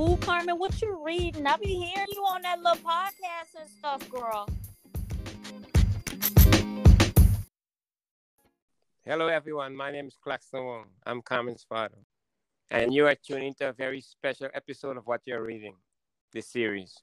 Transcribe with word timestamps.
school, 0.00 0.16
Carmen? 0.16 0.58
What 0.58 0.80
you 0.80 0.98
reading? 1.04 1.46
I 1.46 1.58
be 1.58 1.74
hearing 1.74 2.08
you 2.10 2.22
on 2.22 2.40
that 2.40 2.58
little 2.62 2.78
podcast 2.78 3.60
and 3.60 3.68
stuff, 3.68 4.08
girl. 4.08 4.48
Hello, 9.04 9.26
everyone. 9.28 9.76
My 9.76 9.90
name 9.90 10.06
is 10.06 10.16
Claxton 10.22 10.64
Wong. 10.64 10.86
I'm 11.04 11.20
Carmen's 11.20 11.66
father. 11.68 11.98
And 12.70 12.94
you 12.94 13.06
are 13.08 13.14
tuning 13.14 13.52
to 13.58 13.68
a 13.68 13.72
very 13.74 14.00
special 14.00 14.48
episode 14.54 14.96
of 14.96 15.06
What 15.06 15.20
You're 15.26 15.44
Reading, 15.44 15.74
this 16.32 16.46
series. 16.46 16.96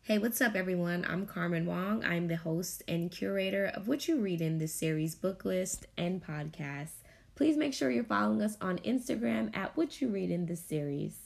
Hey, 0.00 0.16
what's 0.16 0.40
up, 0.40 0.54
everyone? 0.54 1.04
I'm 1.06 1.26
Carmen 1.26 1.66
Wong. 1.66 2.04
I'm 2.04 2.26
the 2.28 2.36
host 2.36 2.82
and 2.88 3.10
curator 3.10 3.66
of 3.66 3.86
What 3.86 4.08
You 4.08 4.18
Read 4.18 4.40
in 4.40 4.56
this 4.56 4.72
series 4.72 5.14
book 5.14 5.44
list 5.44 5.84
and 5.98 6.24
podcast. 6.24 7.02
Please 7.34 7.58
make 7.58 7.74
sure 7.74 7.90
you're 7.90 8.04
following 8.04 8.40
us 8.40 8.56
on 8.62 8.78
Instagram 8.78 9.54
at 9.54 9.76
What 9.76 10.00
You 10.00 10.08
Read 10.08 10.30
in 10.30 10.46
this 10.46 10.64
series. 10.64 11.24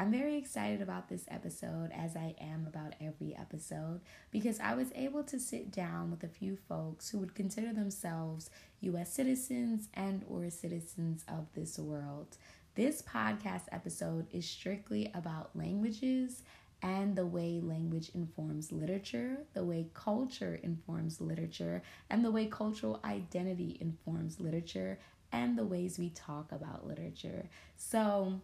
I'm 0.00 0.10
very 0.10 0.36
excited 0.36 0.80
about 0.80 1.10
this 1.10 1.26
episode, 1.28 1.90
as 1.94 2.16
I 2.16 2.34
am 2.40 2.66
about 2.66 2.94
every 3.02 3.36
episode, 3.36 4.00
because 4.30 4.58
I 4.58 4.72
was 4.72 4.90
able 4.94 5.22
to 5.24 5.38
sit 5.38 5.70
down 5.70 6.10
with 6.10 6.24
a 6.24 6.28
few 6.28 6.56
folks 6.56 7.10
who 7.10 7.18
would 7.18 7.34
consider 7.34 7.74
themselves 7.74 8.48
U.S. 8.80 9.12
citizens 9.12 9.90
and 9.92 10.24
or 10.26 10.48
citizens 10.48 11.22
of 11.28 11.48
this 11.52 11.78
world. 11.78 12.38
This 12.76 13.02
podcast 13.02 13.64
episode 13.72 14.26
is 14.32 14.48
strictly 14.48 15.10
about 15.12 15.54
languages 15.54 16.44
and 16.80 17.14
the 17.14 17.26
way 17.26 17.60
language 17.62 18.10
informs 18.14 18.72
literature, 18.72 19.36
the 19.52 19.64
way 19.64 19.90
culture 19.92 20.58
informs 20.62 21.20
literature, 21.20 21.82
and 22.08 22.24
the 22.24 22.30
way 22.30 22.46
cultural 22.46 23.00
identity 23.04 23.76
informs 23.82 24.40
literature, 24.40 24.98
and 25.30 25.58
the 25.58 25.64
ways 25.66 25.98
we 25.98 26.08
talk 26.08 26.52
about 26.52 26.86
literature. 26.86 27.50
So, 27.76 28.40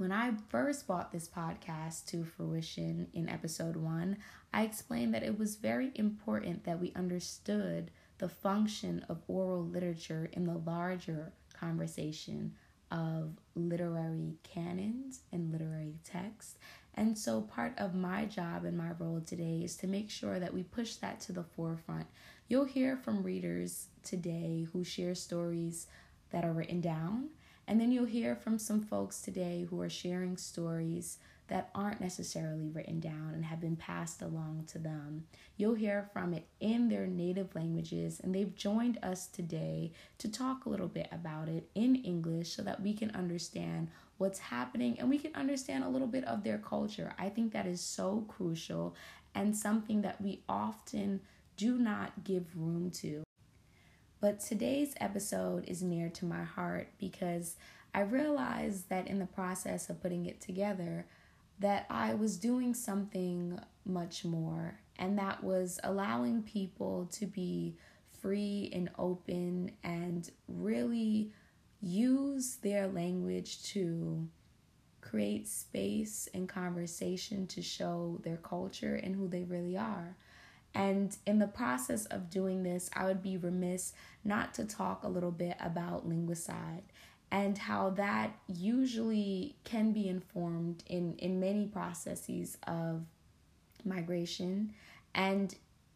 when 0.00 0.12
I 0.12 0.32
first 0.48 0.86
brought 0.86 1.12
this 1.12 1.28
podcast 1.28 2.06
to 2.06 2.24
fruition 2.24 3.08
in 3.12 3.28
episode 3.28 3.76
one, 3.76 4.16
I 4.50 4.62
explained 4.62 5.12
that 5.12 5.22
it 5.22 5.38
was 5.38 5.56
very 5.56 5.90
important 5.94 6.64
that 6.64 6.80
we 6.80 6.92
understood 6.96 7.90
the 8.16 8.30
function 8.30 9.04
of 9.10 9.22
oral 9.28 9.62
literature 9.62 10.30
in 10.32 10.46
the 10.46 10.56
larger 10.56 11.32
conversation 11.52 12.54
of 12.90 13.38
literary 13.54 14.38
canons 14.42 15.20
and 15.32 15.52
literary 15.52 15.96
texts 16.02 16.56
and 16.94 17.16
so, 17.16 17.42
part 17.42 17.78
of 17.78 17.94
my 17.94 18.24
job 18.24 18.64
and 18.64 18.76
my 18.76 18.90
role 18.98 19.22
today 19.24 19.62
is 19.62 19.76
to 19.76 19.86
make 19.86 20.10
sure 20.10 20.38
that 20.40 20.52
we 20.52 20.64
push 20.64 20.96
that 20.96 21.20
to 21.22 21.32
the 21.32 21.44
forefront. 21.44 22.06
You'll 22.48 22.64
hear 22.64 22.96
from 22.96 23.22
readers 23.22 23.86
today 24.02 24.66
who 24.72 24.82
share 24.82 25.14
stories 25.14 25.86
that 26.30 26.44
are 26.44 26.52
written 26.52 26.80
down, 26.80 27.30
and 27.70 27.80
then 27.80 27.92
you'll 27.92 28.04
hear 28.04 28.34
from 28.34 28.58
some 28.58 28.80
folks 28.80 29.20
today 29.20 29.64
who 29.70 29.80
are 29.80 29.88
sharing 29.88 30.36
stories 30.36 31.18
that 31.46 31.70
aren't 31.72 32.00
necessarily 32.00 32.68
written 32.68 32.98
down 32.98 33.30
and 33.32 33.44
have 33.44 33.60
been 33.60 33.76
passed 33.76 34.22
along 34.22 34.64
to 34.66 34.78
them. 34.78 35.24
You'll 35.56 35.76
hear 35.76 36.10
from 36.12 36.34
it 36.34 36.48
in 36.58 36.88
their 36.88 37.06
native 37.06 37.54
languages, 37.54 38.18
and 38.18 38.34
they've 38.34 38.56
joined 38.56 38.98
us 39.04 39.28
today 39.28 39.92
to 40.18 40.28
talk 40.28 40.64
a 40.64 40.68
little 40.68 40.88
bit 40.88 41.06
about 41.12 41.48
it 41.48 41.70
in 41.76 41.94
English 41.94 42.56
so 42.56 42.62
that 42.62 42.82
we 42.82 42.92
can 42.92 43.12
understand 43.12 43.86
what's 44.18 44.40
happening 44.40 44.98
and 44.98 45.08
we 45.08 45.18
can 45.18 45.34
understand 45.36 45.84
a 45.84 45.88
little 45.88 46.08
bit 46.08 46.24
of 46.24 46.42
their 46.42 46.58
culture. 46.58 47.14
I 47.20 47.28
think 47.28 47.52
that 47.52 47.66
is 47.66 47.80
so 47.80 48.24
crucial 48.26 48.96
and 49.36 49.56
something 49.56 50.02
that 50.02 50.20
we 50.20 50.42
often 50.48 51.20
do 51.56 51.78
not 51.78 52.24
give 52.24 52.46
room 52.56 52.90
to. 52.96 53.22
But 54.20 54.40
today's 54.40 54.94
episode 55.00 55.64
is 55.66 55.82
near 55.82 56.10
to 56.10 56.26
my 56.26 56.44
heart 56.44 56.88
because 56.98 57.56
I 57.94 58.00
realized 58.00 58.90
that 58.90 59.06
in 59.06 59.18
the 59.18 59.26
process 59.26 59.88
of 59.88 60.02
putting 60.02 60.26
it 60.26 60.42
together, 60.42 61.06
that 61.58 61.86
I 61.88 62.12
was 62.12 62.36
doing 62.36 62.74
something 62.74 63.58
much 63.86 64.26
more, 64.26 64.78
and 64.98 65.18
that 65.18 65.42
was 65.42 65.80
allowing 65.84 66.42
people 66.42 67.08
to 67.12 67.24
be 67.24 67.76
free 68.20 68.70
and 68.74 68.90
open 68.98 69.72
and 69.82 70.30
really 70.48 71.32
use 71.80 72.56
their 72.56 72.88
language 72.88 73.62
to 73.62 74.28
create 75.00 75.48
space 75.48 76.28
and 76.34 76.46
conversation 76.46 77.46
to 77.46 77.62
show 77.62 78.20
their 78.22 78.36
culture 78.36 78.96
and 78.96 79.16
who 79.16 79.28
they 79.28 79.44
really 79.44 79.78
are. 79.78 80.14
And 80.74 81.16
in 81.26 81.38
the 81.38 81.46
process 81.46 82.06
of 82.06 82.30
doing 82.30 82.62
this, 82.62 82.90
I 82.94 83.04
would 83.04 83.22
be 83.22 83.36
remiss 83.36 83.92
not 84.24 84.54
to 84.54 84.64
talk 84.64 85.02
a 85.02 85.08
little 85.08 85.32
bit 85.32 85.56
about 85.60 86.08
linguicide 86.08 86.82
and 87.32 87.56
how 87.58 87.90
that 87.90 88.36
usually 88.48 89.56
can 89.64 89.92
be 89.92 90.08
informed 90.08 90.82
in, 90.86 91.14
in 91.18 91.40
many 91.40 91.66
processes 91.66 92.58
of 92.66 93.02
migration 93.84 94.72
and 95.14 95.54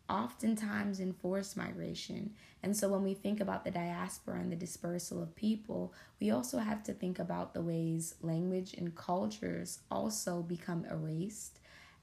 oftentimes 0.09 1.01
in 1.01 1.13
forced 1.13 1.57
migration. 1.57 2.35
And 2.63 2.77
so 2.77 2.89
when 2.89 3.03
we 3.03 3.15
think 3.15 3.41
about 3.41 3.65
the 3.65 3.71
diaspora 3.71 4.39
and 4.39 4.53
the 4.53 4.57
dispersal 4.57 5.23
of 5.23 5.35
people, 5.35 5.93
we 6.21 6.31
also 6.31 6.59
have 6.59 6.83
to 6.85 6.93
think 6.93 7.19
about 7.19 7.55
the 7.55 7.63
ways 7.63 8.15
language 8.21 8.75
and 8.75 8.95
cultures 8.95 9.81
also 9.91 10.43
become 10.43 10.85
erased. 10.91 11.59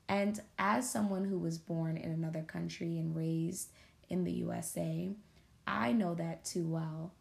And 0.08 0.42
as 0.60 0.90
someone 0.90 1.26
who 1.26 1.40
was 1.40 1.58
born 1.58 1.98
in 1.98 2.12
another 2.12 2.42
country 2.42 2.98
and 2.98 3.16
raised 3.16 3.70
in 4.10 4.24
the 4.24 4.32
USA, 4.34 5.16
I 5.66 5.94
know 5.94 6.16
that 6.16 6.44
too 6.44 6.68
well. 6.68 7.14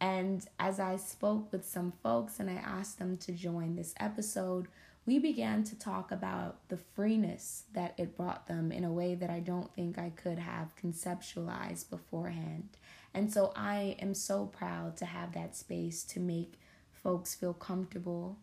And 0.00 0.46
as 0.58 0.80
I 0.80 0.96
spoke 0.96 1.52
with 1.52 1.66
some 1.66 1.92
folks 2.02 2.40
and 2.40 2.48
I 2.48 2.54
asked 2.54 2.98
them 2.98 3.18
to 3.18 3.32
join 3.32 3.76
this 3.76 3.94
episode, 4.00 4.68
we 5.04 5.18
began 5.18 5.64
to 5.64 5.78
talk 5.78 6.10
about 6.10 6.68
the 6.68 6.76
freeness 6.76 7.64
that 7.74 7.94
it 7.98 8.16
brought 8.16 8.46
them 8.46 8.72
in 8.72 8.84
a 8.84 8.92
way 8.92 9.14
that 9.14 9.30
I 9.30 9.40
don't 9.40 9.74
think 9.74 9.98
I 9.98 10.10
could 10.10 10.38
have 10.38 10.76
conceptualized 10.76 11.90
beforehand. 11.90 12.68
And 13.12 13.32
so 13.32 13.52
I 13.56 13.96
am 13.98 14.14
so 14.14 14.46
proud 14.46 14.96
to 14.98 15.04
have 15.04 15.32
that 15.32 15.56
space 15.56 16.04
to 16.04 16.20
make 16.20 16.60
folks 17.02 17.34
feel 17.34 17.54
comfortable 17.54 18.38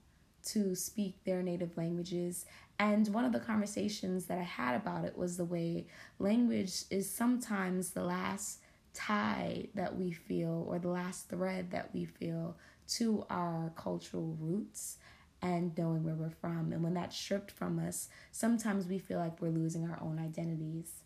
to 0.45 0.75
speak 0.75 1.23
their 1.23 1.41
native 1.41 1.77
languages. 1.77 2.45
And 2.79 3.07
one 3.07 3.25
of 3.25 3.31
the 3.31 3.39
conversations 3.39 4.25
that 4.25 4.37
I 4.37 4.43
had 4.43 4.75
about 4.75 5.05
it 5.05 5.17
was 5.17 5.37
the 5.37 5.45
way 5.45 5.87
language 6.19 6.83
is 6.91 7.09
sometimes 7.09 7.89
the 7.89 8.03
last 8.03 8.59
tie 8.93 9.67
that 9.73 9.97
we 9.97 10.11
feel 10.11 10.65
or 10.67 10.79
the 10.79 10.89
last 10.89 11.29
thread 11.29 11.71
that 11.71 11.93
we 11.93 12.05
feel 12.05 12.55
to 12.87 13.25
our 13.29 13.71
cultural 13.75 14.37
roots 14.39 14.97
and 15.41 15.77
knowing 15.77 16.03
where 16.03 16.15
we're 16.15 16.29
from. 16.29 16.71
And 16.71 16.83
when 16.83 16.93
that's 16.93 17.17
stripped 17.17 17.51
from 17.51 17.79
us, 17.79 18.09
sometimes 18.31 18.87
we 18.87 18.99
feel 18.99 19.19
like 19.19 19.41
we're 19.41 19.49
losing 19.49 19.89
our 19.89 19.99
own 20.01 20.19
identities. 20.19 21.03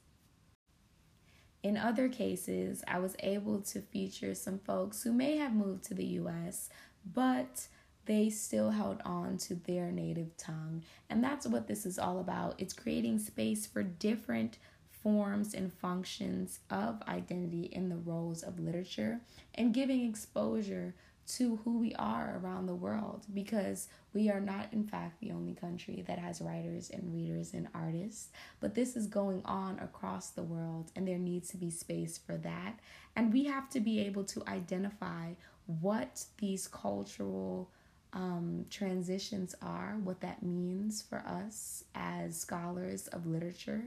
In 1.63 1.77
other 1.77 2.09
cases, 2.09 2.83
I 2.87 2.99
was 2.99 3.15
able 3.19 3.61
to 3.61 3.81
feature 3.81 4.33
some 4.33 4.59
folks 4.59 5.03
who 5.03 5.11
may 5.11 5.37
have 5.37 5.53
moved 5.53 5.83
to 5.85 5.93
the 5.93 6.05
US, 6.05 6.69
but 7.05 7.67
they 8.05 8.29
still 8.29 8.71
held 8.71 9.01
on 9.05 9.37
to 9.37 9.55
their 9.55 9.91
native 9.91 10.35
tongue. 10.37 10.83
And 11.09 11.23
that's 11.23 11.47
what 11.47 11.67
this 11.67 11.85
is 11.85 11.99
all 11.99 12.19
about. 12.19 12.55
It's 12.57 12.73
creating 12.73 13.19
space 13.19 13.65
for 13.65 13.83
different 13.83 14.57
forms 14.89 15.53
and 15.53 15.73
functions 15.73 16.59
of 16.69 17.01
identity 17.07 17.69
in 17.71 17.89
the 17.89 17.97
roles 17.97 18.43
of 18.43 18.59
literature 18.59 19.19
and 19.55 19.73
giving 19.73 20.05
exposure 20.05 20.93
to 21.27 21.57
who 21.63 21.77
we 21.79 21.93
are 21.95 22.39
around 22.43 22.65
the 22.65 22.75
world 22.75 23.25
because 23.33 23.87
we 24.13 24.29
are 24.29 24.41
not, 24.41 24.73
in 24.73 24.83
fact, 24.83 25.19
the 25.21 25.31
only 25.31 25.53
country 25.53 26.03
that 26.07 26.19
has 26.19 26.41
writers 26.41 26.89
and 26.89 27.13
readers 27.13 27.53
and 27.53 27.67
artists. 27.73 28.29
But 28.59 28.75
this 28.75 28.97
is 28.97 29.07
going 29.07 29.41
on 29.45 29.79
across 29.79 30.31
the 30.31 30.43
world, 30.43 30.91
and 30.95 31.07
there 31.07 31.17
needs 31.17 31.49
to 31.49 31.57
be 31.57 31.69
space 31.69 32.17
for 32.17 32.35
that. 32.37 32.79
And 33.15 33.31
we 33.31 33.45
have 33.45 33.69
to 33.69 33.79
be 33.79 34.01
able 34.01 34.25
to 34.25 34.43
identify 34.47 35.33
what 35.79 36.25
these 36.39 36.67
cultural 36.67 37.69
um, 38.13 38.65
transitions 38.69 39.55
are, 39.61 39.97
what 40.03 40.21
that 40.21 40.43
means 40.43 41.01
for 41.01 41.19
us 41.19 41.83
as 41.95 42.39
scholars 42.39 43.07
of 43.07 43.25
literature, 43.25 43.83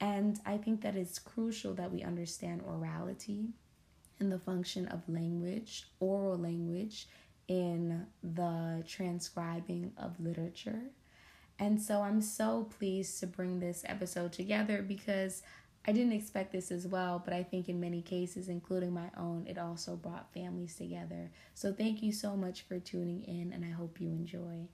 and 0.00 0.40
I 0.44 0.56
think 0.56 0.82
that 0.82 0.96
it's 0.96 1.18
crucial 1.18 1.74
that 1.74 1.92
we 1.92 2.02
understand 2.02 2.62
orality 2.64 3.50
and 4.18 4.32
the 4.32 4.38
function 4.38 4.88
of 4.88 5.08
language, 5.08 5.84
oral 6.00 6.36
language, 6.36 7.06
in 7.48 8.06
the 8.22 8.82
transcribing 8.86 9.92
of 9.96 10.18
literature. 10.18 10.80
And 11.58 11.80
so 11.80 12.02
I'm 12.02 12.20
so 12.20 12.68
pleased 12.78 13.20
to 13.20 13.26
bring 13.26 13.60
this 13.60 13.84
episode 13.86 14.32
together 14.32 14.82
because 14.82 15.42
I 15.84 15.90
didn't 15.90 16.12
expect 16.12 16.52
this 16.52 16.70
as 16.70 16.86
well, 16.86 17.20
but 17.24 17.34
I 17.34 17.42
think 17.42 17.68
in 17.68 17.80
many 17.80 18.02
cases, 18.02 18.48
including 18.48 18.94
my 18.94 19.10
own, 19.18 19.46
it 19.48 19.58
also 19.58 19.96
brought 19.96 20.32
families 20.32 20.76
together. 20.76 21.30
So 21.54 21.72
thank 21.72 22.04
you 22.04 22.12
so 22.12 22.36
much 22.36 22.62
for 22.62 22.78
tuning 22.78 23.24
in, 23.24 23.52
and 23.52 23.64
I 23.64 23.70
hope 23.70 24.00
you 24.00 24.08
enjoy. 24.08 24.68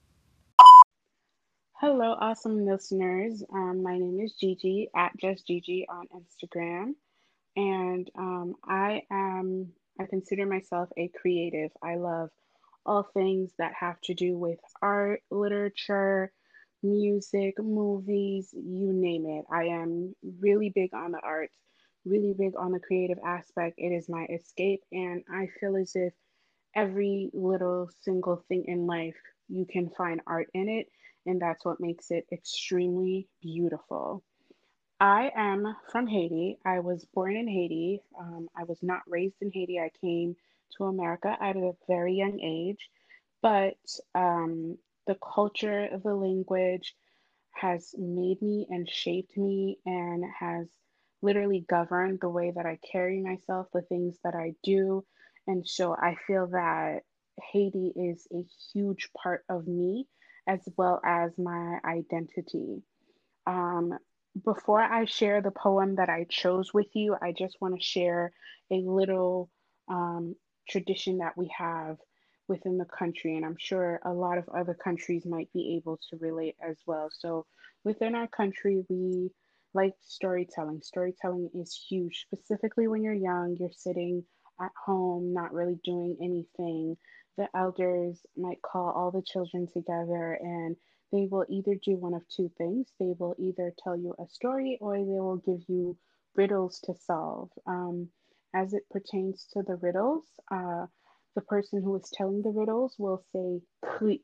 Hello, 1.81 2.14
awesome 2.20 2.66
listeners. 2.66 3.43
Um, 3.55 3.82
my 3.82 3.96
name 3.96 4.20
is 4.20 4.34
Gigi 4.34 4.90
at 4.94 5.16
Just 5.16 5.46
Gigi 5.46 5.87
on 5.88 6.08
Instagram, 6.14 6.94
and 7.56 8.11
um, 8.19 8.56
I 8.64 9.02
am 9.11 9.72
I 9.99 10.04
consider 10.04 10.44
myself 10.44 10.90
a 10.99 11.08
creative. 11.08 11.70
I 11.82 11.96
love 11.96 12.28
all 12.84 13.04
things 13.14 13.50
that 13.58 13.72
have 13.81 13.99
to 14.02 14.14
do 14.14 14.37
with 14.37 14.58
art, 14.82 15.22
literature, 15.31 16.32
music, 16.82 17.58
movies, 17.58 18.50
you 18.52 18.92
name 18.92 19.26
it. 19.26 19.44
I 19.52 19.64
am 19.64 20.14
really 20.40 20.70
big 20.75 20.94
on 20.94 21.12
the 21.12 21.20
arts, 21.22 21.56
really 22.04 22.34
big 22.38 22.54
on 22.56 22.72
the 22.72 22.80
creative 22.80 23.19
aspect. 23.25 23.75
It 23.78 23.88
is 23.88 24.08
my 24.08 24.26
escape, 24.26 24.82
and 24.92 25.22
I 25.32 25.48
feel 25.60 25.76
as 25.76 25.92
if 25.94 26.12
every 26.75 27.30
little 27.32 27.90
single 28.02 28.44
thing 28.48 28.64
in 28.66 28.86
life 28.86 29.16
you 29.48 29.66
can 29.66 29.90
find 29.90 30.20
art 30.26 30.48
in 30.54 30.69
it, 30.69 30.88
and 31.26 31.40
that's 31.40 31.64
what 31.64 31.80
makes 31.80 32.10
it 32.10 32.26
extremely 32.32 33.28
beautiful. 33.42 34.22
I 35.00 35.30
am 35.36 35.76
from 35.92 36.06
Haiti. 36.06 36.58
I 36.64 36.80
was 36.80 37.04
born 37.14 37.36
in 37.36 37.46
Haiti. 37.46 38.02
Um, 38.19 38.48
I 38.56 38.64
was 38.64 38.78
not 38.82 39.02
raised 39.06 39.36
in 39.40 39.50
Haiti. 39.52 39.78
I 39.78 39.90
came 40.00 40.34
to 40.76 40.84
America 40.84 41.36
at 41.40 41.56
a 41.56 41.72
very 41.86 42.14
young 42.14 42.40
age, 42.40 42.90
but 43.40 43.76
um, 44.14 44.76
the 45.08 45.16
culture, 45.16 45.87
of 45.87 46.05
the 46.05 46.14
language 46.14 46.94
has 47.55 47.94
made 47.99 48.40
me 48.40 48.66
and 48.70 48.88
shaped 48.88 49.37
me 49.37 49.78
and 49.84 50.22
has 50.38 50.69
literally 51.22 51.64
governed 51.69 52.20
the 52.20 52.28
way 52.28 52.52
that 52.55 52.66
I 52.66 52.78
carry 52.93 53.20
myself, 53.20 53.66
the 53.72 53.82
things 53.82 54.16
that 54.22 54.34
I 54.34 54.52
do. 54.62 55.05
And 55.49 55.66
so 55.66 55.94
I 55.94 56.14
feel 56.26 56.46
that 56.49 57.00
Haiti 57.52 57.93
is 57.96 58.28
a 58.32 58.44
huge 58.72 59.08
part 59.20 59.44
of 59.49 59.66
me 59.66 60.06
as 60.46 60.60
well 60.76 61.00
as 61.05 61.32
my 61.38 61.78
identity. 61.84 62.82
Um, 63.46 63.99
before 64.44 64.82
I 64.82 65.06
share 65.06 65.40
the 65.40 65.50
poem 65.50 65.96
that 65.96 66.11
I 66.11 66.26
chose 66.28 66.72
with 66.72 66.88
you, 66.94 67.16
I 67.20 67.32
just 67.32 67.56
want 67.61 67.75
to 67.75 67.84
share 67.84 68.32
a 68.70 68.76
little 68.76 69.50
um, 69.88 70.37
tradition 70.69 71.19
that 71.19 71.37
we 71.37 71.50
have 71.56 71.96
within 72.48 72.78
the 72.78 72.86
country, 72.86 73.36
and 73.36 73.44
I'm 73.44 73.56
sure 73.58 74.00
a 74.04 74.12
lot 74.12 74.38
of 74.38 74.48
other 74.48 74.74
countries 74.74 75.26
might 75.26 75.52
be 75.52 75.76
able 75.76 75.98
to 76.10 76.16
relate 76.16 76.56
as 76.66 76.76
well. 76.86 77.10
So, 77.12 77.46
within 77.84 78.14
our 78.14 78.26
country, 78.28 78.84
we 78.88 79.30
like 79.74 79.94
storytelling. 80.00 80.80
Storytelling 80.82 81.50
is 81.54 81.78
huge, 81.88 82.26
specifically 82.26 82.88
when 82.88 83.02
you're 83.02 83.12
young, 83.14 83.56
you're 83.58 83.70
sitting 83.72 84.24
at 84.60 84.72
home, 84.84 85.32
not 85.32 85.52
really 85.52 85.78
doing 85.84 86.16
anything. 86.20 86.96
The 87.36 87.48
elders 87.54 88.18
might 88.36 88.60
call 88.62 88.90
all 88.90 89.10
the 89.10 89.22
children 89.22 89.68
together 89.72 90.38
and 90.40 90.76
they 91.12 91.28
will 91.30 91.44
either 91.48 91.74
do 91.76 91.96
one 91.96 92.14
of 92.14 92.22
two 92.28 92.50
things. 92.58 92.88
They 92.98 93.14
will 93.18 93.34
either 93.38 93.72
tell 93.82 93.96
you 93.96 94.14
a 94.18 94.28
story 94.28 94.78
or 94.80 94.96
they 94.96 95.04
will 95.04 95.36
give 95.36 95.62
you 95.68 95.96
riddles 96.34 96.80
to 96.80 96.94
solve. 96.94 97.50
Um, 97.66 98.08
as 98.54 98.72
it 98.72 98.82
pertains 98.90 99.46
to 99.52 99.62
the 99.62 99.76
riddles, 99.76 100.24
uh, 100.50 100.86
the 101.34 101.42
person 101.42 101.82
who 101.82 101.96
is 101.96 102.10
telling 102.14 102.42
the 102.42 102.50
riddles 102.50 102.94
will 102.98 103.22
say 103.34 103.60
click, 103.98 104.22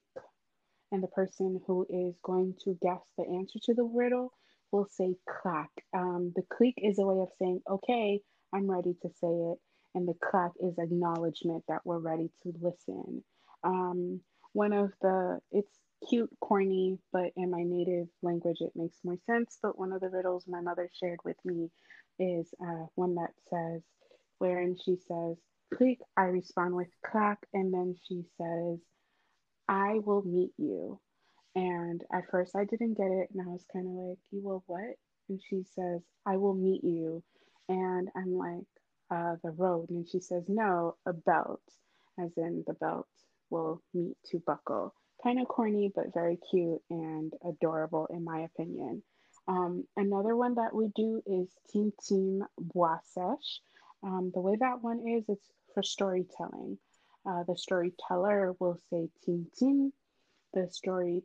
and 0.93 1.03
the 1.03 1.09
person 1.09 1.61
who 1.67 1.87
is 1.89 2.15
going 2.23 2.55
to 2.65 2.79
guess 2.83 3.01
the 3.19 3.25
answer 3.25 3.59
to 3.65 3.75
the 3.75 3.85
riddle 3.85 4.33
will 4.73 4.89
say 4.91 5.15
clack. 5.43 5.71
Um, 5.97 6.33
the 6.35 6.43
click 6.51 6.75
is 6.79 6.99
a 6.99 7.07
way 7.07 7.21
of 7.23 7.29
saying, 7.39 7.63
okay, 7.71 8.21
I'm 8.53 8.71
ready 8.71 8.95
to 9.03 9.09
say 9.09 9.29
it, 9.29 9.59
and 9.95 10.09
the 10.09 10.15
clack 10.31 10.53
is 10.61 10.75
acknowledgement 10.79 11.65
that 11.69 11.81
we're 11.85 11.99
ready 11.99 12.31
to 12.43 12.53
listen. 12.61 13.25
Um, 13.63 14.21
one 14.53 14.73
of 14.73 14.93
the, 15.01 15.41
it's 15.53 15.73
cute, 16.09 16.31
corny, 16.41 16.99
but 17.13 17.31
in 17.37 17.51
my 17.51 17.63
native 17.65 18.09
language 18.23 18.59
it 18.61 18.73
makes 18.75 18.99
more 19.05 19.19
sense. 19.27 19.59
But 19.63 19.79
one 19.79 19.93
of 19.93 20.01
the 20.01 20.09
riddles 20.09 20.45
my 20.47 20.61
mother 20.61 20.89
shared 21.01 21.19
with 21.25 21.37
me 21.45 21.71
is 22.19 22.53
uh, 22.63 22.87
one 22.95 23.15
that 23.17 23.31
says, 23.51 23.83
wherein 24.39 24.77
she 24.77 24.97
says, 25.09 25.37
click, 25.73 25.99
I 26.17 26.25
respond 26.25 26.75
with 26.75 26.89
clack, 27.07 27.39
and 27.53 27.73
then 27.73 27.97
she 28.07 28.25
says, 28.39 28.79
I 29.69 30.01
will 30.05 30.23
meet 30.23 30.53
you. 30.59 31.01
And 31.55 32.03
at 32.13 32.31
first 32.31 32.57
I 32.57 32.65
didn't 32.65 32.97
get 32.97 33.07
it, 33.07 33.29
and 33.33 33.43
I 33.43 33.51
was 33.51 33.65
kind 33.73 33.87
of 33.87 33.93
like, 33.93 34.19
You 34.31 34.43
will 34.43 34.65
what? 34.67 34.97
And 35.29 35.41
she 35.49 35.63
says, 35.75 36.03
I 36.27 36.37
will 36.37 36.55
meet 36.55 36.83
you. 36.85 37.23
And 37.69 38.09
I'm 38.17 38.37
like, 38.37 38.67
uh, 39.11 39.37
The 39.43 39.51
road. 39.51 39.91
And 39.91 40.09
she 40.09 40.21
says, 40.21 40.45
No, 40.49 40.97
a 41.07 41.13
belt, 41.13 41.63
as 42.19 42.31
in 42.37 42.65
the 42.67 42.75
belt 42.75 43.07
will 43.51 43.81
meet 43.93 44.17
to 44.31 44.43
buckle. 44.47 44.95
Kind 45.23 45.41
of 45.41 45.49
corny, 45.49 45.93
but 45.95 46.13
very 46.13 46.39
cute 46.51 46.81
and 46.91 47.33
adorable, 47.49 48.07
in 48.11 48.25
my 48.25 48.41
opinion. 48.41 49.03
Um, 49.47 49.85
another 49.97 50.35
one 50.35 50.55
that 50.55 50.75
we 50.75 50.91
do 50.97 51.23
is 51.27 51.49
Team 51.71 51.93
Team 52.07 52.45
Bois 52.59 52.99
Sèche. 53.17 53.61
Um, 54.05 54.31
the 54.35 54.41
way 54.41 54.57
that 54.57 54.83
one 54.83 55.01
is, 55.09 55.25
it's 55.29 55.51
for 55.73 55.83
storytelling. 55.83 56.79
Uh, 57.27 57.43
the 57.45 57.57
storyteller 57.57 58.55
will 58.61 58.79
say 58.91 59.09
"tin 59.25 59.47
tin," 59.59 59.93
the 60.53 60.69
story 60.71 61.25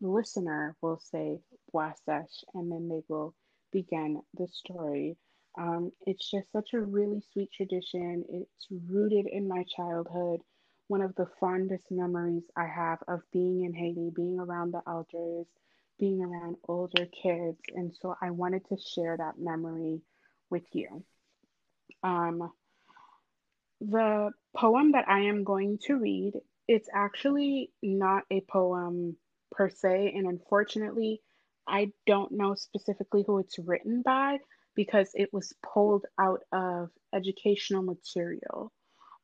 listener 0.00 0.76
will 0.82 0.98
say 0.98 1.40
"wasesh," 1.72 2.44
and 2.54 2.70
then 2.70 2.88
they 2.88 3.02
will 3.08 3.34
begin 3.72 4.22
the 4.34 4.46
story. 4.48 5.16
Um, 5.58 5.92
it's 6.06 6.30
just 6.30 6.52
such 6.52 6.74
a 6.74 6.80
really 6.80 7.22
sweet 7.32 7.50
tradition. 7.52 8.24
It's 8.28 8.66
rooted 8.70 9.26
in 9.26 9.48
my 9.48 9.64
childhood. 9.64 10.42
One 10.88 11.02
of 11.02 11.14
the 11.16 11.26
fondest 11.40 11.90
memories 11.90 12.44
I 12.56 12.66
have 12.66 13.02
of 13.08 13.22
being 13.32 13.64
in 13.64 13.74
Haiti, 13.74 14.10
being 14.14 14.38
around 14.38 14.72
the 14.72 14.82
elders, 14.86 15.46
being 15.98 16.22
around 16.22 16.56
older 16.68 17.06
kids. 17.06 17.58
And 17.74 17.94
so 17.94 18.16
I 18.20 18.30
wanted 18.30 18.66
to 18.68 18.76
share 18.76 19.16
that 19.16 19.38
memory 19.38 20.02
with 20.50 20.64
you. 20.72 21.04
Um, 22.02 22.52
the 23.80 24.30
poem 24.56 24.92
that 24.92 25.08
I 25.08 25.20
am 25.20 25.44
going 25.44 25.78
to 25.86 25.96
read, 25.96 26.34
it's 26.66 26.88
actually 26.92 27.70
not 27.82 28.24
a 28.30 28.40
poem 28.42 29.16
per 29.52 29.70
se, 29.70 30.12
and 30.16 30.26
unfortunately, 30.26 31.20
I 31.66 31.92
don't 32.06 32.32
know 32.32 32.54
specifically 32.54 33.24
who 33.26 33.38
it's 33.38 33.58
written 33.58 34.02
by 34.02 34.38
because 34.74 35.10
it 35.14 35.32
was 35.32 35.52
pulled 35.62 36.06
out 36.18 36.40
of 36.52 36.90
educational 37.14 37.82
material. 37.82 38.72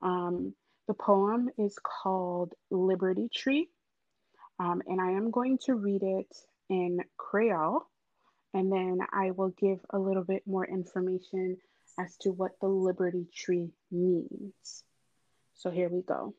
Um, 0.03 0.55
the 0.87 0.95
poem 0.95 1.49
is 1.59 1.79
called 1.83 2.53
Liberty 2.71 3.29
Tree, 3.35 3.69
um, 4.59 4.83
and 4.87 5.01
I 5.01 5.13
am 5.13 5.31
going 5.31 5.59
to 5.65 5.75
read 5.75 6.03
it 6.03 6.37
in 6.69 7.01
Creole, 7.17 7.83
and 8.53 8.71
then 8.71 8.99
I 9.13 9.31
will 9.31 9.51
give 9.51 9.79
a 9.91 9.99
little 9.99 10.25
bit 10.25 10.43
more 10.47 10.67
information 10.67 11.57
as 11.99 12.17
to 12.19 12.31
what 12.31 12.53
the 12.61 12.69
Liberty 12.69 13.27
Tree 13.33 13.71
means. 13.91 14.85
So 15.55 15.71
here 15.71 15.89
we 15.89 16.03
go. 16.03 16.35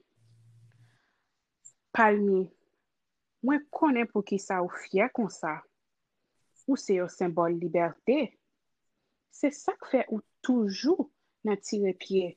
Palmi, 1.96 2.50
mwen 3.46 3.62
konen 3.72 4.10
pou 4.12 4.26
ki 4.28 4.36
sa 4.42 4.60
ou 4.60 4.72
fye 4.84 5.08
kon 5.16 5.30
sa. 5.32 5.62
Ou 6.68 6.76
se 6.80 6.98
yo 6.98 7.08
sembol 7.08 7.56
liberté. 7.56 8.34
Se 9.32 9.52
sak 9.56 9.88
fe 9.92 10.04
ou 10.10 10.20
toujou 10.44 11.08
nan 11.48 11.62
tire 11.64 11.96
pie 11.96 12.34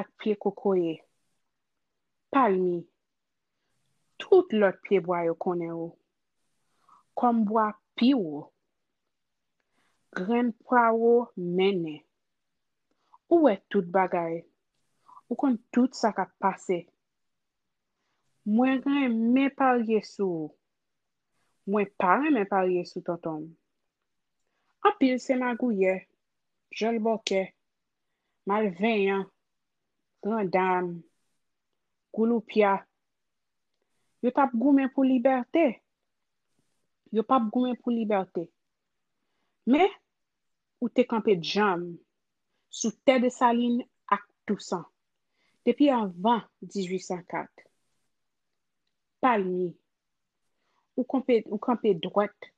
ak 0.00 0.08
pie 0.16 0.38
kokoye. 0.40 0.96
Palmi, 2.32 2.78
tout 4.16 4.54
lot 4.56 4.80
pie 4.86 5.02
bwa 5.04 5.26
yo 5.28 5.36
konen 5.36 5.74
ou. 5.76 5.92
Kom 7.12 7.44
bwa 7.44 7.68
pi 8.00 8.14
ou. 8.16 8.46
Gren 10.16 10.54
pra 10.64 10.88
ou 10.96 11.26
mene. 11.36 12.00
ou 13.30 13.48
e 13.48 13.56
tout 13.70 13.86
bagay, 13.86 14.42
ou 15.30 15.38
kon 15.38 15.54
tout 15.70 15.94
sa 15.94 16.10
ka 16.12 16.26
pase. 16.42 16.82
Mwen 18.50 18.80
gen 18.82 19.14
men 19.34 19.52
parye 19.54 20.00
sou, 20.02 20.50
mwen 21.70 21.86
pare 22.00 22.32
men 22.34 22.48
parye 22.50 22.82
sou 22.88 23.04
tonton. 23.06 23.46
Apil 24.90 25.20
se 25.22 25.36
magouye, 25.38 25.94
jol 26.74 26.98
boke, 27.04 27.44
malvenyan, 28.50 29.26
randam, 30.26 30.96
gouloupia. 32.12 32.80
Yo 34.20 34.32
tap 34.34 34.52
goumen 34.56 34.90
pou 34.92 35.06
liberte. 35.06 35.78
Yo 37.14 37.22
pap 37.26 37.46
goumen 37.52 37.78
pou 37.78 37.94
liberte. 37.94 38.48
Me, 39.70 39.86
ou 40.80 40.90
te 40.90 41.04
kampe 41.06 41.36
djam, 41.38 41.86
sou 42.70 42.94
tè 43.04 43.18
de 43.22 43.30
Saline 43.34 43.84
ak 44.06 44.24
tousan. 44.46 44.86
depi 45.64 45.90
anvan 45.90 46.40
1804. 46.60 47.48
Palmi, 49.20 49.76
ou 50.96 51.04
kampe, 51.04 51.42
ou 51.46 51.58
kampe 51.60 51.92
dwet, 52.00 52.48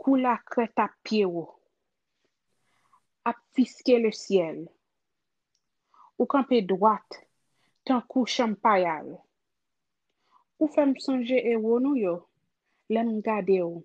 kou 0.00 0.18
la 0.18 0.34
kret 0.50 0.82
ap 0.82 0.96
pie 1.06 1.24
ou, 1.26 1.46
ap 3.24 3.38
fiske 3.54 3.94
le 4.02 4.10
siel. 4.12 4.64
Ou 6.18 6.26
kampe 6.26 6.58
dwet, 6.66 7.20
tan 7.86 8.02
kou 8.10 8.26
champayal. 8.26 9.12
Ou 10.58 10.68
fem 10.72 10.96
sonje 10.98 11.38
e 11.38 11.54
wonou 11.60 11.94
yo, 12.00 12.16
lem 12.90 13.20
gade 13.22 13.60
ou. 13.62 13.84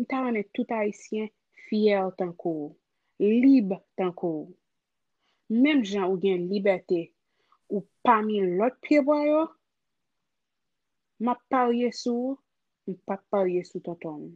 Mta 0.00 0.24
ane 0.26 0.42
tout 0.50 0.70
haisyen 0.74 1.30
fiyer 1.68 2.10
tan 2.18 2.32
kou, 2.34 2.72
lib 3.22 3.76
tan 3.94 4.10
kou. 4.10 4.50
mem 5.52 5.82
jan 5.84 6.08
ou 6.08 6.16
gen 6.20 6.46
libertè 6.48 7.02
ou 7.72 7.84
pa 8.04 8.20
mi 8.24 8.40
lot 8.40 8.76
prebwayo, 8.84 9.46
ma 11.24 11.34
parye 11.52 11.90
sou, 11.92 12.36
m 12.88 12.96
pa 13.08 13.18
parye 13.32 13.62
sou 13.68 13.80
toton. 13.84 14.30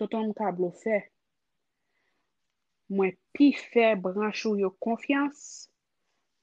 Toton 0.00 0.32
ka 0.36 0.50
blo 0.56 0.72
fe. 0.82 1.02
Mwen 2.92 3.16
pi 3.36 3.52
fe 3.56 3.92
branchou 4.04 4.56
yo 4.60 4.72
konfians, 4.84 5.68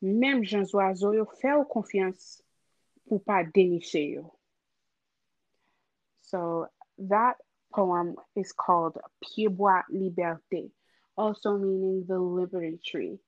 mem 0.02 0.42
jan 0.46 0.66
zwa 0.70 0.90
zo 0.98 1.14
yo 1.18 1.26
fe 1.42 1.54
yo 1.54 1.66
konfians, 1.70 2.40
pou 3.06 3.22
pa 3.26 3.42
deniche 3.44 4.02
yo. 4.06 4.26
So, 6.30 6.68
that 7.10 7.42
poem 7.74 8.16
is 8.36 8.52
called 8.54 8.98
Piebois 9.22 9.84
Liberté, 9.90 10.70
also 11.18 11.58
meaning 11.58 12.06
the 12.08 12.20
Liberty 12.20 12.80
Tree. 12.86 13.20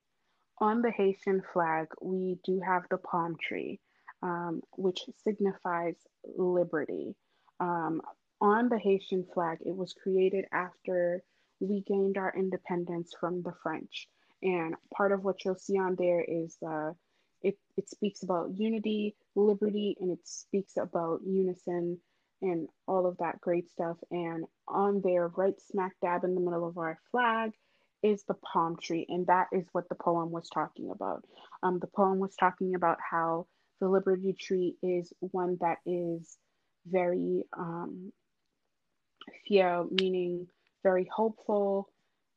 On 0.62 0.84
the 0.84 0.92
Haitian 0.92 1.42
flag, 1.54 1.88
we 2.02 2.38
do 2.46 2.60
have 2.60 2.84
the 2.92 3.00
palm 3.00 3.36
tree, 3.42 3.80
um, 4.22 4.62
which 4.78 5.02
signifies 5.24 5.96
liberty. 6.38 7.16
Um, 7.60 8.02
on 8.40 8.70
the 8.70 8.78
Haitian 8.78 9.26
flag, 9.34 9.58
it 9.66 9.76
was 9.76 9.94
created 9.94 10.46
after 10.54 11.24
we 11.60 11.82
gained 11.82 12.20
our 12.20 12.32
independence 12.38 13.12
from 13.20 13.42
the 13.42 13.54
French. 13.64 14.08
And 14.44 14.76
part 14.96 15.12
of 15.12 15.24
what 15.24 15.44
you'll 15.44 15.56
see 15.56 15.80
on 15.80 15.96
there 15.96 16.22
is 16.22 16.56
uh, 16.62 16.92
it, 17.42 17.58
it 17.76 17.90
speaks 17.90 18.22
about 18.22 18.52
unity, 18.56 19.16
liberty, 19.36 19.98
and 20.00 20.12
it 20.12 20.28
speaks 20.28 20.78
about 20.78 21.22
unison 21.26 22.00
and 22.44 22.68
all 22.88 23.08
of 23.08 23.18
that 23.18 23.42
great 23.42 23.70
stuff. 23.72 23.98
And 24.12 24.46
on 24.68 25.02
there, 25.04 25.28
right 25.28 25.60
smack 25.60 25.94
dab 26.02 26.24
in 26.24 26.36
the 26.36 26.42
middle 26.42 26.68
of 26.68 26.78
our 26.78 27.00
flag, 27.10 27.52
is 28.04 28.24
the 28.28 28.36
palm 28.36 28.78
tree. 28.82 29.06
And 29.10 29.28
that 29.28 29.48
is 29.52 29.66
what 29.72 29.90
the 29.90 29.96
poem 29.96 30.32
was 30.32 30.50
talking 30.50 30.92
about. 30.92 31.24
Um, 31.64 31.80
the 31.80 31.88
poem 31.88 32.20
was 32.20 32.36
talking 32.36 32.76
about 32.76 32.98
how 33.08 33.48
the 33.80 33.88
Liberty 33.88 34.34
Tree 34.34 34.76
is 34.82 35.12
one 35.20 35.58
that 35.62 35.78
is 35.86 36.38
very 36.86 37.46
um, 37.58 38.12
fier, 39.48 39.86
meaning 39.90 40.48
very 40.84 41.08
hopeful, 41.14 41.90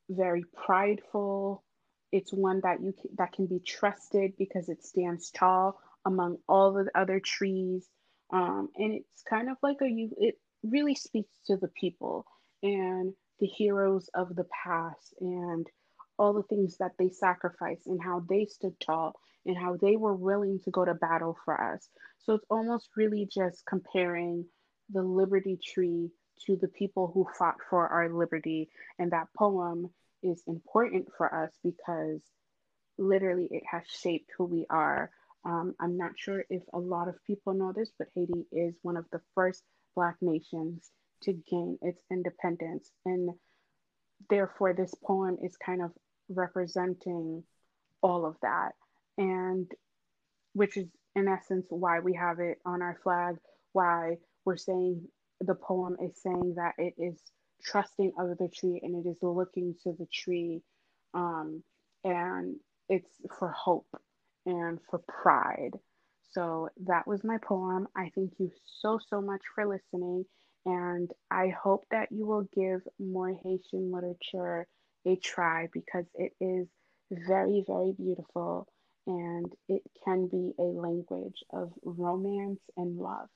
very 0.08 0.44
prideful. 0.66 1.64
It's 2.12 2.32
one 2.32 2.60
that 2.62 2.82
you 2.82 2.92
can, 2.92 3.10
that 3.18 3.32
can 3.32 3.46
be 3.46 3.60
trusted 3.60 4.34
because 4.38 4.68
it 4.68 4.84
stands 4.84 5.30
tall 5.30 5.80
among 6.06 6.38
all 6.48 6.72
the 6.72 6.90
other 6.94 7.20
trees 7.20 7.88
um, 8.34 8.68
and 8.76 8.94
it's 8.94 9.22
kind 9.28 9.48
of 9.50 9.56
like 9.62 9.76
a 9.82 9.88
you 9.88 10.10
it 10.18 10.36
really 10.62 10.94
speaks 10.94 11.36
to 11.46 11.56
the 11.56 11.68
people 11.68 12.26
and 12.62 13.12
the 13.40 13.46
heroes 13.46 14.08
of 14.14 14.34
the 14.34 14.46
past 14.64 15.14
and 15.20 15.66
all 16.18 16.32
the 16.32 16.42
things 16.44 16.76
that 16.78 16.92
they 16.98 17.08
sacrificed 17.08 17.86
and 17.86 18.02
how 18.02 18.24
they 18.28 18.46
stood 18.46 18.78
tall 18.80 19.14
and 19.46 19.56
how 19.56 19.76
they 19.76 19.96
were 19.96 20.14
willing 20.14 20.60
to 20.60 20.70
go 20.70 20.84
to 20.84 20.94
battle 20.94 21.36
for 21.44 21.60
us. 21.60 21.88
So 22.20 22.34
it's 22.34 22.46
almost 22.48 22.88
really 22.96 23.28
just 23.32 23.66
comparing 23.66 24.46
the 24.90 25.02
Liberty 25.02 25.58
Tree 25.62 26.10
to 26.46 26.56
the 26.56 26.68
people 26.68 27.10
who 27.12 27.26
fought 27.36 27.56
for 27.68 27.88
our 27.88 28.08
liberty. 28.08 28.70
And 28.98 29.12
that 29.12 29.28
poem 29.36 29.90
is 30.22 30.42
important 30.46 31.08
for 31.16 31.34
us 31.34 31.52
because 31.62 32.20
literally 32.96 33.48
it 33.50 33.64
has 33.70 33.82
shaped 33.88 34.30
who 34.38 34.44
we 34.44 34.66
are 34.70 35.10
um, 35.44 35.74
I'm 35.78 35.96
not 35.96 36.12
sure 36.16 36.44
if 36.48 36.62
a 36.72 36.78
lot 36.78 37.08
of 37.08 37.22
people 37.26 37.52
know 37.52 37.72
this, 37.72 37.90
but 37.98 38.08
Haiti 38.14 38.46
is 38.50 38.74
one 38.82 38.96
of 38.96 39.04
the 39.12 39.20
first 39.34 39.62
Black 39.94 40.16
nations 40.20 40.90
to 41.22 41.32
gain 41.32 41.78
its 41.82 42.02
independence. 42.10 42.90
And 43.04 43.30
therefore, 44.28 44.74
this 44.74 44.94
poem 45.04 45.38
is 45.42 45.56
kind 45.56 45.82
of 45.82 45.90
representing 46.28 47.44
all 48.02 48.26
of 48.26 48.36
that. 48.42 48.72
And 49.18 49.70
which 50.52 50.76
is, 50.76 50.86
in 51.14 51.28
essence, 51.28 51.66
why 51.70 52.00
we 52.00 52.14
have 52.14 52.40
it 52.40 52.58
on 52.64 52.82
our 52.82 52.98
flag, 53.02 53.36
why 53.72 54.16
we're 54.44 54.56
saying 54.56 55.06
the 55.40 55.54
poem 55.54 55.96
is 56.02 56.20
saying 56.22 56.54
that 56.56 56.74
it 56.78 56.94
is 56.98 57.20
trusting 57.62 58.12
of 58.18 58.36
the 58.38 58.48
tree 58.48 58.80
and 58.82 59.04
it 59.04 59.08
is 59.08 59.18
looking 59.22 59.74
to 59.82 59.94
the 59.98 60.06
tree 60.12 60.62
um, 61.14 61.62
and 62.04 62.56
it's 62.88 63.10
for 63.38 63.50
hope 63.50 63.86
and 64.46 64.78
for 64.90 65.00
pride. 65.08 65.72
So 66.32 66.68
that 66.86 67.06
was 67.06 67.24
my 67.24 67.38
poem. 67.38 67.86
I 67.96 68.10
thank 68.14 68.32
you 68.38 68.50
so, 68.80 68.98
so 69.08 69.20
much 69.20 69.40
for 69.54 69.66
listening. 69.66 70.24
And 70.66 71.10
I 71.30 71.48
hope 71.48 71.84
that 71.90 72.10
you 72.10 72.26
will 72.26 72.48
give 72.54 72.80
more 72.98 73.30
Haitian 73.30 73.92
literature 73.92 74.66
a 75.06 75.16
try 75.16 75.68
because 75.72 76.06
it 76.14 76.32
is 76.40 76.66
very, 77.10 77.64
very 77.66 77.92
beautiful 77.92 78.66
and 79.06 79.52
it 79.68 79.82
can 80.04 80.28
be 80.28 80.52
a 80.58 80.62
language 80.62 81.44
of 81.52 81.72
romance 81.82 82.60
and 82.76 82.96
love. 82.96 83.28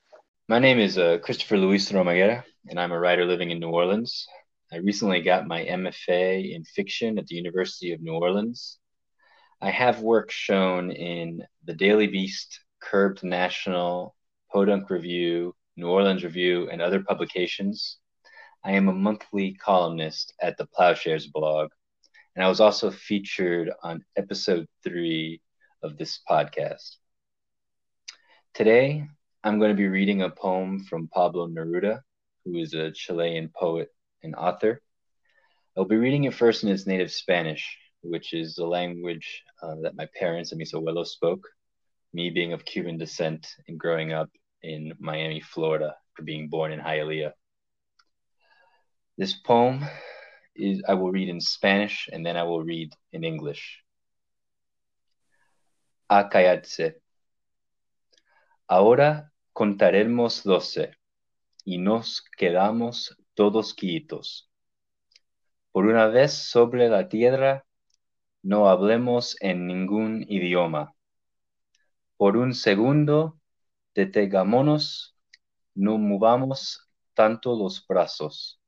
My 0.47 0.57
name 0.57 0.79
is 0.79 0.97
uh, 0.97 1.19
Christopher 1.19 1.57
Luis 1.57 1.91
Romaguera, 1.91 2.43
and 2.67 2.79
I'm 2.79 2.91
a 2.91 2.99
writer 2.99 3.25
living 3.25 3.51
in 3.51 3.59
New 3.59 3.69
Orleans. 3.69 4.25
I 4.71 4.77
recently 4.77 5.21
got 5.21 5.47
my 5.47 5.63
MFA 5.63 6.55
in 6.55 6.63
fiction 6.63 7.19
at 7.19 7.27
the 7.27 7.35
University 7.35 7.91
of 7.93 8.01
New 8.01 8.13
Orleans. 8.13 8.79
I 9.61 9.69
have 9.69 10.01
work 10.01 10.31
shown 10.31 10.89
in 10.89 11.43
the 11.65 11.73
Daily 11.73 12.07
Beast, 12.07 12.61
Curbed 12.81 13.23
National, 13.23 14.15
Podunk 14.51 14.89
Review, 14.89 15.53
New 15.79 15.87
Orleans 15.87 16.25
Review, 16.25 16.69
and 16.69 16.81
other 16.81 17.01
publications. 17.01 17.99
I 18.65 18.73
am 18.73 18.89
a 18.89 18.93
monthly 18.93 19.53
columnist 19.53 20.33
at 20.41 20.57
the 20.57 20.67
Ploughshares 20.67 21.31
blog, 21.31 21.69
and 22.35 22.43
I 22.43 22.49
was 22.49 22.59
also 22.59 22.91
featured 22.91 23.71
on 23.81 24.03
episode 24.17 24.67
three 24.83 25.41
of 25.81 25.97
this 25.97 26.19
podcast. 26.29 26.97
Today, 28.53 29.07
I'm 29.45 29.57
going 29.57 29.71
to 29.71 29.77
be 29.77 29.87
reading 29.87 30.21
a 30.21 30.29
poem 30.29 30.83
from 30.83 31.07
Pablo 31.07 31.47
Neruda, 31.47 32.01
who 32.43 32.57
is 32.57 32.73
a 32.73 32.91
Chilean 32.91 33.49
poet 33.57 33.87
and 34.21 34.35
author. 34.35 34.81
I'll 35.77 35.85
be 35.85 35.95
reading 35.95 36.25
it 36.25 36.33
first 36.33 36.63
in 36.63 36.69
its 36.69 36.87
native 36.87 37.09
Spanish, 37.09 37.77
which 38.01 38.33
is 38.33 38.55
the 38.55 38.67
language 38.67 39.43
uh, 39.63 39.75
that 39.83 39.95
my 39.95 40.09
parents 40.19 40.51
and 40.51 40.59
mis 40.59 40.73
abuelos 40.73 41.07
spoke. 41.07 41.47
Me 42.11 42.29
being 42.29 42.51
of 42.51 42.65
Cuban 42.65 42.97
descent 42.97 43.47
and 43.69 43.79
growing 43.79 44.11
up 44.11 44.29
in 44.61 44.93
Miami, 44.99 45.41
Florida, 45.41 45.95
for 46.13 46.23
being 46.23 46.49
born 46.49 46.71
in 46.71 46.79
Hialeah. 46.79 47.33
This 49.17 49.33
poem 49.33 49.85
is 50.55 50.81
I 50.87 50.93
will 50.93 51.11
read 51.11 51.29
in 51.29 51.41
Spanish 51.41 52.09
and 52.11 52.25
then 52.25 52.37
I 52.37 52.43
will 52.43 52.63
read 52.63 52.93
in 53.11 53.23
English. 53.23 53.83
Ah, 56.09 56.19
A 56.19 56.29
callarse. 56.29 57.01
Ahora 58.67 59.31
contaremos 59.53 60.43
doce 60.43 60.91
y 61.65 61.77
nos 61.77 62.23
quedamos 62.37 63.17
todos 63.33 63.73
quietos. 63.73 64.49
Por 65.71 65.85
una 65.85 66.07
vez 66.07 66.33
sobre 66.33 66.89
la 66.89 67.09
tierra 67.09 67.65
no 68.41 68.69
hablemos 68.69 69.35
en 69.41 69.67
ningún 69.67 70.25
idioma. 70.27 70.93
Por 72.17 72.37
un 72.37 72.53
segundo, 72.53 73.38
detengámonos, 73.93 75.15
no 75.75 75.97
movamos 75.97 76.89
tanto 77.13 77.57
los 77.57 77.85
brazos. 77.85 78.61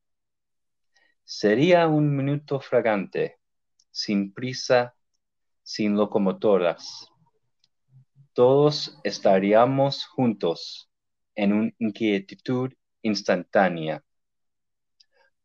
Sería 1.24 1.88
un 1.88 2.16
minuto 2.16 2.60
fragante, 2.60 3.40
sin 3.92 4.34
prisa, 4.34 4.96
sin 5.63 5.96
locomotoras. 5.96 7.08
Todos 8.34 9.00
estaríamos 9.04 10.06
juntos 10.06 10.90
en 11.36 11.54
una 11.54 11.72
inquietud 11.80 12.74
instantánea. 13.01 14.04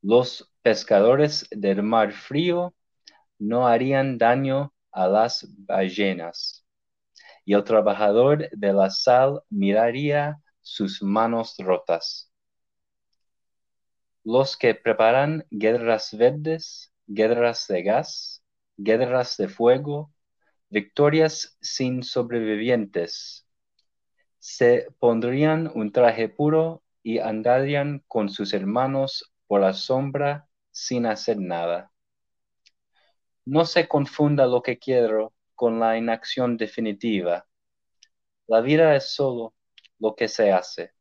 Los 0.02 0.52
pescadores 0.62 1.46
del 1.50 1.82
mar 1.82 2.12
frío 2.12 2.74
no 3.38 3.68
harían 3.68 4.18
daño 4.18 4.74
a 4.90 5.08
las 5.08 5.46
ballenas. 5.56 6.65
Y 7.46 7.54
el 7.54 7.64
trabajador 7.64 8.50
de 8.50 8.72
la 8.74 8.90
sal 8.90 9.40
miraría 9.48 10.38
sus 10.60 11.02
manos 11.02 11.54
rotas. 11.58 12.30
Los 14.24 14.56
que 14.56 14.74
preparan 14.74 15.46
guerras 15.50 16.14
verdes, 16.18 16.92
guerras 17.06 17.68
de 17.68 17.84
gas, 17.84 18.42
guerras 18.76 19.36
de 19.36 19.48
fuego, 19.48 20.12
victorias 20.68 21.56
sin 21.60 22.02
sobrevivientes, 22.02 23.46
se 24.40 24.88
pondrían 24.98 25.70
un 25.72 25.92
traje 25.92 26.28
puro 26.28 26.82
y 27.04 27.20
andarían 27.20 28.02
con 28.08 28.28
sus 28.28 28.54
hermanos 28.54 29.32
por 29.46 29.60
la 29.60 29.72
sombra 29.72 30.48
sin 30.72 31.06
hacer 31.06 31.38
nada. 31.38 31.92
No 33.44 33.64
se 33.64 33.86
confunda 33.86 34.46
lo 34.46 34.62
que 34.62 34.78
quiero 34.78 35.32
con 35.56 35.80
la 35.80 35.98
inacción 35.98 36.56
definitiva. 36.56 37.46
La 38.46 38.60
vida 38.60 38.94
es 38.94 39.12
solo 39.12 39.54
lo 39.98 40.14
que 40.14 40.28
se 40.28 40.52
hace. 40.52 40.92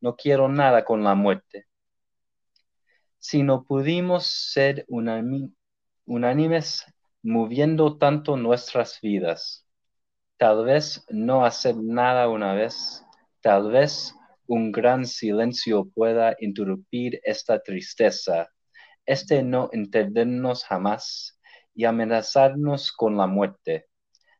No 0.00 0.14
quiero 0.14 0.48
nada 0.48 0.84
con 0.84 1.02
la 1.02 1.14
muerte. 1.16 1.66
Si 3.18 3.42
no 3.42 3.64
pudimos 3.64 4.26
ser 4.26 4.84
unánimes 6.06 6.86
moviendo 7.22 7.98
tanto 7.98 8.36
nuestras 8.36 9.00
vidas, 9.00 9.66
tal 10.36 10.64
vez 10.64 11.04
no 11.08 11.44
hacer 11.44 11.76
nada 11.76 12.28
una 12.28 12.54
vez, 12.54 13.04
tal 13.40 13.70
vez 13.70 14.14
un 14.46 14.72
gran 14.72 15.06
silencio 15.06 15.88
pueda 15.94 16.34
interrumpir 16.40 17.20
esta 17.22 17.62
tristeza, 17.62 18.48
este 19.06 19.42
no 19.42 19.70
entendernos 19.72 20.64
jamás 20.64 21.40
y 21.74 21.84
amenazarnos 21.84 22.92
con 22.92 23.16
la 23.16 23.26
muerte. 23.26 23.86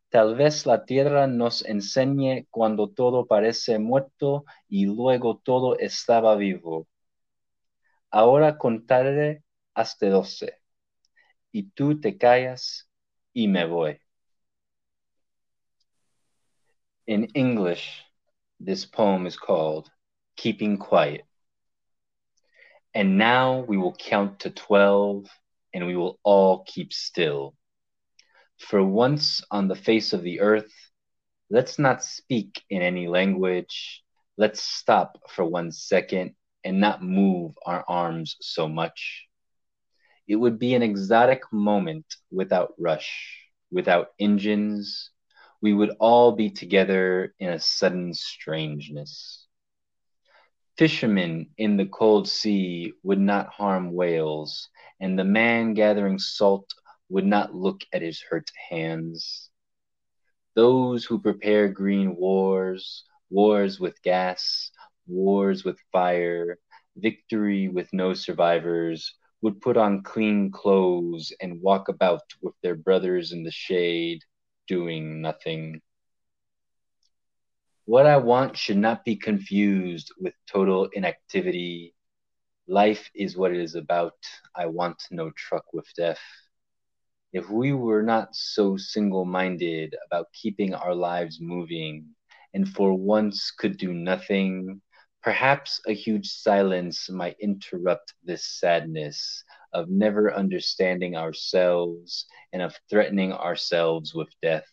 Tal 0.08 0.34
vez 0.34 0.66
la 0.66 0.84
tierra 0.84 1.26
nos 1.26 1.64
enseñe 1.64 2.46
cuando 2.50 2.90
todo 2.90 3.26
parece 3.26 3.78
muerto 3.78 4.44
y 4.68 4.84
luego 4.86 5.38
todo 5.38 5.78
estaba 5.78 6.36
vivo. 6.36 6.86
Ahora 8.10 8.58
contaré 8.58 9.42
hasta 9.74 10.08
doce, 10.10 10.58
y 11.50 11.70
tú 11.70 11.98
te 11.98 12.18
callas 12.18 12.90
y 13.32 13.48
me 13.48 13.64
voy. 13.64 13.98
In 17.06 17.28
English, 17.34 18.04
this 18.60 18.86
poem 18.86 19.26
is 19.26 19.36
called 19.36 19.90
Keeping 20.36 20.78
Quiet. 20.78 21.24
And 22.94 23.16
now 23.16 23.64
we 23.66 23.78
will 23.78 23.94
count 23.94 24.40
to 24.40 24.50
12 24.50 25.26
and 25.74 25.86
we 25.86 25.96
will 25.96 26.18
all 26.22 26.64
keep 26.64 26.92
still. 26.92 27.54
For 28.58 28.82
once 28.84 29.42
on 29.50 29.68
the 29.68 29.74
face 29.74 30.12
of 30.12 30.22
the 30.22 30.40
earth, 30.40 30.72
let's 31.50 31.78
not 31.78 32.04
speak 32.04 32.62
in 32.70 32.82
any 32.82 33.08
language. 33.08 34.02
Let's 34.36 34.62
stop 34.62 35.18
for 35.28 35.44
one 35.44 35.72
second 35.72 36.34
and 36.64 36.80
not 36.80 37.02
move 37.02 37.52
our 37.66 37.84
arms 37.88 38.36
so 38.40 38.68
much. 38.68 39.26
It 40.28 40.36
would 40.36 40.58
be 40.58 40.74
an 40.74 40.82
exotic 40.82 41.42
moment 41.52 42.06
without 42.30 42.74
rush, 42.78 43.38
without 43.70 44.12
engines. 44.18 45.10
We 45.60 45.72
would 45.72 45.94
all 45.98 46.32
be 46.32 46.50
together 46.50 47.34
in 47.38 47.50
a 47.50 47.58
sudden 47.58 48.14
strangeness. 48.14 49.46
Fishermen 50.78 51.50
in 51.58 51.76
the 51.76 51.86
cold 51.86 52.28
sea 52.28 52.92
would 53.02 53.20
not 53.20 53.48
harm 53.48 53.92
whales, 53.92 54.68
and 55.02 55.18
the 55.18 55.24
man 55.24 55.74
gathering 55.74 56.18
salt 56.18 56.72
would 57.10 57.26
not 57.26 57.54
look 57.54 57.82
at 57.92 58.02
his 58.02 58.22
hurt 58.22 58.50
hands. 58.70 59.50
Those 60.54 61.04
who 61.04 61.20
prepare 61.20 61.68
green 61.68 62.16
wars, 62.16 63.04
wars 63.28 63.80
with 63.80 64.00
gas, 64.02 64.70
wars 65.06 65.64
with 65.64 65.78
fire, 65.92 66.58
victory 66.96 67.68
with 67.68 67.92
no 67.92 68.14
survivors, 68.14 69.14
would 69.42 69.60
put 69.60 69.76
on 69.76 70.02
clean 70.04 70.50
clothes 70.52 71.32
and 71.40 71.60
walk 71.60 71.88
about 71.88 72.22
with 72.40 72.54
their 72.62 72.76
brothers 72.76 73.32
in 73.32 73.42
the 73.42 73.50
shade, 73.50 74.22
doing 74.68 75.20
nothing. 75.20 75.82
What 77.86 78.06
I 78.06 78.18
want 78.18 78.56
should 78.56 78.78
not 78.78 79.04
be 79.04 79.16
confused 79.16 80.12
with 80.20 80.34
total 80.46 80.88
inactivity. 80.92 81.94
Life 82.68 83.10
is 83.14 83.36
what 83.36 83.52
it 83.52 83.60
is 83.60 83.74
about. 83.74 84.14
I 84.54 84.66
want 84.66 85.02
no 85.10 85.30
truck 85.30 85.72
with 85.72 85.86
death. 85.96 86.20
If 87.32 87.50
we 87.50 87.72
were 87.72 88.02
not 88.02 88.34
so 88.34 88.76
single 88.76 89.24
minded 89.24 89.96
about 90.06 90.32
keeping 90.32 90.74
our 90.74 90.94
lives 90.94 91.40
moving 91.40 92.14
and 92.54 92.68
for 92.68 92.94
once 92.94 93.50
could 93.50 93.76
do 93.76 93.92
nothing, 93.92 94.80
perhaps 95.22 95.80
a 95.86 95.92
huge 95.92 96.28
silence 96.28 97.08
might 97.10 97.36
interrupt 97.40 98.14
this 98.22 98.44
sadness 98.44 99.44
of 99.72 99.88
never 99.88 100.32
understanding 100.32 101.16
ourselves 101.16 102.26
and 102.52 102.62
of 102.62 102.78
threatening 102.88 103.32
ourselves 103.32 104.14
with 104.14 104.28
death. 104.40 104.68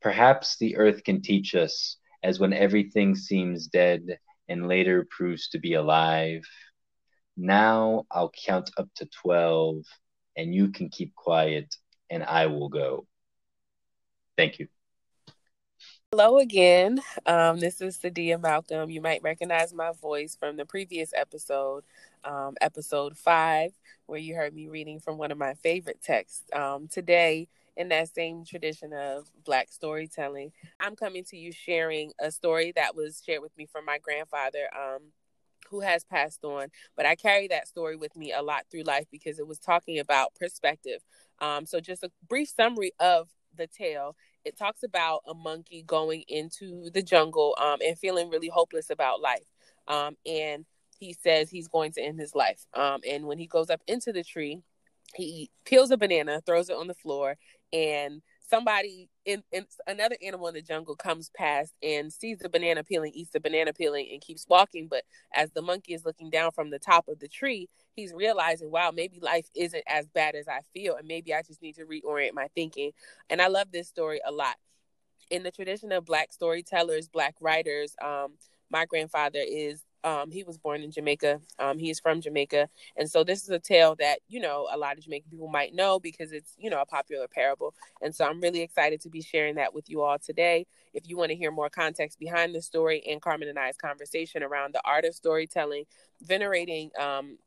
Perhaps 0.00 0.56
the 0.58 0.76
earth 0.76 1.04
can 1.04 1.22
teach 1.22 1.54
us, 1.54 1.98
as 2.22 2.38
when 2.40 2.52
everything 2.52 3.14
seems 3.14 3.66
dead 3.68 4.18
and 4.48 4.68
later 4.68 5.06
proves 5.10 5.48
to 5.50 5.58
be 5.58 5.74
alive. 5.74 6.42
Now 7.36 8.06
I'll 8.10 8.32
count 8.46 8.70
up 8.76 8.88
to 8.96 9.08
12 9.22 9.84
and 10.36 10.54
you 10.54 10.70
can 10.70 10.88
keep 10.88 11.14
quiet 11.14 11.74
and 12.10 12.22
I 12.24 12.46
will 12.46 12.68
go. 12.68 13.06
Thank 14.36 14.58
you. 14.58 14.68
Hello 16.10 16.38
again. 16.38 17.00
Um, 17.26 17.60
this 17.60 17.82
is 17.82 17.98
Sadiyah 17.98 18.40
Malcolm. 18.40 18.88
You 18.88 19.02
might 19.02 19.22
recognize 19.22 19.74
my 19.74 19.92
voice 19.92 20.34
from 20.40 20.56
the 20.56 20.64
previous 20.64 21.12
episode, 21.14 21.84
um, 22.24 22.54
episode 22.62 23.18
five, 23.18 23.72
where 24.06 24.18
you 24.18 24.34
heard 24.34 24.54
me 24.54 24.68
reading 24.68 25.00
from 25.00 25.18
one 25.18 25.30
of 25.30 25.36
my 25.36 25.52
favorite 25.52 26.00
texts. 26.02 26.44
Um, 26.54 26.88
today, 26.88 27.48
in 27.78 27.88
that 27.88 28.14
same 28.14 28.44
tradition 28.44 28.92
of 28.92 29.26
Black 29.46 29.72
storytelling, 29.72 30.52
I'm 30.78 30.96
coming 30.96 31.24
to 31.30 31.38
you 31.38 31.52
sharing 31.52 32.12
a 32.20 32.30
story 32.30 32.72
that 32.76 32.94
was 32.94 33.22
shared 33.24 33.40
with 33.40 33.56
me 33.56 33.66
from 33.66 33.86
my 33.86 33.98
grandfather. 33.98 34.68
Um, 34.76 35.12
who 35.70 35.80
has 35.80 36.02
passed 36.02 36.44
on, 36.44 36.68
but 36.96 37.04
I 37.04 37.14
carry 37.14 37.46
that 37.48 37.68
story 37.68 37.94
with 37.94 38.16
me 38.16 38.32
a 38.32 38.40
lot 38.40 38.64
through 38.70 38.84
life 38.84 39.04
because 39.12 39.38
it 39.38 39.46
was 39.46 39.58
talking 39.58 39.98
about 39.98 40.34
perspective. 40.34 41.02
Um, 41.40 41.66
so, 41.66 41.78
just 41.78 42.02
a 42.02 42.10
brief 42.26 42.48
summary 42.48 42.92
of 42.98 43.28
the 43.54 43.66
tale 43.66 44.16
it 44.48 44.56
talks 44.56 44.82
about 44.82 45.22
a 45.26 45.34
monkey 45.34 45.82
going 45.86 46.24
into 46.26 46.90
the 46.90 47.02
jungle 47.02 47.54
um, 47.60 47.78
and 47.84 47.98
feeling 47.98 48.30
really 48.30 48.48
hopeless 48.48 48.88
about 48.88 49.20
life. 49.20 49.44
Um, 49.86 50.16
and 50.26 50.64
he 50.98 51.12
says 51.12 51.50
he's 51.50 51.68
going 51.68 51.92
to 51.92 52.02
end 52.02 52.18
his 52.18 52.34
life. 52.34 52.64
Um, 52.74 53.00
and 53.08 53.26
when 53.26 53.38
he 53.38 53.46
goes 53.46 53.68
up 53.68 53.82
into 53.86 54.12
the 54.12 54.24
tree, 54.24 54.62
he 55.14 55.50
peels 55.64 55.90
a 55.90 55.96
banana, 55.96 56.40
throws 56.44 56.70
it 56.70 56.76
on 56.76 56.86
the 56.86 56.94
floor, 56.94 57.36
and 57.72 58.22
somebody 58.48 59.10
in, 59.24 59.42
in, 59.52 59.66
another 59.86 60.16
animal 60.24 60.48
in 60.48 60.54
the 60.54 60.62
jungle 60.62 60.96
comes 60.96 61.30
past 61.36 61.74
and 61.82 62.12
sees 62.12 62.38
the 62.38 62.48
banana 62.48 62.82
peeling, 62.82 63.12
eats 63.14 63.30
the 63.30 63.40
banana 63.40 63.72
peeling, 63.72 64.08
and 64.10 64.22
keeps 64.22 64.46
walking. 64.48 64.88
But 64.88 65.04
as 65.34 65.50
the 65.50 65.62
monkey 65.62 65.94
is 65.94 66.04
looking 66.04 66.30
down 66.30 66.52
from 66.52 66.70
the 66.70 66.78
top 66.78 67.08
of 67.08 67.18
the 67.18 67.28
tree, 67.28 67.68
he's 67.94 68.14
realizing, 68.14 68.70
wow, 68.70 68.90
maybe 68.94 69.20
life 69.20 69.48
isn't 69.54 69.84
as 69.86 70.08
bad 70.08 70.34
as 70.34 70.48
I 70.48 70.60
feel, 70.72 70.96
and 70.96 71.06
maybe 71.06 71.34
I 71.34 71.42
just 71.42 71.62
need 71.62 71.76
to 71.76 71.84
reorient 71.84 72.34
my 72.34 72.48
thinking. 72.54 72.92
And 73.28 73.42
I 73.42 73.48
love 73.48 73.70
this 73.70 73.88
story 73.88 74.20
a 74.26 74.32
lot. 74.32 74.56
In 75.30 75.42
the 75.42 75.50
tradition 75.50 75.92
of 75.92 76.06
Black 76.06 76.32
storytellers, 76.32 77.08
Black 77.08 77.34
writers, 77.40 77.94
um, 78.02 78.34
my 78.70 78.86
grandfather 78.86 79.40
is 79.46 79.84
um, 80.04 80.30
he 80.30 80.44
was 80.44 80.58
born 80.58 80.82
in 80.82 80.90
Jamaica. 80.90 81.40
Um, 81.58 81.78
is 81.80 82.00
from 82.00 82.20
Jamaica. 82.20 82.68
And 82.96 83.10
so 83.10 83.24
this 83.24 83.42
is 83.42 83.48
a 83.50 83.58
tale 83.58 83.96
that, 83.98 84.20
you 84.28 84.40
know, 84.40 84.68
a 84.70 84.76
lot 84.76 84.96
of 84.96 85.04
Jamaican 85.04 85.30
people 85.30 85.48
might 85.48 85.74
know 85.74 85.98
because 85.98 86.32
it's, 86.32 86.54
you 86.58 86.70
know, 86.70 86.80
a 86.80 86.86
popular 86.86 87.26
parable. 87.28 87.74
And 88.02 88.14
so 88.14 88.24
I'm 88.26 88.40
really 88.40 88.60
excited 88.60 89.00
to 89.02 89.08
be 89.08 89.22
sharing 89.22 89.56
that 89.56 89.74
with 89.74 89.88
you 89.88 90.02
all 90.02 90.18
today. 90.18 90.66
If 90.92 91.08
you 91.08 91.16
want 91.16 91.30
to 91.30 91.36
hear 91.36 91.50
more 91.50 91.70
context 91.70 92.18
behind 92.18 92.54
the 92.54 92.62
story 92.62 93.02
and 93.08 93.22
Carmen 93.22 93.48
and 93.48 93.58
I's 93.58 93.76
conversation 93.76 94.42
around 94.42 94.74
the 94.74 94.82
art 94.84 95.04
of 95.04 95.14
storytelling, 95.14 95.84
venerating 96.22 96.90
um, 96.98 97.38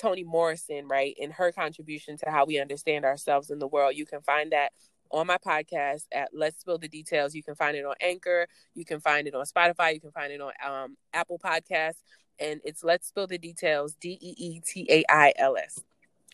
Toni 0.00 0.24
Morrison, 0.24 0.88
right, 0.88 1.14
and 1.20 1.32
her 1.32 1.52
contribution 1.52 2.16
to 2.18 2.30
how 2.30 2.44
we 2.44 2.58
understand 2.58 3.04
ourselves 3.04 3.50
in 3.50 3.58
the 3.58 3.68
world, 3.68 3.94
you 3.94 4.06
can 4.06 4.20
find 4.22 4.52
that 4.52 4.72
on 5.12 5.26
my 5.26 5.38
podcast 5.38 6.06
at 6.12 6.30
Let's 6.32 6.60
Spill 6.60 6.78
the 6.78 6.88
Deetails. 6.88 7.34
You 7.34 7.42
can 7.42 7.54
find 7.54 7.76
it 7.76 7.84
on 7.84 7.94
Anchor, 8.00 8.46
you 8.74 8.84
can 8.84 9.00
find 9.00 9.26
it 9.28 9.34
on 9.34 9.44
Spotify, 9.44 9.94
you 9.94 10.00
can 10.00 10.10
find 10.10 10.32
it 10.32 10.40
on 10.40 10.52
um, 10.66 10.96
Apple 11.12 11.38
Podcasts, 11.38 12.02
and 12.38 12.60
it's 12.64 12.82
Let's 12.82 13.08
Spill 13.08 13.26
the 13.26 13.38
Deetails, 13.38 13.94
D 14.00 14.18
E 14.20 14.34
E 14.36 14.60
T 14.60 14.86
A 14.90 15.04
I 15.08 15.32
L 15.36 15.56
S. 15.56 15.80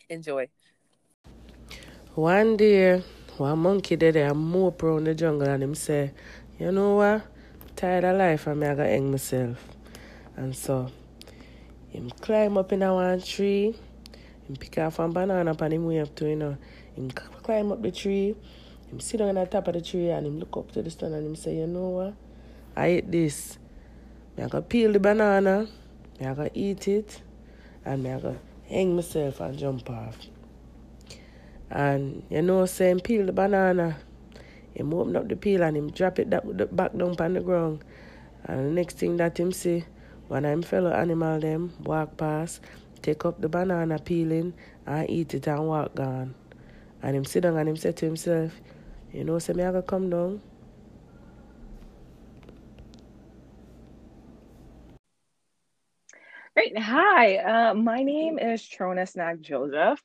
Enjoy. 0.09 0.47
One 2.15 2.57
day, 2.57 3.03
one 3.37 3.59
monkey 3.59 3.95
did 3.95 4.15
a 4.15 4.33
mope 4.33 4.83
around 4.83 5.05
the 5.05 5.13
jungle 5.13 5.47
and 5.47 5.63
him 5.63 5.75
say, 5.75 6.11
You 6.57 6.71
know 6.71 6.95
what? 6.95 7.27
tired 7.79 8.03
of 8.03 8.17
life 8.17 8.45
and 8.45 8.59
me 8.59 8.67
I 8.67 8.75
gotta 8.75 8.89
hang 8.89 9.09
myself. 9.09 9.57
And 10.35 10.53
so 10.53 10.91
him 11.87 12.09
climb 12.19 12.57
up 12.57 12.73
in 12.73 12.83
a 12.83 12.93
one 12.93 13.21
tree, 13.21 13.73
him 14.47 14.55
pick 14.59 14.77
off 14.79 14.99
one 14.99 15.11
banana 15.11 15.55
and 15.57 15.73
him 15.73 15.85
way 15.85 16.01
up 16.01 16.13
to 16.15 16.27
you 16.27 16.35
know. 16.35 16.57
Him 16.95 17.09
climb 17.11 17.71
up 17.71 17.81
the 17.81 17.91
tree, 17.91 18.35
him 18.91 18.99
sit 18.99 19.17
down 19.17 19.29
on 19.29 19.35
the 19.35 19.45
top 19.45 19.67
of 19.67 19.73
the 19.73 19.81
tree 19.81 20.09
and 20.09 20.25
him 20.25 20.39
look 20.39 20.57
up 20.57 20.71
to 20.71 20.81
the 20.81 20.89
sun 20.89 21.13
and 21.13 21.25
him 21.25 21.35
say, 21.35 21.55
you 21.55 21.67
know 21.67 21.89
what? 21.89 22.13
I 22.75 22.93
eat 22.93 23.11
this. 23.11 23.57
Me 24.37 24.43
I 24.43 24.47
go 24.47 24.61
peel 24.61 24.93
the 24.93 24.99
banana, 24.99 25.67
me 26.19 26.25
I 26.25 26.33
go 26.33 26.49
eat 26.53 26.87
it, 26.87 27.21
and 27.85 28.03
me 28.03 28.11
I 28.11 28.19
go 28.19 28.37
hang 28.67 28.95
myself 28.95 29.39
and 29.41 29.57
jump 29.57 29.89
off. 29.89 30.17
And 31.69 32.23
you 32.29 32.41
know, 32.41 32.65
say 32.65 32.89
him 32.89 32.99
peel 32.99 33.25
the 33.25 33.31
banana, 33.31 33.97
him 34.73 34.93
open 34.93 35.15
up 35.15 35.27
the 35.27 35.35
peel 35.35 35.63
and 35.63 35.77
him 35.77 35.91
drop 35.91 36.19
it 36.19 36.29
back 36.29 36.93
down 36.97 37.15
on 37.19 37.33
the 37.33 37.41
ground. 37.41 37.83
And 38.45 38.59
the 38.59 38.71
next 38.71 38.97
thing 38.97 39.17
that 39.17 39.39
him 39.39 39.51
see, 39.51 39.83
of 40.29 40.43
him 40.43 40.61
fellow 40.61 40.91
animal 40.91 41.39
them 41.39 41.73
walk 41.83 42.17
past, 42.17 42.61
take 43.01 43.25
up 43.25 43.41
the 43.41 43.49
banana 43.49 43.99
peeling 43.99 44.53
and 44.85 45.09
eat 45.09 45.33
it 45.33 45.47
and 45.47 45.67
walk 45.67 45.95
gone. 45.95 46.33
And 47.03 47.15
him 47.15 47.25
sit 47.25 47.43
down 47.43 47.57
and 47.57 47.69
him 47.69 47.77
say 47.77 47.91
to 47.91 48.05
himself, 48.05 48.53
you 49.13 49.23
know, 49.23 49.39
say 49.39 49.53
me 49.53 49.65
I 49.65 49.81
come 49.81 50.09
down. 50.09 50.41
Great. 56.55 56.77
Hi, 56.77 57.37
uh, 57.37 57.73
my 57.73 58.03
name 58.03 58.37
is 58.39 58.61
Trona 58.61 59.03
Cenac 59.03 59.41
Joseph. 59.41 60.01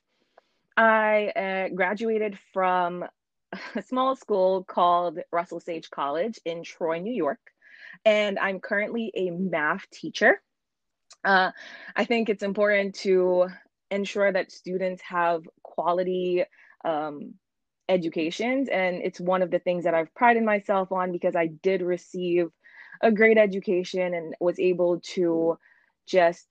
I 0.76 1.26
uh, 1.36 1.74
graduated 1.74 2.38
from 2.52 3.04
a 3.74 3.82
small 3.82 4.16
school 4.16 4.64
called 4.64 5.18
Russell 5.32 5.60
Sage 5.60 5.90
College 5.90 6.38
in 6.44 6.62
Troy, 6.62 6.98
New 6.98 7.14
York. 7.14 7.40
and 8.04 8.38
I'm 8.38 8.60
currently 8.60 9.10
a 9.14 9.30
math 9.30 9.88
teacher. 9.90 10.42
Uh, 11.24 11.50
I 11.96 12.04
think 12.04 12.28
it's 12.28 12.42
important 12.42 12.94
to 12.96 13.48
ensure 13.90 14.32
that 14.32 14.52
students 14.52 15.02
have 15.02 15.42
quality 15.62 16.44
um, 16.84 17.34
educations, 17.88 18.68
and 18.68 18.96
it's 18.96 19.20
one 19.20 19.42
of 19.42 19.50
the 19.50 19.58
things 19.58 19.84
that 19.84 19.94
I've 19.94 20.14
prided 20.14 20.42
myself 20.42 20.92
on 20.92 21.12
because 21.12 21.36
I 21.36 21.46
did 21.46 21.82
receive 21.82 22.48
a 23.02 23.10
great 23.10 23.38
education 23.38 24.14
and 24.14 24.34
was 24.40 24.58
able 24.58 25.00
to 25.00 25.58
just 26.06 26.46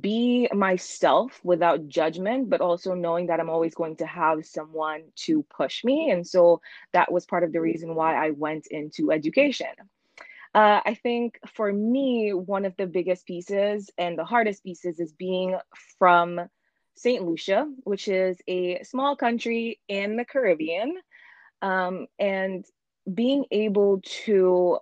be 0.00 0.48
myself 0.52 1.40
without 1.42 1.88
judgment, 1.88 2.48
but 2.48 2.60
also 2.60 2.94
knowing 2.94 3.26
that 3.26 3.40
I'm 3.40 3.50
always 3.50 3.74
going 3.74 3.96
to 3.96 4.06
have 4.06 4.46
someone 4.46 5.02
to 5.16 5.44
push 5.44 5.82
me. 5.82 6.10
And 6.10 6.26
so 6.26 6.60
that 6.92 7.10
was 7.10 7.26
part 7.26 7.42
of 7.42 7.52
the 7.52 7.60
reason 7.60 7.94
why 7.94 8.14
I 8.14 8.30
went 8.30 8.68
into 8.68 9.10
education. 9.10 9.68
Uh, 10.54 10.80
I 10.84 10.94
think 10.94 11.38
for 11.54 11.72
me, 11.72 12.32
one 12.32 12.64
of 12.64 12.76
the 12.76 12.86
biggest 12.86 13.26
pieces 13.26 13.90
and 13.98 14.18
the 14.18 14.24
hardest 14.24 14.64
pieces 14.64 14.98
is 15.00 15.12
being 15.12 15.56
from 15.98 16.40
St. 17.02 17.24
Lucia, 17.24 17.66
which 17.84 18.08
is 18.08 18.36
a 18.46 18.82
small 18.82 19.16
country 19.16 19.80
in 19.88 20.16
the 20.16 20.24
Caribbean, 20.24 20.98
um, 21.62 22.06
and 22.18 22.64
being 23.12 23.46
able 23.50 24.02
to 24.24 24.78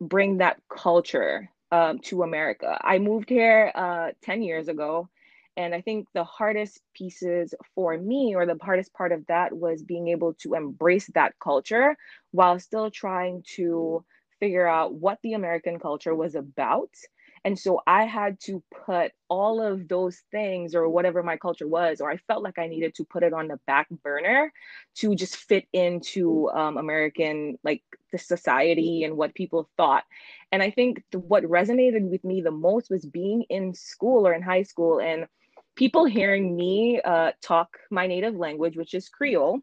bring 0.00 0.38
that 0.38 0.60
culture 0.70 1.50
um, 1.72 1.98
to 1.98 2.22
America. 2.22 2.78
I 2.80 2.98
moved 2.98 3.30
here 3.30 3.72
uh, 3.74 4.10
10 4.22 4.42
years 4.42 4.68
ago. 4.68 5.08
And 5.56 5.74
I 5.74 5.80
think 5.80 6.06
the 6.14 6.22
hardest 6.22 6.80
pieces 6.94 7.52
for 7.74 7.98
me, 7.98 8.36
or 8.36 8.46
the 8.46 8.56
hardest 8.62 8.92
part 8.92 9.10
of 9.10 9.26
that, 9.26 9.52
was 9.52 9.82
being 9.82 10.06
able 10.06 10.34
to 10.34 10.54
embrace 10.54 11.10
that 11.14 11.34
culture 11.42 11.96
while 12.30 12.60
still 12.60 12.92
trying 12.92 13.42
to 13.56 14.04
figure 14.38 14.68
out 14.68 14.94
what 14.94 15.18
the 15.24 15.32
American 15.32 15.80
culture 15.80 16.14
was 16.14 16.36
about 16.36 16.90
and 17.44 17.58
so 17.58 17.80
I 17.86 18.04
had 18.04 18.40
to 18.40 18.62
put 18.86 19.12
all 19.28 19.60
of 19.60 19.88
those 19.88 20.22
things 20.30 20.74
or 20.74 20.88
whatever 20.88 21.22
my 21.22 21.36
culture 21.36 21.68
was, 21.68 22.00
or 22.00 22.10
I 22.10 22.16
felt 22.16 22.42
like 22.42 22.58
I 22.58 22.66
needed 22.66 22.94
to 22.96 23.04
put 23.04 23.22
it 23.22 23.32
on 23.32 23.48
the 23.48 23.58
back 23.66 23.88
burner 24.02 24.52
to 24.96 25.14
just 25.14 25.36
fit 25.36 25.66
into 25.72 26.50
um, 26.50 26.76
American, 26.76 27.58
like 27.62 27.82
the 28.12 28.18
society 28.18 29.04
and 29.04 29.16
what 29.16 29.34
people 29.34 29.68
thought. 29.76 30.04
And 30.52 30.62
I 30.62 30.70
think 30.70 31.02
what 31.12 31.44
resonated 31.44 32.08
with 32.08 32.24
me 32.24 32.40
the 32.40 32.50
most 32.50 32.90
was 32.90 33.04
being 33.04 33.44
in 33.48 33.74
school 33.74 34.26
or 34.26 34.34
in 34.34 34.42
high 34.42 34.62
school 34.62 35.00
and 35.00 35.26
people 35.76 36.04
hearing 36.04 36.56
me 36.56 37.00
uh, 37.04 37.32
talk 37.42 37.78
my 37.90 38.06
native 38.06 38.34
language, 38.34 38.76
which 38.76 38.94
is 38.94 39.08
Creole. 39.08 39.60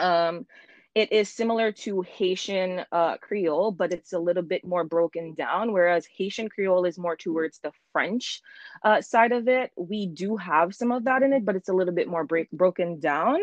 Um, 0.00 0.46
it 0.94 1.12
is 1.12 1.28
similar 1.28 1.70
to 1.70 2.02
Haitian 2.02 2.84
uh, 2.90 3.16
Creole, 3.18 3.70
but 3.70 3.92
it's 3.92 4.12
a 4.12 4.18
little 4.18 4.42
bit 4.42 4.64
more 4.64 4.84
broken 4.84 5.34
down. 5.34 5.72
Whereas 5.72 6.06
Haitian 6.06 6.48
Creole 6.48 6.84
is 6.86 6.98
more 6.98 7.16
towards 7.16 7.58
the 7.60 7.72
French 7.92 8.42
uh, 8.82 9.00
side 9.00 9.32
of 9.32 9.48
it. 9.48 9.70
We 9.76 10.06
do 10.06 10.36
have 10.36 10.74
some 10.74 10.90
of 10.90 11.04
that 11.04 11.22
in 11.22 11.32
it, 11.32 11.44
but 11.44 11.56
it's 11.56 11.68
a 11.68 11.74
little 11.74 11.94
bit 11.94 12.08
more 12.08 12.24
break- 12.24 12.50
broken 12.50 13.00
down. 13.00 13.38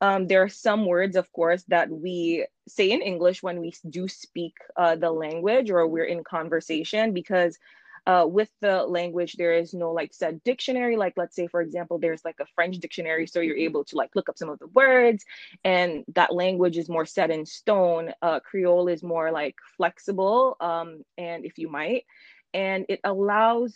Um, 0.00 0.26
there 0.26 0.42
are 0.42 0.48
some 0.48 0.86
words, 0.86 1.16
of 1.16 1.30
course, 1.32 1.64
that 1.68 1.90
we 1.90 2.46
say 2.68 2.90
in 2.90 3.02
English 3.02 3.42
when 3.42 3.60
we 3.60 3.72
do 3.88 4.08
speak 4.08 4.54
uh, 4.76 4.96
the 4.96 5.10
language 5.10 5.70
or 5.70 5.86
we're 5.86 6.04
in 6.04 6.24
conversation 6.24 7.12
because 7.12 7.58
uh, 8.06 8.26
with 8.28 8.50
the 8.60 8.82
language 8.84 9.34
there 9.34 9.52
is 9.52 9.74
no 9.74 9.92
like 9.92 10.12
said 10.12 10.42
dictionary. 10.44 10.96
Like 10.96 11.14
let's 11.16 11.36
say 11.36 11.46
for 11.46 11.60
example 11.60 11.98
there's 11.98 12.24
like 12.24 12.36
a 12.40 12.46
french 12.54 12.78
dictionary 12.78 13.26
so 13.26 13.40
you're 13.40 13.56
able 13.56 13.84
to 13.84 13.96
like 13.96 14.10
look 14.14 14.28
up 14.28 14.38
some 14.38 14.48
of 14.48 14.58
the 14.58 14.68
words 14.68 15.24
and 15.64 16.04
that 16.14 16.34
language 16.34 16.78
is 16.78 16.88
more 16.88 17.06
set 17.06 17.30
in 17.30 17.46
stone. 17.46 18.12
Uh, 18.22 18.40
creole 18.40 18.88
is 18.88 19.02
more 19.02 19.30
like 19.30 19.56
flexible 19.76 20.56
um, 20.60 21.04
and 21.18 21.44
if 21.44 21.58
you 21.58 21.68
might 21.68 22.04
and 22.52 22.86
it 22.88 23.00
allows 23.04 23.74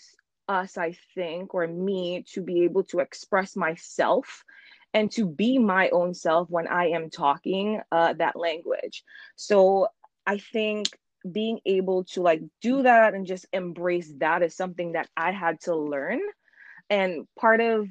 us 0.48 0.76
i 0.76 0.96
think 1.14 1.54
or 1.54 1.66
me 1.66 2.24
to 2.28 2.42
be 2.42 2.64
able 2.64 2.84
to 2.84 2.98
express 2.98 3.56
myself 3.56 4.44
and 4.92 5.10
to 5.10 5.26
be 5.26 5.58
my 5.58 5.88
own 5.90 6.14
self 6.14 6.50
when 6.50 6.66
i 6.68 6.88
am 6.88 7.10
talking 7.10 7.80
uh, 7.90 8.12
that 8.14 8.37
language. 8.37 9.04
So 9.37 9.88
i 10.26 10.38
think 10.38 10.88
being 11.30 11.60
able 11.64 12.04
to 12.04 12.22
like 12.22 12.42
do 12.60 12.82
that 12.82 13.14
and 13.14 13.26
just 13.26 13.46
embrace 13.52 14.12
that 14.18 14.42
is 14.42 14.54
something 14.54 14.92
that 14.92 15.08
I 15.16 15.32
had 15.32 15.60
to 15.62 15.74
learn. 15.74 16.20
And 16.90 17.26
part 17.38 17.60
of 17.60 17.88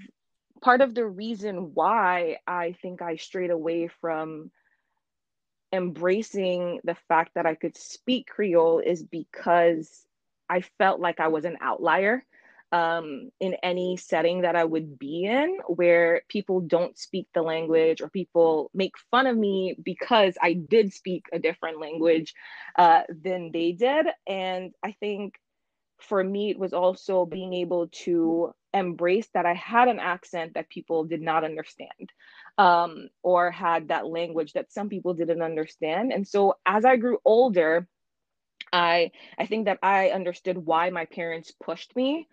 part 0.62 0.82
of 0.82 0.96
the 0.96 1.06
reason 1.06 1.72
why 1.74 2.38
I 2.48 2.76
think 2.82 3.02
I 3.02 3.18
strayed 3.18 3.52
away 3.52 3.90
from 4.02 4.52
embracing 5.74 6.80
the 6.84 6.96
fact 7.08 7.32
that 7.36 7.46
I 7.46 7.56
could 7.56 7.76
speak 7.76 8.28
Creole 8.28 8.80
is 8.80 9.04
because 9.04 10.06
I 10.50 10.62
felt 10.78 11.00
like 11.00 11.20
I 11.20 11.30
was 11.30 11.46
an 11.46 11.58
outlier 11.62 12.24
um, 12.74 13.30
in 13.40 13.54
any 13.62 13.98
setting 13.98 14.42
that 14.42 14.56
I 14.56 14.64
would 14.64 14.98
be 14.98 15.26
in 15.26 15.60
where 15.68 16.24
people 16.28 16.60
don't 16.60 16.98
speak 16.98 17.28
the 17.32 17.44
language 17.44 18.02
or 18.02 18.10
people 18.10 18.72
make 18.74 18.94
fun 19.12 19.28
of 19.28 19.38
me 19.38 19.76
because 19.82 20.36
I 20.42 20.54
did 20.54 20.92
speak 20.92 21.28
a 21.32 21.38
different 21.38 21.80
language 21.80 22.34
uh, 22.76 23.04
than 23.10 23.52
they 23.52 23.74
did. 23.74 24.08
And 24.28 24.72
I 24.84 24.94
think 24.94 25.36
for 26.02 26.24
me, 26.24 26.50
it 26.50 26.58
was 26.58 26.74
also 26.74 27.28
being 27.28 27.54
able 27.54 27.90
to 28.06 28.56
embrace 28.74 29.28
that 29.36 29.46
I 29.46 29.54
had 29.54 29.88
an 29.88 30.00
accent 30.00 30.56
that 30.56 30.68
people 30.68 31.04
did 31.04 31.22
not 31.22 31.44
understand 31.44 32.12
um, 32.58 33.10
or 33.22 33.52
had 33.52 33.90
that 33.90 34.08
language 34.08 34.54
that 34.54 34.72
some 34.72 34.90
people 34.90 35.14
didn't 35.14 35.44
understand. 35.44 36.12
And 36.12 36.28
so 36.28 36.56
as 36.66 36.86
I 36.86 36.98
grew 36.98 37.20
older, 37.24 37.88
I 38.72 39.12
I 39.38 39.46
think 39.46 39.66
that 39.66 39.78
I 39.84 40.10
understood 40.10 40.58
why 40.58 40.90
my 40.90 41.06
parents 41.06 41.54
pushed 41.64 41.96
me 41.96 42.28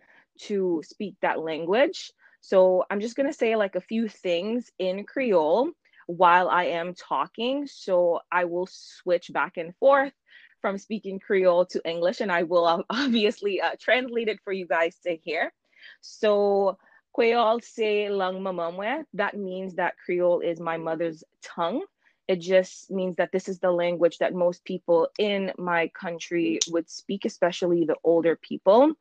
to 0.47 0.83
speak 0.85 1.17
that 1.23 1.41
language. 1.41 2.13
So 2.41 2.85
I'm 2.91 3.01
just 3.01 3.17
going 3.17 3.29
to 3.29 3.37
say 3.37 3.57
like 3.57 3.75
a 3.75 3.81
few 3.81 4.09
things 4.09 4.71
in 4.79 5.05
Creole 5.05 5.71
while 6.07 6.49
I 6.49 6.65
am 6.65 6.95
talking. 6.95 7.67
So 7.67 8.21
I 8.33 8.45
will 8.47 8.69
switch 8.71 9.31
back 9.33 9.57
and 9.57 9.75
forth 9.77 10.13
from 10.61 10.79
speaking 10.79 11.19
Creole 11.19 11.67
to 11.67 11.89
English, 11.89 12.21
and 12.21 12.31
I 12.31 12.43
will 12.45 12.85
obviously 12.91 13.61
uh, 13.61 13.77
translate 13.81 14.29
it 14.29 14.41
for 14.45 14.53
you 14.53 14.67
guys 14.67 14.97
to 15.07 15.17
hear. 15.17 15.53
So, 16.01 16.79
Creole 17.15 17.61
say 17.61 18.09
lang 18.09 18.41
mamamwe, 18.41 19.05
that 19.15 19.37
means 19.37 19.75
that 19.75 19.95
Creole 20.05 20.41
is 20.41 20.61
my 20.61 20.77
mother's 20.77 21.25
tongue. 21.43 21.83
It 22.29 22.37
just 22.37 22.91
means 22.91 23.17
that 23.17 23.33
this 23.33 23.49
is 23.49 23.59
the 23.59 23.73
language 23.73 24.19
that 24.19 24.35
most 24.35 24.65
people 24.65 25.09
in 25.19 25.53
my 25.59 25.89
country 25.89 26.61
would 26.69 26.89
speak, 26.89 27.25
especially 27.25 27.85
the 27.85 27.97
older 28.05 28.37
people. 28.37 28.93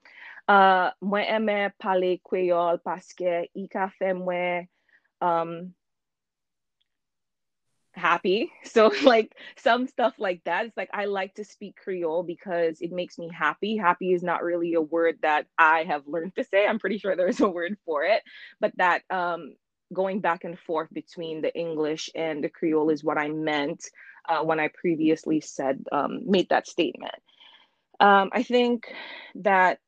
Uh, 0.50 0.90
mwen 1.06 1.28
eme 1.30 1.58
pale 1.78 2.16
kweyol 2.26 2.80
paske 2.82 3.34
i 3.54 3.68
ka 3.70 3.86
fe 4.00 4.16
mwen 4.18 4.66
um, 5.22 5.52
happy. 8.00 8.52
So 8.64 8.92
like 9.04 9.36
some 9.58 9.88
stuff 9.88 10.14
like 10.18 10.42
that. 10.46 10.66
It's 10.66 10.78
like 10.78 10.90
I 10.94 11.06
like 11.06 11.36
to 11.36 11.44
speak 11.44 11.76
Creole 11.76 12.24
because 12.24 12.82
it 12.82 12.92
makes 12.92 13.18
me 13.18 13.30
happy. 13.32 13.78
Happy 13.78 14.14
is 14.14 14.24
not 14.24 14.44
really 14.44 14.74
a 14.74 14.82
word 14.82 15.20
that 15.22 15.48
I 15.58 15.84
have 15.84 16.08
learned 16.08 16.36
to 16.36 16.44
say. 16.44 16.66
I'm 16.66 16.80
pretty 16.80 16.98
sure 16.98 17.16
there's 17.16 17.42
a 17.42 17.50
word 17.50 17.78
for 17.86 18.04
it, 18.04 18.24
but 18.60 18.74
that 18.78 19.04
um, 19.10 19.56
going 19.94 20.22
back 20.22 20.44
and 20.44 20.58
forth 20.58 20.90
between 20.94 21.42
the 21.42 21.56
English 21.56 22.10
and 22.16 22.44
the 22.44 22.50
Creole 22.50 22.90
is 22.90 23.04
what 23.04 23.18
I 23.18 23.30
meant 23.30 23.84
uh, 24.28 24.44
when 24.44 24.60
I 24.60 24.70
previously 24.70 25.42
said 25.42 25.84
um, 25.92 26.22
made 26.26 26.50
that 26.50 26.68
statement. 26.68 27.16
Um, 28.00 28.30
I 28.32 28.44
think 28.44 28.94
that 29.36 29.80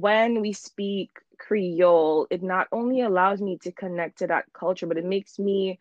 when 0.00 0.40
we 0.40 0.52
speak 0.52 1.10
Creole, 1.38 2.26
it 2.30 2.42
not 2.42 2.68
only 2.72 3.02
allows 3.02 3.40
me 3.40 3.58
to 3.62 3.72
connect 3.72 4.18
to 4.18 4.26
that 4.28 4.52
culture, 4.52 4.86
but 4.86 4.96
it 4.98 5.04
makes 5.04 5.38
me 5.38 5.80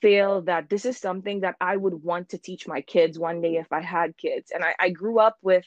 feel 0.00 0.42
that 0.42 0.68
this 0.68 0.84
is 0.84 0.98
something 0.98 1.40
that 1.40 1.56
I 1.60 1.76
would 1.76 2.02
want 2.02 2.30
to 2.30 2.38
teach 2.38 2.66
my 2.66 2.80
kids 2.80 3.18
one 3.18 3.40
day 3.40 3.56
if 3.56 3.72
I 3.72 3.80
had 3.80 4.16
kids. 4.16 4.50
And 4.50 4.64
I, 4.64 4.74
I 4.78 4.90
grew 4.90 5.18
up 5.18 5.36
with 5.42 5.64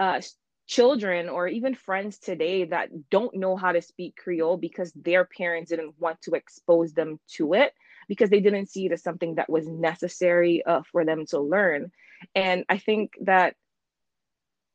uh, 0.00 0.20
children 0.66 1.28
or 1.28 1.48
even 1.48 1.74
friends 1.74 2.18
today 2.18 2.64
that 2.64 2.90
don't 3.10 3.34
know 3.34 3.56
how 3.56 3.72
to 3.72 3.82
speak 3.82 4.16
Creole 4.16 4.56
because 4.56 4.92
their 4.92 5.24
parents 5.24 5.70
didn't 5.70 5.94
want 5.98 6.20
to 6.22 6.34
expose 6.34 6.92
them 6.92 7.18
to 7.36 7.54
it 7.54 7.72
because 8.08 8.30
they 8.30 8.40
didn't 8.40 8.70
see 8.70 8.86
it 8.86 8.92
as 8.92 9.02
something 9.02 9.34
that 9.36 9.50
was 9.50 9.66
necessary 9.66 10.64
uh, 10.64 10.82
for 10.90 11.04
them 11.04 11.26
to 11.26 11.40
learn. 11.40 11.90
And 12.34 12.64
I 12.68 12.78
think 12.78 13.12
that 13.22 13.54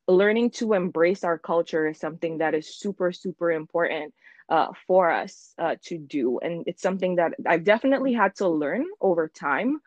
learning 0.08 0.52
to 0.52 0.74
embrace 0.74 1.24
our 1.24 1.38
culture 1.38 1.88
is 1.88 2.00
something 2.00 2.38
that 2.39 2.54
is 2.54 2.76
super 2.78 3.12
super 3.12 3.52
important 3.52 4.13
uh, 4.50 4.68
for 4.88 5.10
us 5.12 5.54
uh, 5.58 5.76
to 5.84 5.98
do. 5.98 6.39
And 6.39 6.63
it's 6.68 6.82
something 6.82 7.16
that 7.16 7.34
i've 7.48 7.63
definitely 7.63 8.13
had 8.13 8.36
to 8.36 8.48
learn 8.50 8.86
over 9.02 9.28
time 9.28 9.80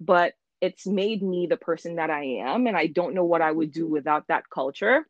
but 0.00 0.34
it's 0.60 0.86
made 0.86 1.22
me 1.22 1.46
the 1.48 1.56
person 1.56 1.96
that 1.96 2.10
i 2.10 2.24
am 2.24 2.66
and 2.66 2.76
i 2.76 2.86
don't 2.86 3.14
know 3.14 3.24
what 3.24 3.42
i 3.42 3.50
would 3.50 3.72
do 3.72 3.86
without 3.86 4.26
that 4.28 4.48
culture 4.50 5.06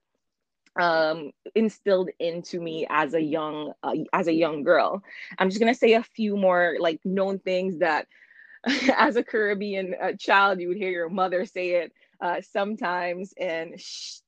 um, 0.81 1.31
instilled 1.55 2.11
into 2.19 2.61
me 2.61 2.87
as 2.89 3.15
a 3.15 3.21
young 3.21 3.73
uh, 3.83 3.95
as 4.13 4.29
a 4.29 4.33
young 4.33 4.63
girl. 4.63 5.03
I'm 5.39 5.49
just 5.49 5.61
going 5.61 5.73
to 5.73 5.79
say 5.79 5.95
a 5.95 6.03
few 6.03 6.37
more 6.37 6.77
like 6.79 7.01
known 7.05 7.39
things 7.39 7.79
that 7.79 8.07
as 8.97 9.17
a 9.17 9.23
Caribbean 9.25 9.95
uh, 10.01 10.13
child, 10.19 10.61
you 10.61 10.69
would 10.69 10.77
hear 10.77 10.91
your 10.91 11.09
mother 11.09 11.45
say 11.45 11.71
it 11.83 11.93
uh, 12.21 12.41
sometimes, 12.43 13.33
and 13.39 13.81
sh- 13.81 14.19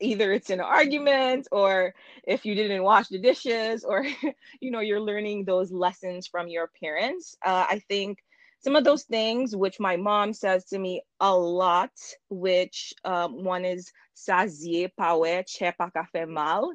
either 0.00 0.32
it's 0.32 0.50
an 0.50 0.60
argument 0.60 1.48
or 1.52 1.94
if 2.24 2.44
you 2.44 2.54
didn't 2.54 2.82
wash 2.82 3.08
the 3.08 3.18
dishes 3.18 3.84
or 3.84 4.04
you 4.60 4.70
know 4.70 4.80
you're 4.80 5.00
learning 5.00 5.44
those 5.44 5.70
lessons 5.70 6.26
from 6.26 6.48
your 6.48 6.70
parents. 6.82 7.36
Uh, 7.44 7.66
i 7.68 7.82
think 7.88 8.18
some 8.62 8.76
of 8.76 8.84
those 8.84 9.04
things 9.04 9.56
which 9.56 9.80
my 9.80 9.96
mom 9.96 10.32
says 10.32 10.64
to 10.66 10.78
me 10.78 11.02
a 11.20 11.34
lot 11.34 11.90
which 12.28 12.92
um, 13.04 13.42
one 13.44 13.64
is 13.64 13.90
sazier 14.14 14.90
pawe 14.96 15.42
chepa 15.42 15.92
cafe 15.92 16.24
mal. 16.24 16.72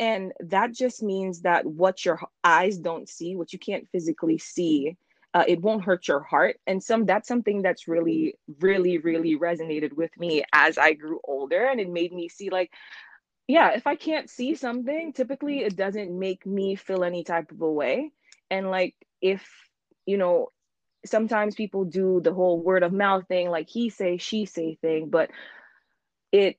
And 0.00 0.32
that 0.40 0.72
just 0.72 1.04
means 1.04 1.42
that 1.42 1.64
what 1.64 2.04
your 2.04 2.20
eyes 2.42 2.78
don't 2.78 3.08
see 3.08 3.36
what 3.36 3.52
you 3.52 3.60
can't 3.60 3.88
physically 3.90 4.38
see 4.38 4.96
uh, 5.34 5.44
it 5.48 5.60
won't 5.60 5.84
hurt 5.84 6.06
your 6.08 6.22
heart. 6.22 6.58
And 6.66 6.82
some 6.82 7.06
that's 7.06 7.28
something 7.28 7.60
that's 7.62 7.88
really 7.88 8.36
really 8.60 8.98
really 8.98 9.36
resonated 9.36 9.92
with 9.92 10.16
me 10.18 10.44
as 10.52 10.78
i 10.78 10.92
grew 10.94 11.20
older. 11.24 11.66
And 11.66 11.80
it 11.80 11.90
made 11.90 12.12
me 12.12 12.28
see 12.28 12.50
like 12.50 12.72
yeah 13.48 13.72
if 13.72 13.86
i 13.86 13.96
can't 13.96 14.30
see 14.30 14.54
something 14.54 15.12
typically 15.12 15.60
it 15.60 15.76
doesn't 15.76 16.18
make 16.18 16.46
me 16.46 16.76
feel 16.76 17.04
any 17.04 17.24
type 17.24 17.50
of 17.50 17.60
a 17.60 17.70
way. 17.70 18.12
And 18.50 18.70
like 18.70 18.94
if 19.20 19.46
you 20.06 20.16
know 20.16 20.48
sometimes 21.04 21.54
people 21.54 21.84
do 21.84 22.20
the 22.20 22.32
whole 22.32 22.62
word 22.62 22.82
of 22.82 22.92
mouth 22.92 23.26
thing 23.28 23.50
like 23.50 23.68
he 23.68 23.90
say 23.90 24.16
she 24.16 24.46
say 24.46 24.76
thing 24.80 25.10
but 25.10 25.30
it 26.32 26.56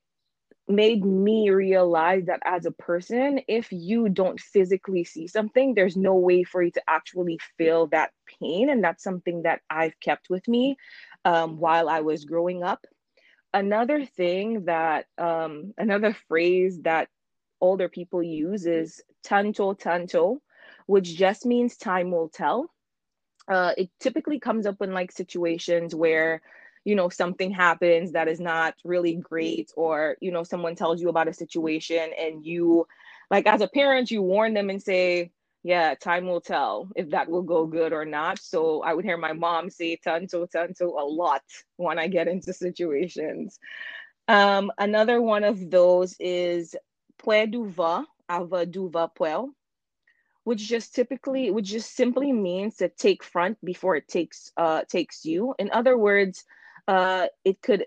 made 0.68 1.06
me 1.06 1.50
realize 1.52 2.26
that 2.26 2.42
as 2.44 2.66
a 2.66 2.72
person, 2.72 3.40
if 3.48 3.72
you 3.72 4.10
don't 4.10 4.40
physically 4.40 5.04
see 5.04 5.28
something, 5.28 5.74
there's 5.74 5.96
no 5.96 6.16
way 6.16 6.44
for 6.44 6.64
you 6.64 6.72
to 6.72 6.82
actually 6.88 7.40
feel 7.58 7.88
that 7.88 8.12
pain. 8.40 8.70
And 8.70 8.84
that's 8.84 9.04
something 9.04 9.44
that 9.44 9.62
I've 9.70 10.00
kept 10.00 10.30
with 10.30 10.48
me 10.48 10.78
um, 11.24 11.60
while 11.60 11.88
I 11.88 12.02
was 12.02 12.26
growing 12.26 12.64
up. 12.64 12.86
Another 13.54 14.06
thing 14.06 14.66
that, 14.66 15.06
um, 15.18 15.74
another 15.78 16.16
phrase 16.28 16.82
that 16.82 17.10
older 17.62 17.88
people 17.88 18.24
use 18.24 18.66
is 18.66 19.02
tanto 19.24 19.74
tanto, 19.74 20.42
which 20.88 21.16
just 21.16 21.46
means 21.46 21.78
time 21.78 22.12
will 22.12 22.30
tell. 22.30 22.72
Uh, 23.48 23.74
it 23.78 23.90
typically 24.00 24.40
comes 24.40 24.66
up 24.66 24.82
in 24.82 24.94
like 24.94 25.12
situations 25.12 25.94
where 25.94 26.42
you 26.86 26.96
know 26.96 27.10
something 27.10 27.52
happens 27.52 28.14
that 28.14 28.28
is 28.30 28.40
not 28.40 28.76
really 28.86 29.16
great 29.16 29.72
or 29.76 30.16
you 30.22 30.32
know 30.32 30.44
someone 30.44 30.76
tells 30.76 31.02
you 31.02 31.10
about 31.10 31.28
a 31.28 31.34
situation 31.34 32.12
and 32.18 32.46
you 32.46 32.88
like 33.32 33.48
as 33.48 33.62
a 33.62 33.68
parent 33.68 34.12
you 34.12 34.22
warn 34.22 34.54
them 34.54 34.70
and 34.70 34.82
say 34.82 35.32
yeah 35.64 35.96
time 35.96 36.28
will 36.28 36.40
tell 36.40 36.88
if 36.96 37.10
that 37.10 37.28
will 37.30 37.42
go 37.42 37.66
good 37.66 37.92
or 37.92 38.06
not. 38.06 38.40
So 38.40 38.82
i 38.84 38.94
would 38.94 39.04
hear 39.04 39.18
my 39.18 39.34
mom 39.34 39.70
say 39.70 39.98
tanto 39.98 40.46
tanto 40.46 40.86
a 40.86 41.04
lot 41.06 41.42
when 41.78 42.00
i 42.00 42.08
get 42.08 42.28
into 42.28 42.54
situations. 42.54 43.60
Um, 44.28 44.72
another 44.80 45.22
one 45.22 45.44
of 45.44 45.70
those 45.70 46.16
is 46.20 46.76
pueduva 47.20 48.06
ava 48.32 48.66
duva 48.66 49.10
puel 49.18 49.50
which 50.44 50.68
just 50.68 50.94
typically 50.94 51.50
which 51.50 51.66
just 51.66 51.96
simply 51.96 52.32
means 52.32 52.76
to 52.78 52.90
take 52.90 53.24
front 53.24 53.58
before 53.66 53.96
it 53.96 54.08
takes 54.08 54.52
uh 54.58 54.84
takes 54.88 55.26
you. 55.26 55.56
In 55.58 55.72
other 55.72 55.98
words 55.98 56.46
uh, 56.88 57.28
it 57.44 57.62
could 57.62 57.86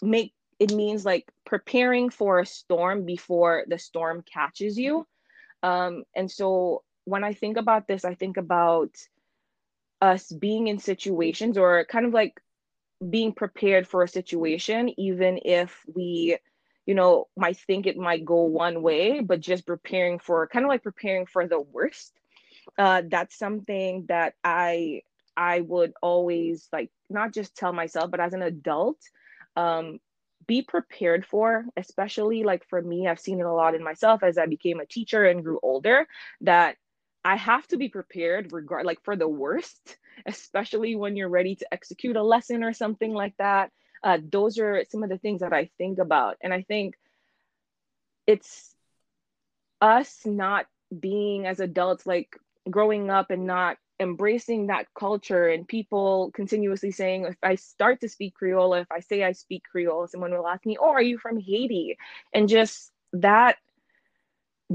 make 0.00 0.34
it 0.58 0.72
means 0.72 1.04
like 1.04 1.28
preparing 1.44 2.08
for 2.08 2.38
a 2.38 2.46
storm 2.46 3.04
before 3.04 3.64
the 3.66 3.78
storm 3.78 4.22
catches 4.22 4.78
you. 4.78 5.06
Um, 5.62 6.04
and 6.14 6.30
so 6.30 6.84
when 7.04 7.24
I 7.24 7.32
think 7.32 7.56
about 7.56 7.88
this, 7.88 8.04
I 8.04 8.14
think 8.14 8.36
about 8.36 8.90
us 10.00 10.30
being 10.30 10.68
in 10.68 10.78
situations 10.78 11.58
or 11.58 11.84
kind 11.86 12.06
of 12.06 12.12
like 12.12 12.40
being 13.10 13.32
prepared 13.32 13.88
for 13.88 14.02
a 14.02 14.08
situation, 14.08 14.92
even 15.00 15.40
if 15.44 15.80
we, 15.92 16.38
you 16.86 16.94
know, 16.94 17.26
might 17.36 17.56
think 17.56 17.86
it 17.86 17.96
might 17.96 18.24
go 18.24 18.42
one 18.42 18.82
way, 18.82 19.20
but 19.20 19.40
just 19.40 19.66
preparing 19.66 20.18
for 20.18 20.46
kind 20.46 20.64
of 20.64 20.68
like 20.68 20.82
preparing 20.82 21.26
for 21.26 21.46
the 21.46 21.60
worst. 21.60 22.12
Uh, 22.78 23.02
that's 23.08 23.36
something 23.36 24.04
that 24.08 24.34
I 24.44 25.02
I 25.36 25.60
would 25.60 25.92
always 26.02 26.68
like 26.72 26.90
not 27.10 27.32
just 27.32 27.56
tell 27.56 27.72
myself, 27.72 28.10
but 28.10 28.20
as 28.20 28.34
an 28.34 28.42
adult, 28.42 28.98
um, 29.56 29.98
be 30.46 30.62
prepared 30.62 31.24
for, 31.24 31.64
especially 31.76 32.42
like 32.42 32.66
for 32.68 32.82
me, 32.82 33.06
I've 33.06 33.20
seen 33.20 33.40
it 33.40 33.46
a 33.46 33.52
lot 33.52 33.74
in 33.74 33.84
myself 33.84 34.22
as 34.22 34.38
I 34.38 34.46
became 34.46 34.80
a 34.80 34.86
teacher 34.86 35.24
and 35.24 35.44
grew 35.44 35.58
older 35.62 36.06
that 36.42 36.76
I 37.24 37.36
have 37.36 37.66
to 37.68 37.76
be 37.76 37.88
prepared 37.88 38.52
regard 38.52 38.84
like 38.84 39.02
for 39.04 39.16
the 39.16 39.28
worst, 39.28 39.96
especially 40.26 40.96
when 40.96 41.16
you're 41.16 41.28
ready 41.28 41.54
to 41.56 41.72
execute 41.72 42.16
a 42.16 42.22
lesson 42.22 42.64
or 42.64 42.72
something 42.72 43.12
like 43.12 43.36
that. 43.38 43.70
Uh, 44.02 44.18
those 44.30 44.58
are 44.58 44.84
some 44.90 45.04
of 45.04 45.10
the 45.10 45.18
things 45.18 45.40
that 45.40 45.52
I 45.52 45.70
think 45.78 45.98
about. 45.98 46.36
And 46.42 46.52
I 46.52 46.62
think 46.62 46.96
it's 48.26 48.74
us 49.80 50.22
not 50.24 50.66
being 50.98 51.46
as 51.46 51.60
adults, 51.60 52.04
like 52.04 52.36
growing 52.68 53.10
up 53.10 53.30
and 53.30 53.46
not 53.46 53.76
embracing 54.02 54.66
that 54.66 54.86
culture 54.98 55.48
and 55.48 55.66
people 55.66 56.30
continuously 56.34 56.90
saying 56.90 57.24
if 57.24 57.36
i 57.42 57.54
start 57.54 58.00
to 58.00 58.08
speak 58.08 58.34
creole 58.34 58.74
if 58.74 58.90
i 58.90 59.00
say 59.00 59.22
i 59.22 59.32
speak 59.32 59.62
creole 59.70 60.06
someone 60.06 60.32
will 60.32 60.46
ask 60.46 60.66
me 60.66 60.76
oh 60.80 60.90
are 60.90 61.02
you 61.02 61.18
from 61.18 61.38
haiti? 61.38 61.96
And 62.34 62.48
just 62.48 62.90
that 63.14 63.56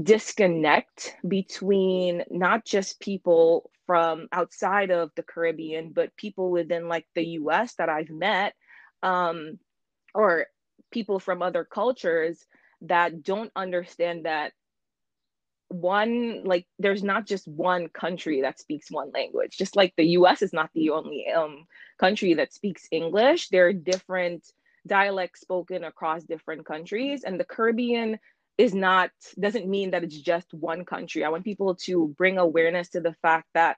disconnect 0.00 1.16
between 1.26 2.24
not 2.30 2.64
just 2.64 3.00
people 3.00 3.70
from 3.86 4.28
outside 4.32 4.90
of 4.90 5.10
the 5.16 5.22
caribbean 5.22 5.90
but 5.90 6.16
people 6.16 6.50
within 6.50 6.88
like 6.88 7.06
the 7.14 7.24
us 7.24 7.74
that 7.74 7.88
i've 7.88 8.10
met 8.10 8.54
um, 9.02 9.58
or 10.14 10.46
people 10.90 11.18
from 11.20 11.42
other 11.42 11.64
cultures 11.64 12.46
that 12.82 13.22
don't 13.22 13.52
understand 13.56 14.24
that 14.24 14.52
one 15.68 16.42
like 16.44 16.66
there's 16.78 17.02
not 17.02 17.26
just 17.26 17.46
one 17.46 17.88
country 17.88 18.42
that 18.42 18.58
speaks 18.58 18.90
one 18.90 19.10
language. 19.12 19.56
Just 19.56 19.76
like 19.76 19.94
the 19.96 20.04
us 20.04 20.42
is 20.42 20.52
not 20.52 20.70
the 20.74 20.90
only 20.90 21.26
um, 21.28 21.66
country 21.98 22.34
that 22.34 22.52
speaks 22.52 22.88
english. 22.90 23.48
There 23.48 23.66
are 23.66 23.72
different 23.72 24.50
dialects 24.86 25.40
spoken 25.40 25.84
across 25.84 26.24
different 26.24 26.64
countries 26.64 27.24
and 27.24 27.38
the 27.38 27.44
caribbean 27.44 28.18
is 28.56 28.74
not 28.74 29.10
doesn't 29.38 29.68
mean 29.68 29.90
that 29.90 30.02
it's 30.04 30.18
just 30.18 30.52
one 30.54 30.84
country. 30.84 31.24
I 31.24 31.28
want 31.28 31.44
people 31.44 31.74
to 31.86 32.08
bring 32.16 32.38
awareness 32.38 32.88
to 32.90 33.00
the 33.00 33.14
fact 33.22 33.48
that 33.54 33.76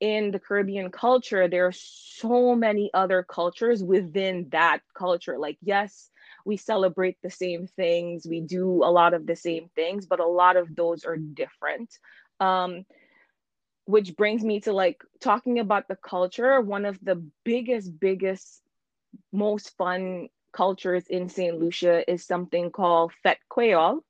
in 0.00 0.30
the 0.30 0.38
caribbean 0.38 0.90
culture 0.90 1.48
there 1.48 1.66
are 1.66 1.72
so 1.72 2.54
many 2.54 2.90
other 2.94 3.24
cultures 3.24 3.82
within 3.82 4.48
that 4.50 4.80
culture. 4.96 5.38
Like 5.38 5.58
yes 5.62 6.10
we 6.44 6.56
celebrate 6.56 7.16
the 7.22 7.30
same 7.30 7.66
things, 7.66 8.26
we 8.26 8.40
do 8.40 8.84
a 8.84 8.90
lot 8.90 9.14
of 9.14 9.26
the 9.26 9.36
same 9.36 9.70
things, 9.74 10.06
but 10.06 10.20
a 10.20 10.26
lot 10.26 10.56
of 10.56 10.74
those 10.74 11.04
are 11.04 11.16
different. 11.16 11.98
Um, 12.40 12.84
which 13.84 14.16
brings 14.16 14.44
me 14.44 14.60
to 14.60 14.72
like 14.72 15.02
talking 15.20 15.58
about 15.58 15.88
the 15.88 15.96
culture. 15.96 16.60
One 16.60 16.84
of 16.84 16.98
the 17.02 17.22
biggest, 17.44 17.98
biggest, 17.98 18.62
most 19.32 19.76
fun 19.76 20.28
cultures 20.52 21.04
in 21.08 21.28
St. 21.28 21.58
Lucia 21.58 22.08
is 22.10 22.24
something 22.24 22.70
called 22.70 23.12
Fête 23.24 23.36
Creole, 23.48 24.04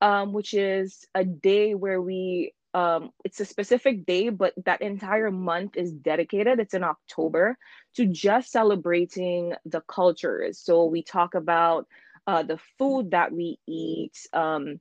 um, 0.00 0.32
which 0.32 0.54
is 0.54 1.04
a 1.14 1.24
day 1.24 1.74
where 1.74 2.00
we 2.00 2.54
um, 2.74 3.10
it's 3.24 3.40
a 3.40 3.44
specific 3.44 4.06
day, 4.06 4.28
but 4.28 4.54
that 4.64 4.82
entire 4.82 5.30
month 5.30 5.76
is 5.76 5.92
dedicated. 5.92 6.60
It's 6.60 6.74
in 6.74 6.84
October 6.84 7.58
to 7.96 8.06
just 8.06 8.52
celebrating 8.52 9.54
the 9.64 9.80
cultures. 9.82 10.58
So 10.58 10.84
we 10.84 11.02
talk 11.02 11.34
about 11.34 11.86
uh, 12.26 12.42
the 12.42 12.58
food 12.78 13.10
that 13.10 13.32
we 13.32 13.58
eat. 13.66 14.16
Um, 14.32 14.80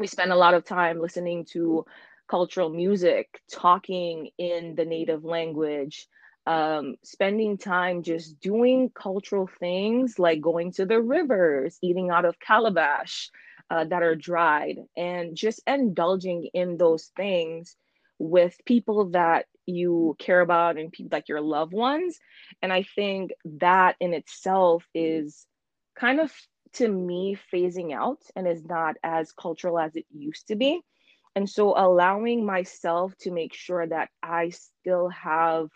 we 0.00 0.06
spend 0.06 0.32
a 0.32 0.36
lot 0.36 0.54
of 0.54 0.64
time 0.64 1.00
listening 1.00 1.44
to 1.52 1.84
cultural 2.28 2.70
music, 2.70 3.40
talking 3.50 4.30
in 4.38 4.74
the 4.74 4.84
native 4.84 5.24
language, 5.24 6.06
um, 6.46 6.96
spending 7.02 7.58
time 7.58 8.02
just 8.02 8.40
doing 8.40 8.90
cultural 8.94 9.48
things 9.60 10.18
like 10.18 10.40
going 10.40 10.72
to 10.72 10.86
the 10.86 11.00
rivers, 11.00 11.78
eating 11.82 12.10
out 12.10 12.24
of 12.24 12.38
calabash, 12.40 13.30
uh, 13.70 13.84
that 13.84 14.02
are 14.02 14.14
dried 14.14 14.76
and 14.96 15.36
just 15.36 15.60
indulging 15.66 16.48
in 16.54 16.76
those 16.76 17.10
things 17.16 17.76
with 18.18 18.56
people 18.64 19.10
that 19.10 19.46
you 19.66 20.16
care 20.18 20.40
about 20.40 20.78
and 20.78 20.90
people 20.92 21.10
like 21.12 21.28
your 21.28 21.40
loved 21.40 21.72
ones 21.72 22.18
and 22.62 22.72
i 22.72 22.82
think 22.82 23.30
that 23.44 23.96
in 24.00 24.14
itself 24.14 24.84
is 24.94 25.46
kind 25.94 26.20
of 26.20 26.32
to 26.72 26.88
me 26.88 27.36
phasing 27.52 27.94
out 27.94 28.22
and 28.34 28.48
is 28.48 28.64
not 28.64 28.96
as 29.02 29.32
cultural 29.32 29.78
as 29.78 29.94
it 29.94 30.06
used 30.10 30.48
to 30.48 30.56
be 30.56 30.80
and 31.36 31.48
so 31.48 31.74
allowing 31.76 32.44
myself 32.44 33.12
to 33.18 33.30
make 33.30 33.54
sure 33.54 33.86
that 33.86 34.08
i 34.22 34.48
still 34.48 35.08
have 35.10 35.68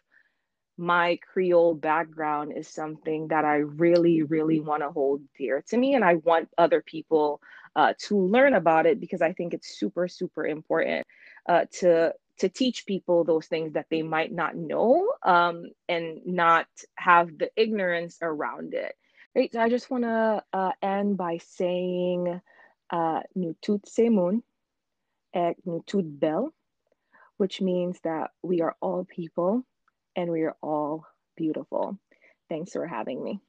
my 0.78 1.18
Creole 1.32 1.74
background 1.74 2.52
is 2.56 2.66
something 2.66 3.28
that 3.28 3.44
I 3.44 3.56
really, 3.56 4.22
really 4.22 4.60
want 4.60 4.82
to 4.82 4.90
hold 4.90 5.22
dear 5.38 5.62
to 5.68 5.76
me. 5.76 5.94
And 5.94 6.04
I 6.04 6.14
want 6.14 6.48
other 6.56 6.82
people 6.82 7.40
uh, 7.76 7.94
to 8.06 8.18
learn 8.18 8.54
about 8.54 8.86
it 8.86 9.00
because 9.00 9.22
I 9.22 9.32
think 9.32 9.54
it's 9.54 9.78
super, 9.78 10.08
super 10.08 10.46
important 10.46 11.06
uh, 11.48 11.64
to 11.80 12.12
to 12.38 12.48
teach 12.48 12.86
people 12.86 13.24
those 13.24 13.46
things 13.46 13.74
that 13.74 13.86
they 13.90 14.02
might 14.02 14.32
not 14.32 14.56
know 14.56 15.12
um, 15.22 15.66
and 15.88 16.20
not 16.24 16.66
have 16.96 17.28
the 17.38 17.50
ignorance 17.56 18.18
around 18.22 18.74
it. 18.74 18.94
Right. 19.34 19.52
So 19.52 19.60
I 19.60 19.68
just 19.68 19.90
want 19.90 20.04
to 20.04 20.42
uh, 20.52 20.72
end 20.82 21.16
by 21.16 21.38
saying 21.38 22.40
uh, 22.90 23.20
Nutut 23.36 23.84
Semun 23.88 24.42
et 25.34 25.56
Nutut 25.66 26.18
Bel, 26.20 26.52
which 27.36 27.60
means 27.60 27.98
that 28.04 28.30
we 28.42 28.60
are 28.60 28.76
all 28.80 29.04
people 29.04 29.64
and 30.16 30.30
we 30.30 30.42
are 30.42 30.56
all 30.62 31.06
beautiful. 31.36 31.98
Thanks 32.48 32.72
for 32.72 32.86
having 32.86 33.22
me. 33.22 33.40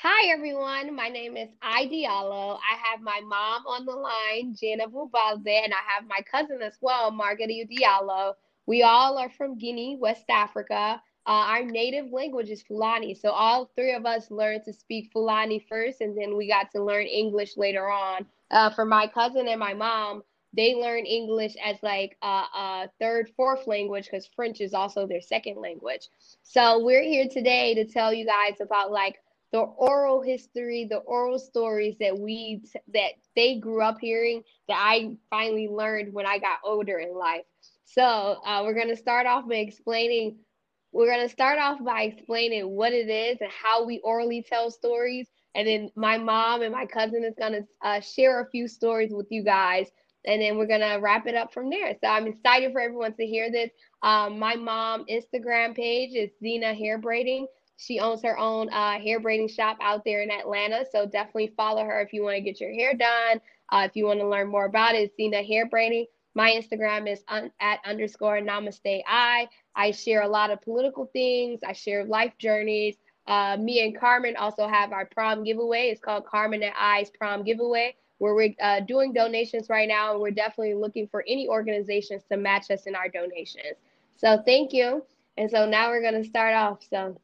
Hi, 0.00 0.30
everyone. 0.30 0.94
My 0.94 1.08
name 1.08 1.36
is 1.36 1.48
Aye 1.62 1.86
Diallo. 1.86 2.58
I 2.58 2.76
have 2.90 3.00
my 3.00 3.20
mom 3.24 3.66
on 3.66 3.86
the 3.86 3.92
line, 3.92 4.54
Dienabou 4.54 5.10
Balde, 5.10 5.48
and 5.48 5.72
I 5.72 5.78
have 5.88 6.06
my 6.06 6.20
cousin 6.30 6.60
as 6.60 6.76
well, 6.82 7.10
Magariou 7.10 7.66
Diallo. 7.70 8.34
We 8.66 8.82
all 8.82 9.16
are 9.16 9.30
from 9.30 9.56
Guinea, 9.56 9.96
West 9.98 10.26
Africa. 10.28 11.00
Uh, 11.26 11.30
our 11.30 11.64
native 11.64 12.12
language 12.12 12.50
is 12.50 12.62
Fulani. 12.62 13.14
So 13.14 13.30
all 13.30 13.70
three 13.76 13.94
of 13.94 14.04
us 14.04 14.30
learned 14.30 14.64
to 14.64 14.74
speak 14.74 15.10
Fulani 15.10 15.64
first, 15.68 16.02
and 16.02 16.18
then 16.18 16.36
we 16.36 16.48
got 16.48 16.70
to 16.72 16.82
learn 16.82 17.06
English 17.06 17.56
later 17.56 17.88
on. 17.88 18.26
Uh, 18.50 18.68
for 18.68 18.84
my 18.84 19.06
cousin 19.06 19.48
and 19.48 19.60
my 19.60 19.72
mom, 19.72 20.22
they 20.54 20.74
learn 20.74 21.06
English 21.06 21.56
as 21.64 21.76
like 21.82 22.16
a, 22.22 22.26
a 22.26 22.90
third, 23.00 23.30
fourth 23.36 23.66
language 23.66 24.04
because 24.04 24.28
French 24.36 24.60
is 24.60 24.74
also 24.74 25.06
their 25.06 25.22
second 25.22 25.56
language. 25.56 26.08
So 26.42 26.84
we're 26.84 27.02
here 27.02 27.26
today 27.28 27.74
to 27.74 27.84
tell 27.86 28.12
you 28.12 28.26
guys 28.26 28.60
about 28.60 28.92
like 28.92 29.16
the 29.54 29.60
oral 29.60 30.20
history, 30.20 30.84
the 30.90 30.98
oral 30.98 31.38
stories 31.38 31.96
that 32.00 32.18
we 32.18 32.60
that 32.92 33.12
they 33.36 33.56
grew 33.56 33.82
up 33.82 33.98
hearing 34.00 34.42
that 34.68 34.76
I 34.76 35.16
finally 35.30 35.68
learned 35.68 36.12
when 36.12 36.26
I 36.26 36.40
got 36.40 36.58
older 36.64 36.98
in 36.98 37.14
life. 37.14 37.44
So 37.84 38.02
uh, 38.02 38.62
we're 38.64 38.74
gonna 38.74 38.96
start 38.96 39.28
off 39.28 39.48
by 39.48 39.56
explaining. 39.56 40.40
We're 40.92 41.10
gonna 41.14 41.28
start 41.28 41.60
off 41.60 41.78
by 41.84 42.02
explaining 42.02 42.68
what 42.68 42.92
it 42.92 43.08
is 43.08 43.40
and 43.40 43.50
how 43.52 43.84
we 43.86 44.00
orally 44.00 44.42
tell 44.42 44.72
stories, 44.72 45.28
and 45.54 45.68
then 45.68 45.90
my 45.94 46.18
mom 46.18 46.62
and 46.62 46.72
my 46.72 46.86
cousin 46.86 47.24
is 47.24 47.36
gonna 47.38 47.60
uh, 47.84 48.00
share 48.00 48.40
a 48.42 48.50
few 48.50 48.66
stories 48.66 49.12
with 49.12 49.28
you 49.30 49.44
guys, 49.44 49.88
and 50.26 50.42
then 50.42 50.58
we're 50.58 50.66
gonna 50.66 50.98
wrap 51.00 51.28
it 51.28 51.36
up 51.36 51.52
from 51.54 51.70
there. 51.70 51.94
So 52.02 52.08
I'm 52.08 52.26
excited 52.26 52.72
for 52.72 52.80
everyone 52.80 53.14
to 53.14 53.26
hear 53.26 53.52
this. 53.52 53.70
Um, 54.02 54.40
my 54.40 54.56
mom 54.56 55.04
Instagram 55.08 55.76
page 55.76 56.14
is 56.16 56.30
Zena 56.42 56.74
Hair 56.74 56.98
Braiding. 56.98 57.46
She 57.76 57.98
owns 58.00 58.22
her 58.22 58.38
own 58.38 58.68
uh, 58.70 58.98
hair 59.00 59.20
braiding 59.20 59.48
shop 59.48 59.78
out 59.80 60.04
there 60.04 60.22
in 60.22 60.30
Atlanta. 60.30 60.84
So 60.90 61.06
definitely 61.06 61.52
follow 61.56 61.84
her 61.84 62.00
if 62.00 62.12
you 62.12 62.22
want 62.22 62.36
to 62.36 62.40
get 62.40 62.60
your 62.60 62.72
hair 62.72 62.94
done. 62.94 63.40
Uh, 63.70 63.86
if 63.88 63.96
you 63.96 64.06
want 64.06 64.20
to 64.20 64.28
learn 64.28 64.48
more 64.48 64.66
about 64.66 64.94
it, 64.94 65.14
Zena 65.16 65.42
Hair 65.42 65.66
Braiding. 65.66 66.06
My 66.34 66.50
Instagram 66.50 67.10
is 67.10 67.22
un- 67.28 67.52
at 67.60 67.80
underscore 67.84 68.38
namaste 68.40 69.02
I. 69.06 69.48
I 69.74 69.90
share 69.92 70.22
a 70.22 70.28
lot 70.28 70.50
of 70.50 70.60
political 70.62 71.06
things. 71.12 71.60
I 71.66 71.72
share 71.72 72.04
life 72.04 72.32
journeys. 72.38 72.96
Uh, 73.26 73.56
me 73.58 73.84
and 73.84 73.98
Carmen 73.98 74.36
also 74.36 74.68
have 74.68 74.92
our 74.92 75.06
prom 75.06 75.44
giveaway. 75.44 75.88
It's 75.88 76.00
called 76.00 76.26
Carmen 76.26 76.62
and 76.62 76.74
I's 76.78 77.10
prom 77.10 77.42
giveaway, 77.42 77.96
where 78.18 78.34
we're 78.34 78.54
uh, 78.60 78.80
doing 78.80 79.12
donations 79.12 79.68
right 79.70 79.88
now, 79.88 80.12
and 80.12 80.20
we're 80.20 80.30
definitely 80.30 80.74
looking 80.74 81.08
for 81.08 81.24
any 81.26 81.48
organizations 81.48 82.22
to 82.30 82.36
match 82.36 82.70
us 82.70 82.86
in 82.86 82.94
our 82.94 83.08
donations. 83.08 83.78
So 84.16 84.42
thank 84.44 84.72
you. 84.72 85.04
And 85.36 85.50
so 85.50 85.66
now 85.66 85.88
we're 85.88 86.02
gonna 86.02 86.24
start 86.24 86.54
off. 86.54 86.84
So 86.88 87.16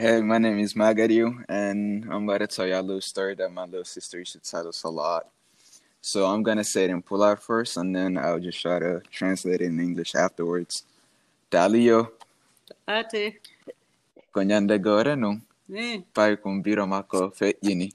Hey, 0.00 0.22
my 0.22 0.38
name 0.38 0.58
is 0.60 0.72
Magariou, 0.74 1.44
and 1.48 2.04
I'm 2.10 2.24
about 2.26 2.38
to 2.38 2.46
tell 2.46 2.66
you 2.66 2.74
a 2.74 2.80
little 2.80 3.02
story 3.12 3.34
that 3.34 3.52
my 3.52 3.64
little 3.66 3.84
sister 3.84 4.18
used 4.18 4.32
to 4.32 4.40
tell 4.40 4.66
us 4.66 4.82
a 4.84 4.88
lot. 4.88 5.26
So 6.00 6.24
I'm 6.26 6.42
gonna 6.42 6.64
say 6.64 6.84
it 6.84 6.90
in 6.90 7.02
Pular 7.02 7.36
first, 7.38 7.76
and 7.76 7.94
then 7.94 8.16
I'll 8.16 8.38
just 8.40 8.60
try 8.62 8.78
to 8.78 9.02
translate 9.10 9.60
it 9.60 9.66
in 9.66 9.78
English 9.78 10.14
afterwards. 10.14 10.84
Dalio, 11.50 12.08
Ate. 12.88 13.40
konyande 14.34 14.80
gore 14.80 15.14
no, 15.16 15.36
Eh. 15.74 16.00
pai 16.14 16.36
kumbiro 16.36 16.88
mako 16.88 17.30
fe 17.30 17.54
yini. 17.62 17.92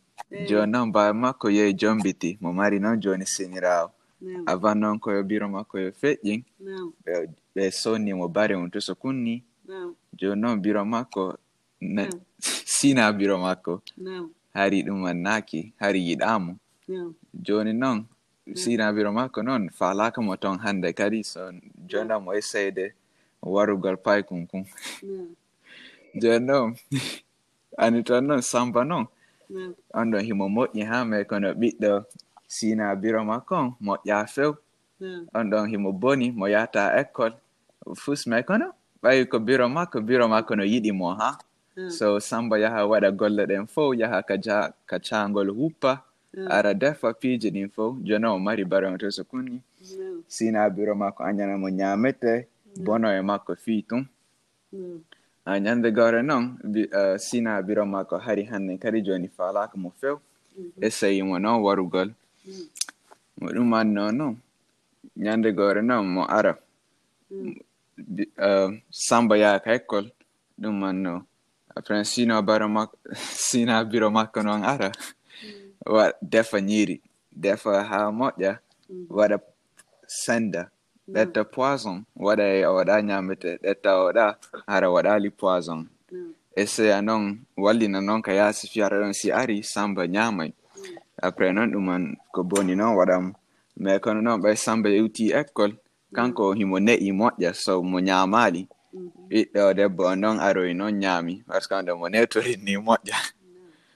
Jo 0.48 0.66
non 0.66 0.92
ba 0.92 1.12
mako 1.14 1.48
ye 1.50 1.74
jombiti, 1.74 2.38
mo 2.42 2.54
mari 2.54 2.78
non 2.80 3.00
joni 3.02 3.26
sinirao. 3.26 3.90
No. 4.22 4.44
Ava 4.48 4.76
non 4.76 5.00
ko 5.00 5.12
yo 5.12 5.24
biro 5.24 5.50
mako 5.50 5.80
yo 5.80 5.92
fe 5.92 6.18
yin, 6.22 6.44
No. 6.60 6.94
be 7.04 7.14
be 7.56 7.72
soni 7.72 8.14
mo 8.16 8.28
bare 8.28 8.54
un 8.54 8.70
tuso 8.70 8.94
kunni. 8.96 9.42
No. 9.68 9.96
Jo 10.16 10.36
non 10.36 10.62
biro 10.62 10.86
mako. 10.86 11.38
sina 12.66 13.12
biro 13.14 13.38
mako. 13.40 13.82
No. 13.98 14.30
Hari 14.54 14.84
ɗum 14.84 15.04
wannaki, 15.04 15.74
hari 15.80 16.00
yiɗamo. 16.08 16.56
No. 16.88 17.14
joni 17.34 17.74
noon 17.74 18.06
sinabiro 18.54 19.10
makko 19.12 19.42
noon 19.44 19.70
falaka 19.74 20.22
mo 20.22 20.36
ton 20.38 20.60
hande 20.60 20.94
kadi 20.94 21.24
so 21.24 21.50
jonda 21.90 22.20
mo 22.22 22.30
essayde 22.32 22.94
warugol 23.42 23.98
paykum 23.98 24.46
kum 24.48 24.64
No. 25.02 25.26
joni 26.16 26.46
noon 26.46 26.76
ani 27.78 28.04
ton 28.04 28.22
noon 28.28 28.42
samba 28.42 28.84
noon 28.86 29.08
No. 29.50 29.74
on 29.94 30.12
ɗon 30.12 30.22
himo 30.24 30.46
moƴƴi 30.48 30.86
ha 30.86 31.04
mai 31.06 31.26
kono 31.26 31.54
ɓiɗɗo 31.58 32.04
sinabiro 32.48 33.26
makko 33.26 33.56
on 33.56 33.74
moƴƴa 33.82 34.28
few 34.30 34.54
No. 35.00 35.26
on 35.34 35.50
ɗon 35.50 35.70
himo 35.70 35.92
boni 35.92 36.30
mo 36.32 36.46
yahata 36.48 36.94
école 37.02 37.34
fus 37.98 38.28
mai 38.28 38.44
kono 38.44 38.70
ɓawi 39.02 39.26
ko 39.28 39.40
biro 39.40 39.66
makko 39.70 40.02
biro 40.06 40.28
makko 40.30 40.56
no 40.56 40.64
yiɗi 40.64 40.92
mo 40.94 41.16
ha 41.18 41.32
No. 41.32 41.38
So 41.90 42.20
samba 42.20 42.58
yaha 42.60 42.82
waɗa 42.88 43.12
golle 43.12 43.44
ɗen 43.46 43.68
fof 43.68 43.96
yaha 43.98 44.22
ka 44.24 44.36
ja 44.38 44.72
ka 44.86 44.98
cangol 45.00 45.50
huppa 45.52 46.02
No. 46.36 46.52
ara 46.52 46.74
defa 46.74 47.14
piiji 47.14 47.48
ɗin 47.52 47.70
fof 47.72 47.96
joni 48.04 48.26
o 48.28 48.38
mari 48.40 48.64
bare 48.66 48.88
on 48.88 48.98
to 48.98 49.10
so 49.12 49.24
kunni 49.24 49.62
No. 49.98 50.20
sina 50.28 50.70
biro 50.70 50.94
makko 50.96 51.24
anyana 51.24 51.56
mo 51.58 51.70
ñamete 51.70 52.48
bono 52.84 53.08
e 53.08 53.22
makko 53.22 53.56
fii 53.56 53.82
tun 53.88 54.04
No. 54.74 55.00
a 55.46 55.52
ñande 55.60 55.94
gore 55.96 56.20
noon 56.24 56.58
bi- 56.64 56.90
eh, 56.92 57.16
sina 57.18 57.62
biro 57.64 57.86
makko 57.86 58.20
hari 58.20 58.44
hande 58.52 58.78
kadi 58.78 59.02
joni 59.02 59.28
falaka 59.32 59.78
mo 59.78 59.90
few 60.00 60.20
essayimo 60.82 61.40
noon 61.40 61.62
warugol 61.64 62.10
mo 63.40 63.48
ɗum 63.56 63.72
anno 63.80 64.12
noon 64.12 64.36
ñande 65.18 65.50
gore 65.56 65.82
noon 65.82 66.04
mo 66.08 66.24
ara. 66.28 66.54
Bi- 67.98 68.28
eh, 68.38 68.70
samba 68.92 69.38
yaha 69.38 69.60
ka 69.64 69.72
école 69.76 70.12
ɗum 70.60 70.84
anno 70.84 71.24
après 71.76 72.04
sino 72.06 72.42
bara 72.42 72.68
makko 72.68 72.96
sina 73.48 73.84
biro 73.84 74.10
makko 74.12 74.44
noon 74.44 74.64
ara. 74.64 74.90
Mm. 74.92 75.94
Wa 75.94 76.12
defa 76.22 76.58
ñiiri 76.62 77.02
defa 77.32 77.84
ha 77.84 78.12
moƴƴa 78.12 78.58
mm. 78.90 79.06
waɗa 79.10 79.38
senda 80.08 80.62
mm. 81.08 81.14
ɗetta 81.14 81.42
poison 81.54 81.98
waɗa 82.16 82.44
e 82.58 82.66
oɗa 82.66 82.96
ñamete 83.08 83.50
ɗetta 83.64 83.90
oɗa 84.00 84.06
waɗa 84.06 84.38
hara 84.68 84.88
waɗali 84.90 85.30
poison. 85.30 85.82
Essaya 86.56 87.02
noon 87.02 87.40
wallina 87.58 88.00
noon 88.02 88.22
ka 88.22 88.32
yaasi 88.34 88.68
fiyata 88.72 88.96
ɗon 89.02 89.14
si 89.14 89.28
ari 89.32 89.64
samba 89.64 90.08
ñamay 90.08 90.52
après 91.22 91.52
noon 91.54 91.72
ɗuman 91.74 92.04
ko 92.34 92.44
boni 92.44 92.76
noon 92.76 92.96
waɗam. 93.00 93.26
Mais 93.78 94.00
kono 94.00 94.22
noon 94.22 94.40
ɓay 94.42 94.56
samba 94.56 94.90
yewti 94.90 95.24
école 95.40 95.76
kanko 96.16 96.54
himo 96.54 96.78
ne'i 96.80 97.12
moƴƴa 97.12 97.52
so 97.54 97.84
mo 97.84 98.00
ñamali 98.00 98.62
ɓiɗɗo 99.30 99.64
debbo 99.78 100.02
on 100.12 100.20
noon 100.22 100.38
aroy 100.48 100.72
noon 100.80 100.94
ñaami 101.04 101.34
par 101.48 101.62
ce 101.62 101.68
que 101.70 101.76
onde 101.80 101.92
mo 102.00 102.08
netori 102.14 102.54
ni 102.66 102.74
moƴƴa 102.86 103.20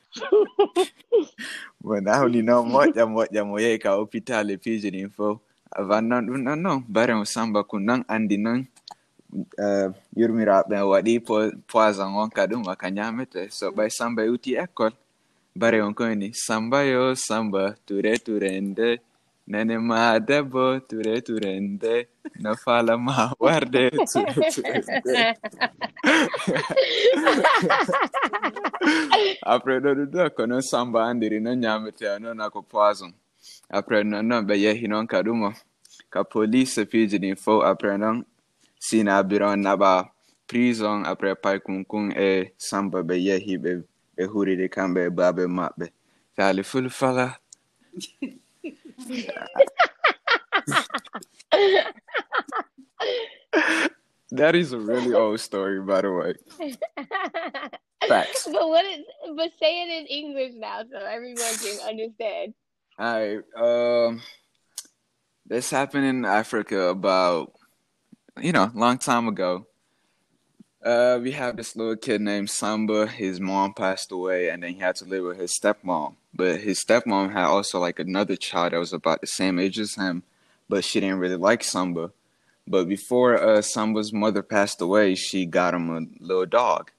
mo 1.83 1.93
nawli 2.07 2.39
noon 2.47 2.65
moƴƴa 2.73 3.03
moƴƴa 3.13 3.41
mo 3.49 3.55
yehi 3.63 3.77
ka 3.83 3.89
hôpital 3.97 4.45
e 4.51 4.55
piiji 4.63 4.89
ɗin 4.95 5.09
fof 5.15 5.37
avant 5.71 6.01
noon 6.09 6.23
ɗum 6.27 6.41
ɗon 6.45 6.59
noon 6.63 6.79
bare 6.95 7.13
mo 7.19 7.25
samba 7.25 7.59
kum 7.69 7.81
noon 7.87 8.01
andi 8.13 8.37
noon 8.45 8.59
uh, 9.65 9.87
yurmiraɓe 10.19 10.77
waɗi 10.91 11.13
po- 11.27 11.53
poison 11.71 12.09
on 12.21 12.29
ka 12.35 12.43
ɗum 12.49 12.63
aka 12.71 12.87
ñamete 12.97 13.41
so 13.57 13.65
ɓay 13.75 13.89
samba 13.97 14.21
yewti 14.27 14.51
école 14.63 14.95
bare 15.59 15.81
on 15.81 15.93
koyni 15.93 16.27
samba 16.45 16.79
yo 16.91 17.15
samba 17.15 17.75
ture 17.85 18.13
turende. 18.25 18.87
nene 18.87 19.08
Nenemada 19.49 20.43
bo, 20.43 20.79
ture 20.79 21.21
turende, 21.21 22.07
não 22.39 22.55
fala 22.55 22.95
mal, 22.97 23.35
guarde, 23.39 23.89
ture 23.89 24.51
turende. 24.53 25.35
Apre 29.43 29.81
do 29.81 29.95
do 29.95 30.05
do, 30.05 30.29
kono 30.29 30.61
samba 30.61 31.09
andiri, 31.09 31.39
no 31.39 31.55
não 31.55 31.89
na 32.19 32.33
nakopwazo. 32.35 33.11
Apre 33.67 34.03
não 34.03 34.21
no, 34.21 34.43
beye 34.43 34.71
hinon 34.71 35.07
kadumo. 35.07 35.51
Ka 36.11 36.23
polise 36.23 36.85
de 36.85 37.27
info, 37.27 37.63
apre 37.63 37.97
non, 37.97 38.23
na 39.03 39.17
abiron 39.17 39.59
naba 39.59 40.11
prison, 40.45 41.05
apre 41.05 41.33
pai 41.35 41.59
kung 41.59 42.13
e 42.15 42.53
samba 42.55 43.01
beijeiro 43.01 43.61
be 43.63 43.83
be 44.15 44.23
huri 44.25 44.55
de 44.55 44.69
kambe, 44.69 45.09
babe 45.09 45.47
mabe. 45.47 45.89
Tali 46.35 46.61
fulu 46.61 46.91
fala. 46.91 47.39
that 54.31 54.55
is 54.55 54.73
a 54.73 54.79
really 54.79 55.13
old 55.13 55.39
story 55.39 55.81
by 55.81 56.01
the 56.01 56.11
way 56.11 56.33
Facts. 58.07 58.47
but 58.51 58.67
what 58.69 58.85
is 58.85 58.99
but 59.35 59.51
say 59.61 59.81
it 59.83 60.01
in 60.01 60.05
English 60.07 60.53
now 60.55 60.81
so 60.91 60.97
everyone 60.97 61.53
can 61.61 61.79
understand. 61.87 62.53
Alright, 62.99 63.39
um, 63.55 64.21
This 65.45 65.69
happened 65.71 66.05
in 66.05 66.25
Africa 66.25 66.87
about, 66.89 67.53
you 68.41 68.51
know, 68.51 68.69
long 68.75 68.97
time 68.97 69.27
ago. 69.27 69.65
Uh, 70.83 71.19
we 71.21 71.33
have 71.33 71.57
this 71.57 71.75
little 71.75 71.97
kid 71.97 72.21
named 72.21 72.49
Samba. 72.49 73.05
His 73.05 73.39
mom 73.41 73.73
passed 73.73 74.11
away, 74.13 74.49
and 74.49 74.63
then 74.63 74.75
he 74.75 74.79
had 74.79 74.95
to 74.97 75.05
live 75.05 75.25
with 75.25 75.37
his 75.37 75.59
stepmom. 75.59 76.15
But 76.33 76.61
his 76.61 76.81
stepmom 76.81 77.33
had 77.33 77.45
also 77.45 77.79
like 77.79 77.99
another 77.99 78.37
child 78.37 78.71
that 78.71 78.79
was 78.79 78.93
about 78.93 79.19
the 79.19 79.27
same 79.27 79.59
age 79.59 79.77
as 79.77 79.95
him, 79.95 80.23
but 80.69 80.85
she 80.85 81.01
didn't 81.01 81.19
really 81.19 81.35
like 81.35 81.65
Samba. 81.65 82.11
But 82.65 82.87
before 82.87 83.35
uh, 83.37 83.61
Samba's 83.61 84.13
mother 84.13 84.41
passed 84.41 84.79
away, 84.79 85.15
she 85.15 85.45
got 85.45 85.73
him 85.73 85.89
a 85.89 86.23
little 86.23 86.45
dog. 86.45 86.91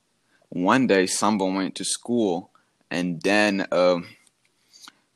One 0.50 0.86
day, 0.86 1.06
Samba 1.06 1.46
went 1.46 1.74
to 1.76 1.84
school, 1.84 2.50
and 2.90 3.22
then 3.22 3.66
uh, 3.72 4.00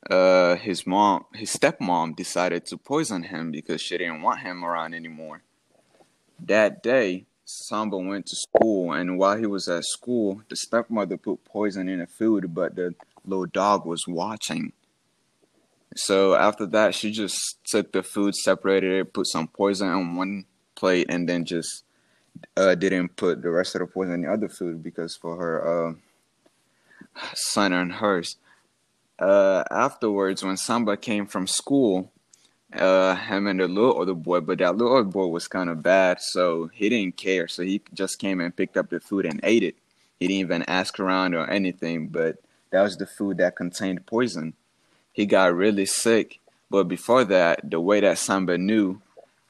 uh, 0.09 0.57
his 0.57 0.87
mom, 0.87 1.27
his 1.35 1.55
stepmom, 1.55 2.17
decided 2.17 2.65
to 2.67 2.79
poison 2.79 3.25
him 3.25 3.51
because 3.51 3.83
she 3.83 3.99
didn't 3.99 4.23
want 4.23 4.41
him 4.41 4.65
around 4.65 4.95
anymore. 4.95 5.43
That 6.39 6.83
day, 6.83 7.27
Samba 7.45 7.99
went 7.99 8.27
to 8.27 8.37
school, 8.37 8.93
and 8.93 9.19
while 9.19 9.37
he 9.37 9.47
was 9.47 9.69
at 9.69 9.85
school, 9.85 10.43
the 10.49 10.57
stepmother 10.57 11.19
put 11.19 11.45
poison 11.45 11.89
in 11.89 11.99
the 11.99 12.07
food, 12.07 12.55
but 12.55 12.75
the 12.75 12.95
little 13.27 13.47
dog 13.47 13.85
was 13.85 14.07
watching. 14.09 14.73
So 15.95 16.35
after 16.35 16.67
that, 16.67 16.95
she 16.95 17.11
just 17.11 17.59
took 17.65 17.93
the 17.93 18.03
food, 18.03 18.35
separated 18.35 18.93
it, 18.93 19.13
put 19.13 19.27
some 19.27 19.47
poison 19.47 19.89
on 19.89 20.17
one 20.17 20.47
plate, 20.75 21.07
and 21.09 21.29
then 21.29 21.45
just 21.45 21.85
uh, 22.57 22.75
didn't 22.75 23.17
put 23.17 23.43
the 23.43 23.51
rest 23.51 23.75
of 23.75 23.81
the 23.81 23.87
poison 23.87 24.15
in 24.15 24.23
the 24.23 24.33
other 24.33 24.49
food 24.49 24.83
because 24.83 25.15
for 25.15 25.37
her 25.37 25.89
uh, 25.89 25.95
son 27.35 27.73
and 27.73 27.93
hers. 27.93 28.37
Uh, 29.19 29.63
afterwards, 29.71 30.43
when 30.43 30.57
Samba 30.57 30.97
came 30.97 31.27
from 31.27 31.47
school, 31.47 32.11
uh, 32.79 33.15
him 33.15 33.47
and 33.47 33.61
the 33.61 33.69
little 33.69 34.01
other 34.01 34.15
boy, 34.15 34.41
but 34.41 34.59
that 34.59 34.77
little 34.77 34.97
other 34.97 35.05
boy 35.05 35.27
was 35.27 35.49
kind 35.49 35.71
of 35.71 35.83
bad, 35.83 36.21
so 36.21 36.69
he 36.73 36.89
didn't 36.89 37.17
care. 37.17 37.49
So 37.49 37.63
he 37.63 37.81
just 37.93 38.19
came 38.19 38.41
and 38.41 38.55
picked 38.55 38.77
up 38.77 38.91
the 38.91 39.01
food 39.01 39.27
and 39.27 39.41
ate 39.43 39.63
it. 39.63 39.77
He 40.19 40.29
didn't 40.29 40.41
even 40.41 40.63
ask 40.69 40.99
around 40.99 41.35
or 41.35 41.49
anything, 41.49 42.09
but 42.09 42.37
that 42.71 42.83
was 42.83 42.97
the 42.97 43.07
food 43.07 43.39
that 43.39 43.57
contained 43.57 44.07
poison. 44.07 44.55
He 45.13 45.27
got 45.27 45.55
really 45.55 45.87
sick, 45.87 46.41
but 46.71 46.85
before 46.85 47.25
that, 47.25 47.71
the 47.71 47.81
way 47.81 48.01
that 48.01 48.19
Samba 48.19 48.59
knew 48.59 49.01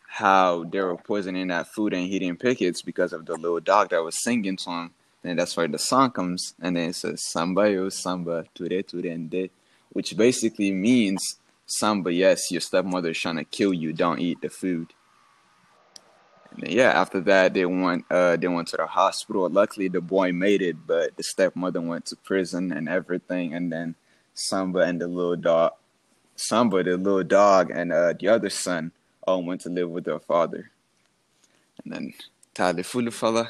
how 0.06 0.64
they 0.64 0.80
were 0.80 0.96
poisoning 0.96 1.48
that 1.48 1.66
food 1.68 1.92
and 1.92 2.06
he 2.06 2.18
didn't 2.18 2.38
pick 2.40 2.60
it, 2.60 2.66
it's 2.66 2.82
because 2.82 3.12
of 3.12 3.26
the 3.26 3.34
little 3.34 3.60
dog 3.60 3.90
that 3.90 4.02
was 4.02 4.22
singing 4.22 4.56
to 4.56 4.70
him. 4.70 4.90
And 5.24 5.38
that's 5.38 5.56
why 5.56 5.66
the 5.66 5.78
song 5.78 6.10
comes, 6.10 6.54
and 6.60 6.76
then 6.76 6.90
it 6.90 6.96
says 6.96 7.24
Samba 7.32 7.70
yo 7.70 7.88
Samba 7.88 8.44
ture 8.54 8.82
ture 8.82 9.06
ende, 9.06 9.50
which 9.90 10.14
basically 10.16 10.70
means 10.70 11.38
Samba, 11.66 12.12
yes, 12.12 12.50
your 12.50 12.60
stepmother 12.60 13.10
is 13.10 13.18
trying 13.18 13.36
to 13.36 13.44
kill 13.44 13.72
you. 13.72 13.92
Don't 13.92 14.20
eat 14.20 14.40
the 14.40 14.50
food. 14.50 14.92
And 16.50 16.62
then, 16.62 16.70
yeah, 16.72 16.90
after 16.90 17.20
that, 17.20 17.54
they 17.54 17.64
went. 17.64 18.04
Uh, 18.10 18.36
they 18.36 18.48
went 18.48 18.68
to 18.68 18.76
the 18.76 18.86
hospital. 18.86 19.48
Luckily, 19.48 19.88
the 19.88 20.00
boy 20.00 20.32
made 20.32 20.62
it, 20.62 20.76
but 20.86 21.16
the 21.16 21.22
stepmother 21.22 21.80
went 21.80 22.06
to 22.06 22.16
prison 22.16 22.72
and 22.72 22.88
everything. 22.88 23.54
And 23.54 23.72
then 23.72 23.94
Samba 24.34 24.80
and 24.80 25.00
the 25.00 25.08
little 25.08 25.36
dog, 25.36 25.72
Samba, 26.36 26.82
the 26.82 26.96
little 26.96 27.24
dog, 27.24 27.70
and 27.70 27.92
uh, 27.92 28.12
the 28.18 28.28
other 28.28 28.50
son 28.50 28.92
all 29.26 29.42
went 29.42 29.62
to 29.62 29.70
live 29.70 29.90
with 29.90 30.04
their 30.04 30.20
father. 30.20 30.70
And 31.82 31.92
then 31.92 32.14
Tali 32.52 32.82
Fulufala, 32.82 33.48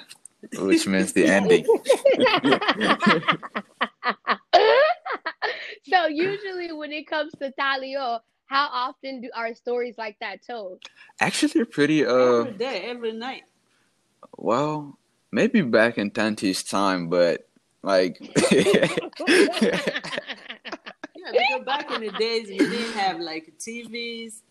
which 0.59 0.87
means 0.87 1.12
the 1.12 1.27
ending. 1.29 1.67
so 5.89 6.07
usually 6.07 6.72
when 6.72 6.93
it 6.93 7.07
comes 7.07 7.32
to 7.41 7.53
Talio, 7.59 8.20
how 8.47 8.68
often 8.72 9.20
do 9.20 9.30
our 9.35 9.55
stories 9.55 9.97
like 9.99 10.18
that 10.20 10.47
told? 10.47 10.82
Actually, 11.20 11.64
pretty. 11.64 12.05
Uh, 12.05 12.41
every 12.41 12.53
day, 12.53 12.82
every 12.87 13.12
night. 13.12 13.43
well, 14.37 14.99
maybe 15.32 15.62
back 15.62 15.99
in 15.99 16.11
Tanti's 16.11 16.62
time, 16.62 17.09
but 17.09 17.49
like. 17.82 18.18
Yeah, 21.32 21.32
because 21.32 21.64
back 21.64 21.91
in 21.91 22.01
the 22.03 22.11
days, 22.12 22.49
we 22.49 22.59
didn't 22.59 22.93
have 22.93 23.20
like 23.20 23.55
TVs. 23.59 24.43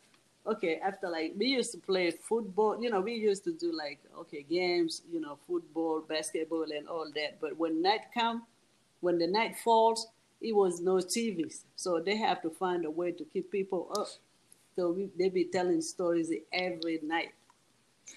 Okay, 0.45 0.79
after 0.83 1.07
like 1.07 1.33
we 1.37 1.45
used 1.45 1.71
to 1.71 1.77
play 1.77 2.11
football, 2.11 2.81
you 2.81 2.89
know, 2.89 2.99
we 2.99 3.13
used 3.13 3.43
to 3.45 3.53
do 3.53 3.71
like 3.71 3.99
okay 4.19 4.43
games, 4.43 5.03
you 5.11 5.21
know, 5.21 5.37
football, 5.47 6.01
basketball, 6.01 6.63
and 6.63 6.87
all 6.87 7.09
that. 7.15 7.39
But 7.39 7.57
when 7.57 7.81
night 7.81 8.05
come, 8.13 8.43
when 9.01 9.19
the 9.19 9.27
night 9.27 9.55
falls, 9.63 10.07
it 10.43 10.53
was 10.53 10.81
no 10.81 10.95
TVs, 10.95 11.61
so 11.75 11.99
they 11.99 12.17
have 12.17 12.41
to 12.41 12.49
find 12.49 12.85
a 12.85 12.91
way 12.91 13.11
to 13.13 13.23
keep 13.23 13.49
people 13.49 13.89
up. 13.97 14.07
So 14.75 14.91
we, 14.91 15.09
they 15.17 15.29
be 15.29 15.45
telling 15.45 15.81
stories 15.81 16.31
every 16.51 16.99
night 17.01 17.31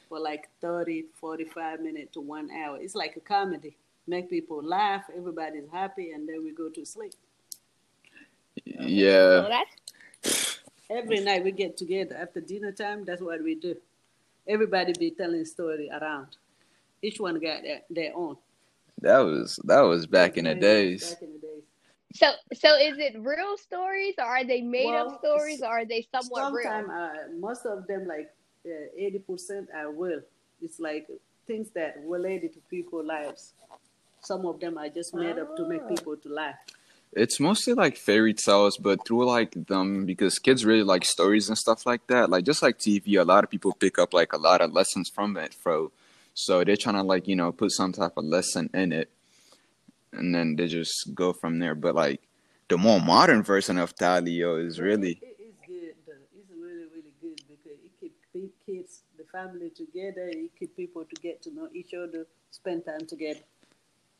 for 0.08 0.18
like 0.18 0.48
30, 0.60 1.04
45 1.20 1.80
minutes 1.80 2.12
to 2.14 2.20
one 2.20 2.50
hour. 2.50 2.78
It's 2.80 2.94
like 2.94 3.16
a 3.16 3.20
comedy. 3.20 3.76
Make 4.08 4.28
people 4.28 4.62
laugh, 4.62 5.04
everybody's 5.16 5.68
happy, 5.72 6.10
and 6.10 6.28
then 6.28 6.42
we 6.42 6.52
go 6.52 6.68
to 6.68 6.84
sleep. 6.84 7.14
yeah. 8.64 9.48
Well, 9.48 9.64
Every 10.88 11.20
night 11.20 11.42
we 11.42 11.50
get 11.50 11.76
together 11.76 12.16
after 12.16 12.40
dinner 12.40 12.70
time. 12.70 13.04
That's 13.04 13.20
what 13.20 13.42
we 13.42 13.56
do. 13.56 13.76
Everybody 14.46 14.92
be 14.98 15.10
telling 15.10 15.44
story 15.44 15.90
around. 15.90 16.36
Each 17.02 17.18
one 17.18 17.40
got 17.40 17.62
their, 17.62 17.80
their 17.90 18.12
own. 18.14 18.36
That 19.00 19.18
was 19.18 19.60
that 19.64 19.80
was 19.80 20.06
back 20.06 20.36
in 20.36 20.44
the 20.44 20.54
days. 20.54 21.10
Back 21.10 21.22
in 21.22 21.32
the 21.32 21.38
days. 21.38 21.62
So. 22.14 22.30
So 22.54 22.74
is 22.76 22.98
it 22.98 23.16
real 23.18 23.56
stories, 23.56 24.14
or 24.18 24.24
are 24.24 24.44
they 24.44 24.60
made 24.62 24.86
Well, 24.86 25.10
up 25.14 25.18
stories, 25.24 25.62
or 25.62 25.68
are 25.68 25.84
they 25.84 26.06
somewhat 26.14 26.52
real? 26.52 26.70
Sometimes 26.70 26.90
uh, 26.90 27.38
most 27.38 27.66
of 27.66 27.86
them, 27.86 28.06
like 28.06 28.30
eighty 28.96 29.18
percent, 29.18 29.68
are 29.74 29.90
real. 29.92 30.20
It's 30.62 30.80
like 30.80 31.08
things 31.46 31.70
that 31.70 31.96
related 32.04 32.54
to 32.54 32.60
people's 32.70 33.06
lives. 33.06 33.52
Some 34.20 34.46
of 34.46 34.58
them 34.60 34.78
are 34.78 34.88
just 34.88 35.14
made 35.14 35.38
up 35.38 35.56
to 35.56 35.68
make 35.68 35.82
Ah. 35.84 35.88
people 35.94 36.16
to 36.16 36.28
laugh. 36.28 36.56
It's 37.12 37.38
mostly 37.40 37.72
like 37.72 37.96
fairy 37.96 38.34
tales, 38.34 38.76
but 38.76 39.06
through 39.06 39.26
like 39.26 39.52
them 39.66 40.04
because 40.04 40.38
kids 40.38 40.64
really 40.66 40.82
like 40.82 41.04
stories 41.04 41.48
and 41.48 41.56
stuff 41.56 41.86
like 41.86 42.06
that. 42.08 42.28
Like 42.28 42.44
just 42.44 42.60
like 42.62 42.78
TV, 42.78 43.18
a 43.20 43.24
lot 43.24 43.44
of 43.44 43.50
people 43.50 43.72
pick 43.72 43.98
up 43.98 44.12
like 44.12 44.32
a 44.32 44.36
lot 44.36 44.60
of 44.60 44.72
lessons 44.72 45.08
from 45.08 45.36
it, 45.36 45.56
bro. 45.62 45.92
So 46.34 46.62
they're 46.64 46.76
trying 46.76 46.96
to 46.96 47.02
like 47.02 47.28
you 47.28 47.36
know 47.36 47.52
put 47.52 47.70
some 47.72 47.92
type 47.92 48.14
of 48.16 48.24
lesson 48.24 48.68
in 48.74 48.92
it, 48.92 49.08
and 50.12 50.34
then 50.34 50.56
they 50.56 50.66
just 50.66 51.14
go 51.14 51.32
from 51.32 51.58
there. 51.58 51.74
But 51.74 51.94
like 51.94 52.20
the 52.68 52.78
more 52.78 53.00
modern 53.00 53.42
version 53.42 53.78
of 53.78 53.94
Talio 53.94 54.64
is 54.64 54.80
really 54.80 55.20
It 55.22 55.36
is 55.40 55.54
good. 55.66 55.94
Though. 56.06 56.12
It's 56.38 56.50
really, 56.50 56.86
really 56.94 57.14
good 57.20 57.40
because 57.48 57.78
it 57.84 57.92
keep 58.00 58.14
pe- 58.32 58.50
kids, 58.66 59.02
the 59.18 59.24
family 59.24 59.70
together. 59.70 60.28
It 60.28 60.50
keep 60.58 60.76
people 60.76 61.04
to 61.04 61.20
get 61.20 61.42
to 61.42 61.54
know 61.54 61.68
each 61.72 61.94
other, 61.94 62.26
spend 62.50 62.84
time 62.84 63.06
together. 63.06 63.40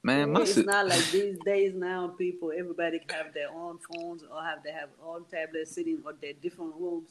man. 0.03 0.37
It's 0.37 0.55
si- 0.55 0.63
not 0.63 0.87
like 0.89 1.05
these 1.11 1.39
days 1.45 1.75
now. 1.75 2.09
People, 2.09 2.53
everybody 2.57 3.01
have 3.11 3.35
their 3.35 3.51
own 3.51 3.79
phones 3.79 4.23
or 4.23 4.43
have 4.43 4.63
they 4.63 4.73
have 4.73 4.91
own 5.05 5.25
tablets 5.31 5.73
sitting 5.73 6.03
on 6.07 6.15
their 6.21 6.33
different 6.35 6.75
rooms. 6.79 7.11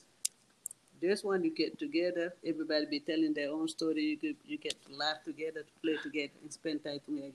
This 1.02 1.24
one 1.24 1.44
you 1.44 1.52
get 1.52 1.78
together, 1.78 2.34
everybody 2.46 2.86
be 2.86 3.00
telling 3.02 3.34
their 3.34 3.52
own 3.52 3.68
story. 3.68 4.02
You 4.02 4.18
get 4.18 4.36
you 4.46 4.58
get 4.58 4.76
to 4.86 4.96
laugh 4.96 5.24
together, 5.24 5.62
to 5.62 5.74
play 5.82 5.98
together, 6.02 6.34
and 6.42 6.52
spend 6.52 6.84
time 6.84 7.00
together. 7.06 7.34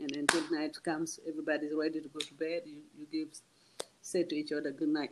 And 0.00 0.14
until 0.16 0.42
night 0.50 0.76
comes, 0.84 1.20
everybody's 1.28 1.72
ready 1.74 2.00
to 2.00 2.08
go 2.08 2.20
to 2.20 2.34
bed. 2.34 2.62
You 2.66 2.82
you 2.98 3.06
give 3.10 3.28
say 4.00 4.24
to 4.24 4.34
each 4.34 4.52
other 4.52 4.70
good 4.72 4.88
night. 4.88 5.10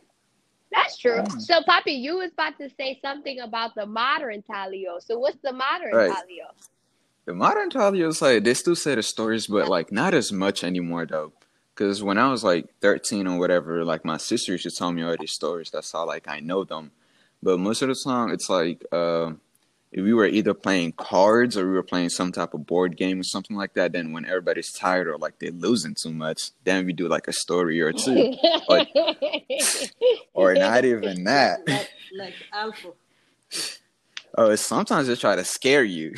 That's 0.71 0.97
true. 0.97 1.23
So, 1.39 1.61
Poppy, 1.65 1.93
you 1.93 2.17
was 2.17 2.31
about 2.31 2.57
to 2.59 2.69
say 2.69 2.99
something 3.01 3.39
about 3.39 3.75
the 3.75 3.85
modern 3.85 4.43
Talio. 4.43 5.01
So, 5.01 5.19
what's 5.19 5.37
the 5.43 5.51
modern 5.53 5.93
Right. 5.95 6.09
Talio? 6.09 6.53
The 7.25 7.33
modern 7.33 7.69
Talios, 7.69 8.21
like 8.21 8.43
they 8.43 8.53
still 8.53 8.75
say 8.75 8.95
the 8.95 9.03
stories, 9.03 9.47
but 9.47 9.67
like 9.67 9.91
not 9.91 10.13
as 10.13 10.31
much 10.31 10.63
anymore 10.63 11.05
though. 11.05 11.33
Cause 11.75 12.03
when 12.03 12.17
I 12.17 12.29
was 12.31 12.43
like 12.43 12.67
thirteen 12.81 13.27
or 13.27 13.39
whatever, 13.39 13.83
like 13.85 14.05
my 14.05 14.17
sister 14.17 14.53
used 14.53 14.63
to 14.65 14.71
tell 14.71 14.91
me 14.91 15.03
all 15.03 15.15
these 15.19 15.31
stories. 15.31 15.69
That's 15.71 15.91
how 15.91 16.05
like 16.05 16.27
I 16.27 16.39
know 16.39 16.63
them. 16.63 16.91
But 17.43 17.59
most 17.59 17.81
of 17.81 17.89
the 17.89 17.95
time, 17.95 18.31
it's 18.31 18.49
like 18.49 18.83
uh, 18.91 19.33
if 19.91 20.03
we 20.03 20.13
were 20.13 20.25
either 20.25 20.53
playing 20.53 20.93
cards 20.93 21.57
or 21.57 21.67
we 21.67 21.73
were 21.73 21.83
playing 21.83 22.09
some 22.09 22.31
type 22.31 22.53
of 22.53 22.65
board 22.65 22.95
game 22.95 23.19
or 23.19 23.23
something 23.23 23.57
like 23.57 23.73
that. 23.73 23.91
Then 23.91 24.13
when 24.13 24.25
everybody's 24.25 24.71
tired 24.71 25.07
or 25.07 25.17
like 25.17 25.37
they're 25.39 25.51
losing 25.51 25.95
too 25.95 26.13
much, 26.13 26.51
then 26.63 26.85
we 26.85 26.93
do 26.93 27.07
like 27.07 27.27
a 27.27 27.33
story 27.33 27.81
or 27.81 27.91
two, 27.91 28.33
or, 28.69 28.85
or 30.33 30.55
not 30.55 30.85
even 30.85 31.23
that. 31.25 31.59
Like 31.67 31.89
like 32.17 32.33
alpha. 32.53 32.89
Oh, 34.37 34.55
sometimes 34.55 35.07
they 35.07 35.15
try 35.15 35.35
to 35.35 35.45
scare 35.45 35.83
you. 35.83 36.13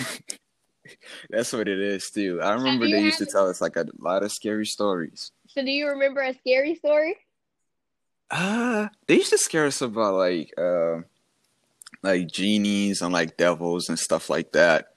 That's 1.29 1.53
what 1.53 1.67
it 1.67 1.79
is 1.79 2.09
too. 2.11 2.41
I 2.41 2.53
remember 2.53 2.87
they 2.87 3.01
used 3.01 3.19
to 3.19 3.25
tell 3.25 3.47
us 3.47 3.61
like 3.61 3.75
a 3.75 3.85
lot 3.99 4.23
of 4.23 4.31
scary 4.31 4.65
stories. 4.65 5.31
so, 5.47 5.63
do 5.63 5.71
you 5.71 5.87
remember 5.87 6.21
a 6.21 6.33
scary 6.33 6.75
story? 6.75 7.15
Uh 8.29 8.87
they 9.07 9.15
used 9.15 9.29
to 9.29 9.37
scare 9.37 9.65
us 9.65 9.81
about 9.81 10.15
like 10.15 10.51
uh 10.57 11.01
like 12.03 12.27
genies 12.27 13.01
and 13.01 13.11
like 13.13 13.37
devils 13.37 13.89
and 13.89 13.97
stuff 13.97 14.29
like 14.29 14.51
that. 14.51 14.89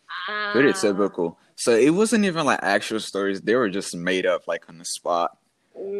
Pretty 0.52 0.70
Ah. 0.70 0.80
typical. 0.80 1.38
So 1.54 1.74
it 1.74 1.90
wasn't 1.90 2.24
even 2.24 2.44
like 2.44 2.60
actual 2.62 3.00
stories. 3.00 3.40
They 3.40 3.54
were 3.54 3.70
just 3.70 3.94
made 3.96 4.26
up 4.26 4.46
like 4.46 4.68
on 4.68 4.78
the 4.78 4.84
spot. 4.84 5.38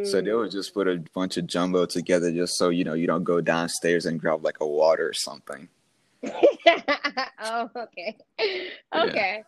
So 0.04 0.20
they 0.22 0.32
would 0.32 0.50
just 0.50 0.72
put 0.74 0.88
a 0.88 1.02
bunch 1.14 1.36
of 1.36 1.46
jumbo 1.46 1.84
together 1.86 2.32
just 2.32 2.56
so 2.56 2.70
you 2.70 2.82
know 2.82 2.94
you 2.94 3.06
don't 3.06 3.24
go 3.24 3.40
downstairs 3.42 4.06
and 4.06 4.18
grab 4.18 4.42
like 4.42 4.56
a 4.60 4.66
water 4.66 5.06
or 5.08 5.12
something. 5.12 5.68
oh, 6.26 7.70
okay. 7.76 8.16
Okay. 8.94 9.44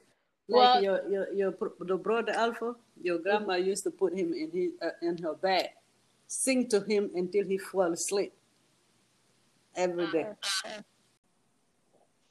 Like 0.49 0.49
Well- 0.49 0.83
your, 0.83 1.09
your 1.11 1.33
your 1.35 1.55
the 1.81 1.97
brother 1.97 2.33
Alpha, 2.33 2.75
your 3.03 3.19
grandma 3.19 3.55
used 3.57 3.85
to 3.85 3.91
put 3.91 4.13
him 4.13 4.33
in 4.33 4.51
his 4.53 4.71
uh, 4.83 4.91
in 5.03 5.17
her 5.23 5.35
bed, 5.35 5.71
sing 6.27 6.69
to 6.69 6.81
him 6.81 7.11
until 7.15 7.45
he 7.47 7.59
fell 7.59 7.93
asleep. 7.93 8.33
Every 9.75 10.11
day. 10.13 10.27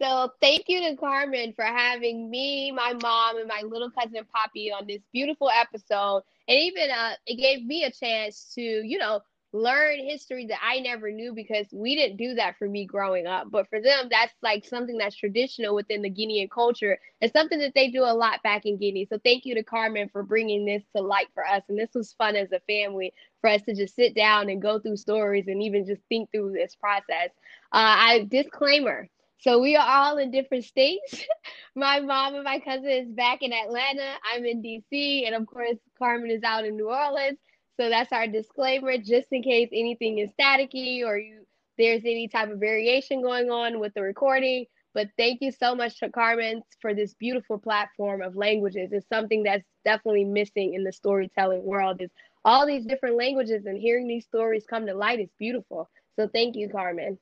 So 0.02 0.32
thank 0.42 0.66
you 0.68 0.82
to 0.90 0.96
Carmen 0.96 1.54
for 1.54 1.66
having 1.66 2.30
me, 2.30 2.72
my 2.72 2.94
mom, 2.94 3.38
and 3.38 3.48
my 3.48 3.64
little 3.66 3.90
cousin 3.90 4.26
Poppy 4.34 4.72
on 4.72 4.86
this 4.88 5.02
beautiful 5.12 5.50
episode. 5.50 6.24
And 6.48 6.58
even 6.60 6.92
uh, 6.92 7.14
it 7.26 7.36
gave 7.36 7.66
me 7.66 7.84
a 7.84 7.92
chance 7.92 8.54
to, 8.56 8.62
you 8.62 8.98
know, 8.98 9.22
learn 9.54 10.00
history 10.00 10.46
that 10.48 10.60
I 10.64 10.80
never 10.82 11.12
knew 11.12 11.34
because 11.34 11.68
we 11.72 11.96
didn't 11.96 12.18
do 12.18 12.36
that 12.36 12.58
for 12.58 12.68
me 12.68 12.86
growing 12.86 13.26
up. 13.26 13.50
But 13.50 13.70
for 13.70 13.82
them, 13.82 14.08
that's 14.12 14.34
like 14.44 14.66
something 14.66 14.98
that's 14.98 15.16
traditional 15.16 15.74
within 15.74 16.02
the 16.02 16.12
Guinean 16.12 16.50
culture 16.50 17.00
and 17.22 17.32
something 17.32 17.60
that 17.60 17.74
they 17.74 17.90
do 17.90 18.04
a 18.04 18.14
lot 18.14 18.44
back 18.44 18.66
in 18.66 18.78
Guinea. 18.78 19.08
So 19.12 19.20
thank 19.24 19.46
you 19.46 19.56
to 19.56 19.64
Carmen 19.64 20.10
for 20.10 20.22
bringing 20.22 20.66
this 20.66 20.84
to 20.96 21.02
light 21.02 21.28
for 21.34 21.46
us. 21.46 21.64
And 21.70 21.80
this 21.80 21.90
was 21.96 22.14
fun 22.14 22.36
as 22.36 22.52
a 22.52 22.60
family 22.68 23.14
for 23.42 23.50
us 23.50 23.64
to 23.64 23.74
just 23.74 23.96
sit 23.96 24.16
down 24.16 24.50
and 24.50 24.62
go 24.62 24.80
through 24.80 24.98
stories 24.98 25.48
and 25.48 25.64
even 25.64 25.88
just 25.88 26.02
think 26.10 26.32
through 26.32 26.54
this 26.54 26.76
process. 26.76 27.30
Uh, 27.72 27.96
I 27.98 28.28
disclaimer. 28.30 29.10
So 29.40 29.60
we 29.62 29.76
are 29.76 29.88
all 29.88 30.18
in 30.18 30.32
different 30.32 30.66
states. 30.66 31.24
my 31.76 32.00
mom 32.00 32.36
and 32.36 32.44
my 32.44 32.60
cousin 32.60 32.90
is 32.90 33.08
back 33.10 33.42
in 33.42 33.54
Atlanta. 33.54 34.14
I'm 34.34 34.46
in 34.46 34.62
DC, 34.62 35.26
and 35.26 35.36
of 35.36 35.46
course 35.46 35.78
Carmen 35.98 36.32
is 36.32 36.44
out 36.44 36.66
in 36.66 36.76
New 36.76 36.90
Orleans. 36.90 37.38
So 37.80 37.90
that's 37.90 38.12
our 38.12 38.28
disclaimer, 38.28 38.98
just 38.98 39.28
in 39.32 39.44
case 39.44 39.70
anything 39.72 40.18
is 40.18 40.32
staticky 40.40 41.04
or 41.06 41.18
you 41.18 41.46
there's 41.78 42.02
any 42.02 42.28
type 42.28 42.50
of 42.50 42.60
variation 42.60 43.22
going 43.22 43.50
on 43.52 43.80
with 43.80 43.94
the 43.94 44.02
recording. 44.02 44.66
But 44.94 45.10
thank 45.16 45.42
you 45.42 45.52
so 45.52 45.76
much 45.76 46.00
to 46.00 46.10
Carmen 46.10 46.64
for 46.82 46.96
this 46.96 47.14
beautiful 47.14 47.60
platform 47.60 48.24
of 48.24 48.36
languages. 48.36 48.90
It's 48.92 49.08
something 49.10 49.44
that's 49.44 49.64
definitely 49.86 50.26
missing 50.26 50.74
in 50.74 50.84
the 50.84 50.92
storytelling 50.92 51.64
world. 51.64 52.02
Is 52.02 52.10
all 52.44 52.66
these 52.66 52.86
different 52.86 53.16
languages 53.16 53.66
and 53.66 53.78
hearing 53.78 54.08
these 54.08 54.26
stories 54.26 54.66
come 54.68 54.88
to 54.88 54.96
light 54.96 55.20
is 55.20 55.30
beautiful. 55.38 55.88
So 56.16 56.28
thank 56.28 56.56
you, 56.56 56.68
Carmen. 56.68 57.20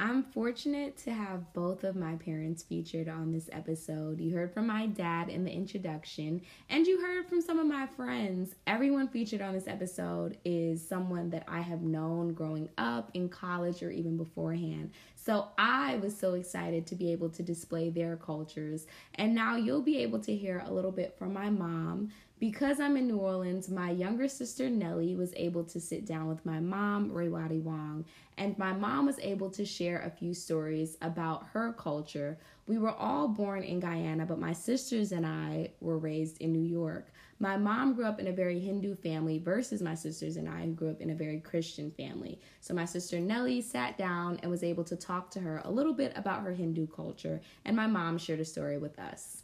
I'm 0.00 0.22
fortunate 0.22 0.96
to 1.04 1.12
have 1.12 1.52
both 1.52 1.84
of 1.84 1.94
my 1.94 2.14
parents 2.14 2.62
featured 2.62 3.06
on 3.06 3.32
this 3.32 3.50
episode. 3.52 4.18
You 4.18 4.34
heard 4.34 4.54
from 4.54 4.66
my 4.66 4.86
dad 4.86 5.28
in 5.28 5.44
the 5.44 5.52
introduction, 5.52 6.40
and 6.70 6.86
you 6.86 7.02
heard 7.02 7.28
from 7.28 7.42
some 7.42 7.58
of 7.58 7.66
my 7.66 7.86
friends. 7.86 8.54
Everyone 8.66 9.08
featured 9.08 9.42
on 9.42 9.52
this 9.52 9.68
episode 9.68 10.38
is 10.42 10.88
someone 10.88 11.28
that 11.30 11.44
I 11.46 11.60
have 11.60 11.82
known 11.82 12.32
growing 12.32 12.70
up 12.78 13.10
in 13.12 13.28
college 13.28 13.82
or 13.82 13.90
even 13.90 14.16
beforehand. 14.16 14.92
So 15.16 15.48
I 15.58 15.96
was 15.96 16.18
so 16.18 16.32
excited 16.32 16.86
to 16.86 16.94
be 16.94 17.12
able 17.12 17.28
to 17.28 17.42
display 17.42 17.90
their 17.90 18.16
cultures. 18.16 18.86
And 19.16 19.34
now 19.34 19.56
you'll 19.56 19.82
be 19.82 19.98
able 19.98 20.20
to 20.20 20.34
hear 20.34 20.64
a 20.64 20.72
little 20.72 20.92
bit 20.92 21.14
from 21.18 21.34
my 21.34 21.50
mom. 21.50 22.10
Because 22.40 22.80
I'm 22.80 22.96
in 22.96 23.06
New 23.06 23.18
Orleans, 23.18 23.68
my 23.68 23.90
younger 23.90 24.26
sister 24.26 24.70
Nellie 24.70 25.14
was 25.14 25.34
able 25.36 25.62
to 25.64 25.78
sit 25.78 26.06
down 26.06 26.26
with 26.26 26.46
my 26.46 26.58
mom, 26.58 27.10
Raywattie 27.10 27.62
Wong, 27.62 28.06
and 28.38 28.56
my 28.56 28.72
mom 28.72 29.04
was 29.04 29.18
able 29.18 29.50
to 29.50 29.66
share 29.66 30.00
a 30.00 30.10
few 30.10 30.32
stories 30.32 30.96
about 31.02 31.44
her 31.52 31.74
culture. 31.74 32.38
We 32.66 32.78
were 32.78 32.94
all 32.94 33.28
born 33.28 33.62
in 33.62 33.78
Guyana, 33.78 34.24
but 34.24 34.38
my 34.38 34.54
sisters 34.54 35.12
and 35.12 35.26
I 35.26 35.72
were 35.82 35.98
raised 35.98 36.40
in 36.40 36.50
New 36.50 36.66
York. 36.66 37.12
My 37.40 37.58
mom 37.58 37.92
grew 37.92 38.06
up 38.06 38.18
in 38.18 38.28
a 38.28 38.32
very 38.32 38.58
Hindu 38.58 38.96
family 38.96 39.38
versus 39.38 39.82
my 39.82 39.94
sisters 39.94 40.38
and 40.38 40.48
I, 40.48 40.62
who 40.62 40.72
grew 40.72 40.92
up 40.92 41.02
in 41.02 41.10
a 41.10 41.14
very 41.14 41.40
Christian 41.40 41.90
family. 41.90 42.40
So 42.62 42.72
my 42.72 42.86
sister 42.86 43.20
Nellie 43.20 43.60
sat 43.60 43.98
down 43.98 44.40
and 44.42 44.50
was 44.50 44.64
able 44.64 44.84
to 44.84 44.96
talk 44.96 45.30
to 45.32 45.40
her 45.40 45.60
a 45.66 45.70
little 45.70 45.92
bit 45.92 46.14
about 46.16 46.42
her 46.44 46.52
Hindu 46.52 46.86
culture, 46.86 47.42
and 47.66 47.76
my 47.76 47.86
mom 47.86 48.16
shared 48.16 48.40
a 48.40 48.46
story 48.46 48.78
with 48.78 48.98
us. 48.98 49.42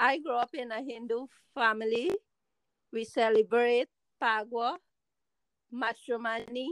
I 0.00 0.16
grew 0.16 0.32
up 0.36 0.54
in 0.54 0.72
a 0.72 0.80
Hindu 0.80 1.26
family. 1.54 2.10
We 2.90 3.04
celebrate 3.04 3.88
Pagwa, 4.16 4.76
Mashramani, 5.68 6.68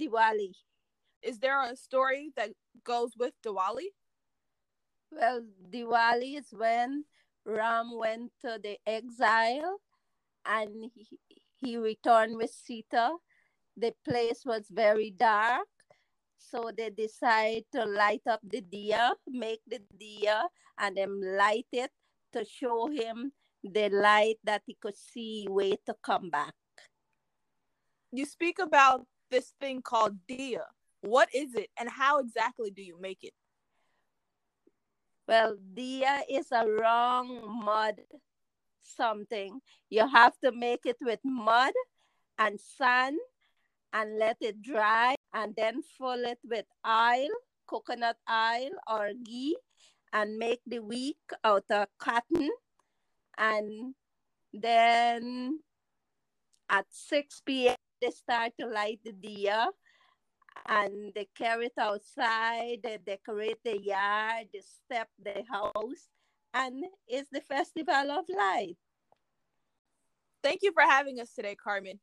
Diwali. 0.00 0.52
Is 1.22 1.38
there 1.38 1.60
a 1.62 1.76
story 1.76 2.32
that 2.36 2.48
goes 2.84 3.12
with 3.18 3.34
Diwali? 3.44 3.92
Well, 5.12 5.44
Diwali 5.68 6.38
is 6.38 6.48
when 6.50 7.04
Ram 7.44 7.92
went 7.94 8.32
to 8.40 8.58
the 8.62 8.78
exile 8.86 9.76
and 10.46 10.90
he, 10.94 11.20
he 11.60 11.76
returned 11.76 12.38
with 12.38 12.50
Sita. 12.50 13.12
The 13.76 13.92
place 14.08 14.44
was 14.46 14.64
very 14.70 15.10
dark, 15.10 15.68
so 16.38 16.70
they 16.74 16.88
decide 16.88 17.64
to 17.72 17.84
light 17.84 18.22
up 18.26 18.40
the 18.42 18.62
diya, 18.62 19.12
make 19.28 19.60
the 19.68 19.80
diya, 20.00 20.48
and 20.78 20.96
then 20.96 21.36
light 21.36 21.66
it 21.72 21.92
to 22.32 22.44
show 22.44 22.88
him 22.88 23.32
the 23.62 23.88
light 23.88 24.38
that 24.44 24.62
he 24.66 24.76
could 24.80 24.96
see 24.96 25.46
way 25.48 25.76
to 25.86 25.94
come 26.02 26.30
back. 26.30 26.54
You 28.12 28.24
speak 28.24 28.58
about 28.58 29.06
this 29.30 29.52
thing 29.60 29.82
called 29.82 30.16
diya. 30.28 30.64
What 31.02 31.28
is 31.34 31.54
it 31.54 31.70
and 31.78 31.88
how 31.88 32.18
exactly 32.18 32.70
do 32.70 32.82
you 32.82 33.00
make 33.00 33.22
it? 33.22 33.34
Well, 35.26 35.56
diya 35.74 36.22
is 36.28 36.48
a 36.52 36.66
wrong 36.66 37.62
mud 37.64 38.00
something. 38.80 39.60
You 39.90 40.08
have 40.08 40.38
to 40.42 40.52
make 40.52 40.86
it 40.86 40.96
with 41.00 41.20
mud 41.24 41.72
and 42.38 42.58
sand 42.58 43.18
and 43.92 44.18
let 44.18 44.36
it 44.40 44.62
dry 44.62 45.14
and 45.34 45.54
then 45.56 45.82
fill 45.82 46.24
it 46.24 46.38
with 46.44 46.64
oil, 46.86 47.28
coconut 47.66 48.16
oil 48.30 48.70
or 48.88 49.12
ghee 49.24 49.56
and 50.12 50.38
make 50.38 50.60
the 50.66 50.80
week 50.80 51.18
out 51.44 51.64
of 51.70 51.88
cotton 51.98 52.50
and 53.36 53.94
then 54.52 55.60
at 56.70 56.86
6 56.90 57.42
p.m. 57.46 57.76
they 58.00 58.10
start 58.10 58.52
to 58.60 58.66
light 58.66 59.00
the 59.04 59.12
diya 59.12 59.66
and 60.68 61.12
they 61.14 61.28
carry 61.36 61.66
it 61.66 61.72
outside, 61.78 62.78
they 62.82 62.98
decorate 63.04 63.58
the 63.64 63.80
yard, 63.80 64.46
they 64.52 64.60
step 64.60 65.08
the 65.22 65.42
house, 65.50 66.08
and 66.52 66.84
it's 67.06 67.28
the 67.30 67.40
festival 67.40 68.10
of 68.10 68.24
light. 68.28 68.76
Thank 70.42 70.60
you 70.62 70.72
for 70.72 70.82
having 70.82 71.20
us 71.20 71.32
today, 71.34 71.54
Carmen. 71.54 72.00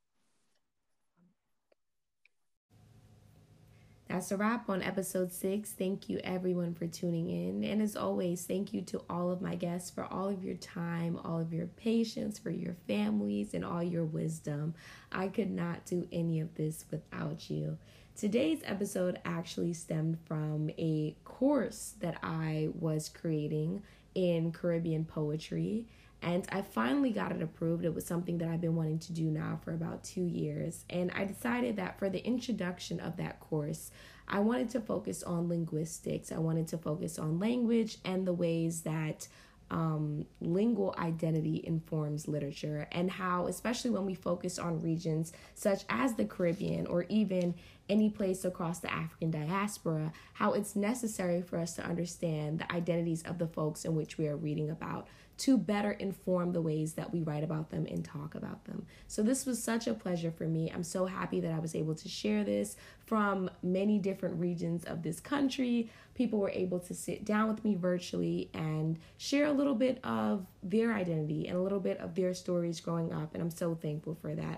That's 4.16 4.32
a 4.32 4.38
wrap 4.38 4.70
on 4.70 4.82
episode 4.82 5.34
six. 5.34 5.74
Thank 5.74 6.08
you, 6.08 6.22
everyone, 6.24 6.74
for 6.74 6.88
tuning 6.88 7.30
in. 7.30 7.66
And 7.66 7.82
as 7.82 7.98
always, 7.98 8.46
thank 8.46 8.74
you 8.74 8.82
to 8.84 9.02
all 9.10 9.30
of 9.30 9.42
my 9.42 9.56
guests 9.56 9.90
for 9.90 10.06
all 10.06 10.30
of 10.30 10.42
your 10.42 10.56
time, 10.56 11.20
all 11.26 11.38
of 11.38 11.52
your 11.52 11.66
patience, 11.68 12.40
for 12.40 12.50
your 12.50 12.78
families, 12.88 13.54
and 13.54 13.66
all 13.66 13.84
your 13.84 14.06
wisdom. 14.06 14.74
I 15.12 15.28
could 15.28 15.52
not 15.52 15.84
do 15.86 16.08
any 16.14 16.40
of 16.40 16.56
this 16.56 16.86
without 16.92 17.50
you. 17.50 17.78
Today's 18.16 18.62
episode 18.64 19.20
actually 19.26 19.74
stemmed 19.74 20.18
from 20.26 20.70
a 20.78 21.18
course 21.26 21.96
that 22.00 22.18
I 22.24 22.70
was 22.80 23.10
creating 23.10 23.84
in 24.14 24.54
Caribbean 24.54 25.04
poetry. 25.04 25.88
And 26.26 26.44
I 26.50 26.64
finally 26.64 27.12
got 27.12 27.32
it 27.32 27.44
approved. 27.44 27.86
It 27.86 27.94
was 27.94 28.04
something 28.04 28.40
that 28.40 28.50
I've 28.50 28.60
been 28.60 28.76
wanting 28.76 28.98
to 29.00 29.14
do 29.14 29.26
now 29.26 29.60
for 29.64 29.74
about 29.74 30.04
two 30.04 30.24
years. 30.24 30.84
And 30.90 31.12
I 31.12 31.24
decided 31.24 31.76
that 31.76 32.00
for 32.00 32.10
the 32.10 32.26
introduction 32.26 33.00
of 33.00 33.16
that 33.18 33.40
course, 33.40 33.92
I 34.28 34.40
wanted 34.40 34.72
to 34.72 34.80
focus 34.82 35.22
on 35.22 35.48
linguistics. 35.48 36.32
I 36.32 36.40
wanted 36.40 36.68
to 36.70 36.80
focus 36.80 37.20
on 37.20 37.38
language 37.38 38.00
and 38.04 38.26
the 38.26 38.34
ways 38.34 38.82
that 38.82 39.28
um, 39.70 40.26
lingual 40.42 40.96
identity 40.98 41.64
informs 41.66 42.28
literature, 42.28 42.88
and 42.92 43.10
how, 43.10 43.48
especially 43.48 43.92
when 43.92 44.06
we 44.06 44.14
focus 44.14 44.60
on 44.60 44.82
regions 44.82 45.34
such 45.56 45.86
as 45.90 46.14
the 46.14 46.26
Caribbean 46.26 46.86
or 46.88 47.06
even 47.10 47.56
any 47.90 48.10
place 48.10 48.46
across 48.46 48.80
the 48.80 48.92
African 48.92 49.32
diaspora, 49.32 50.12
how 50.34 50.54
it's 50.54 50.76
necessary 50.76 51.42
for 51.42 51.58
us 51.60 51.76
to 51.76 51.86
understand 51.86 52.60
the 52.60 52.72
identities 52.72 53.24
of 53.24 53.38
the 53.38 53.48
folks 53.48 53.86
in 53.86 53.96
which 53.96 54.18
we 54.18 54.28
are 54.28 54.38
reading 54.38 54.70
about 54.70 55.08
to 55.38 55.58
better 55.58 55.92
inform 55.92 56.54
the 56.54 56.62
ways 56.62 56.94
that 56.94 57.12
we 57.12 57.22
write 57.22 57.44
about 57.44 57.70
them 57.70 57.86
and 57.90 58.06
talk 58.06 58.36
about 58.36 58.66
them. 58.66 58.86
So, 59.08 59.22
this 59.22 59.46
was 59.46 59.62
such 59.62 59.88
a 59.88 59.94
pleasure 59.94 60.32
for 60.32 60.46
me. 60.46 60.72
I'm 60.74 60.84
so 60.84 61.06
happy 61.06 61.40
that 61.42 61.52
I 61.52 61.60
was 61.60 61.76
able 61.76 61.96
to 61.96 62.08
share 62.08 62.44
this 62.44 62.78
from 63.06 63.50
many 63.62 64.00
different 64.00 64.40
regions 64.40 64.84
of 64.86 65.04
this 65.04 65.20
country. 65.20 65.90
People 66.16 66.40
were 66.40 66.50
able 66.50 66.80
to 66.80 66.94
sit 66.94 67.26
down 67.26 67.50
with 67.50 67.64
me 67.64 67.76
virtually 67.76 68.50
and 68.54 68.98
share 69.18 69.46
a 69.46 69.52
little 69.52 69.76
bit 69.76 70.00
of 70.04 70.46
their 70.64 70.94
identity 70.94 71.48
and 71.48 71.58
a 71.58 71.62
little 71.62 71.80
bit 71.80 72.00
of 72.00 72.16
their 72.16 72.34
stories 72.34 72.80
growing 72.80 73.14
up. 73.14 73.34
And 73.34 73.44
I'm 73.44 73.52
so 73.52 73.76
thankful 73.76 74.18
for 74.22 74.34
that. 74.34 74.46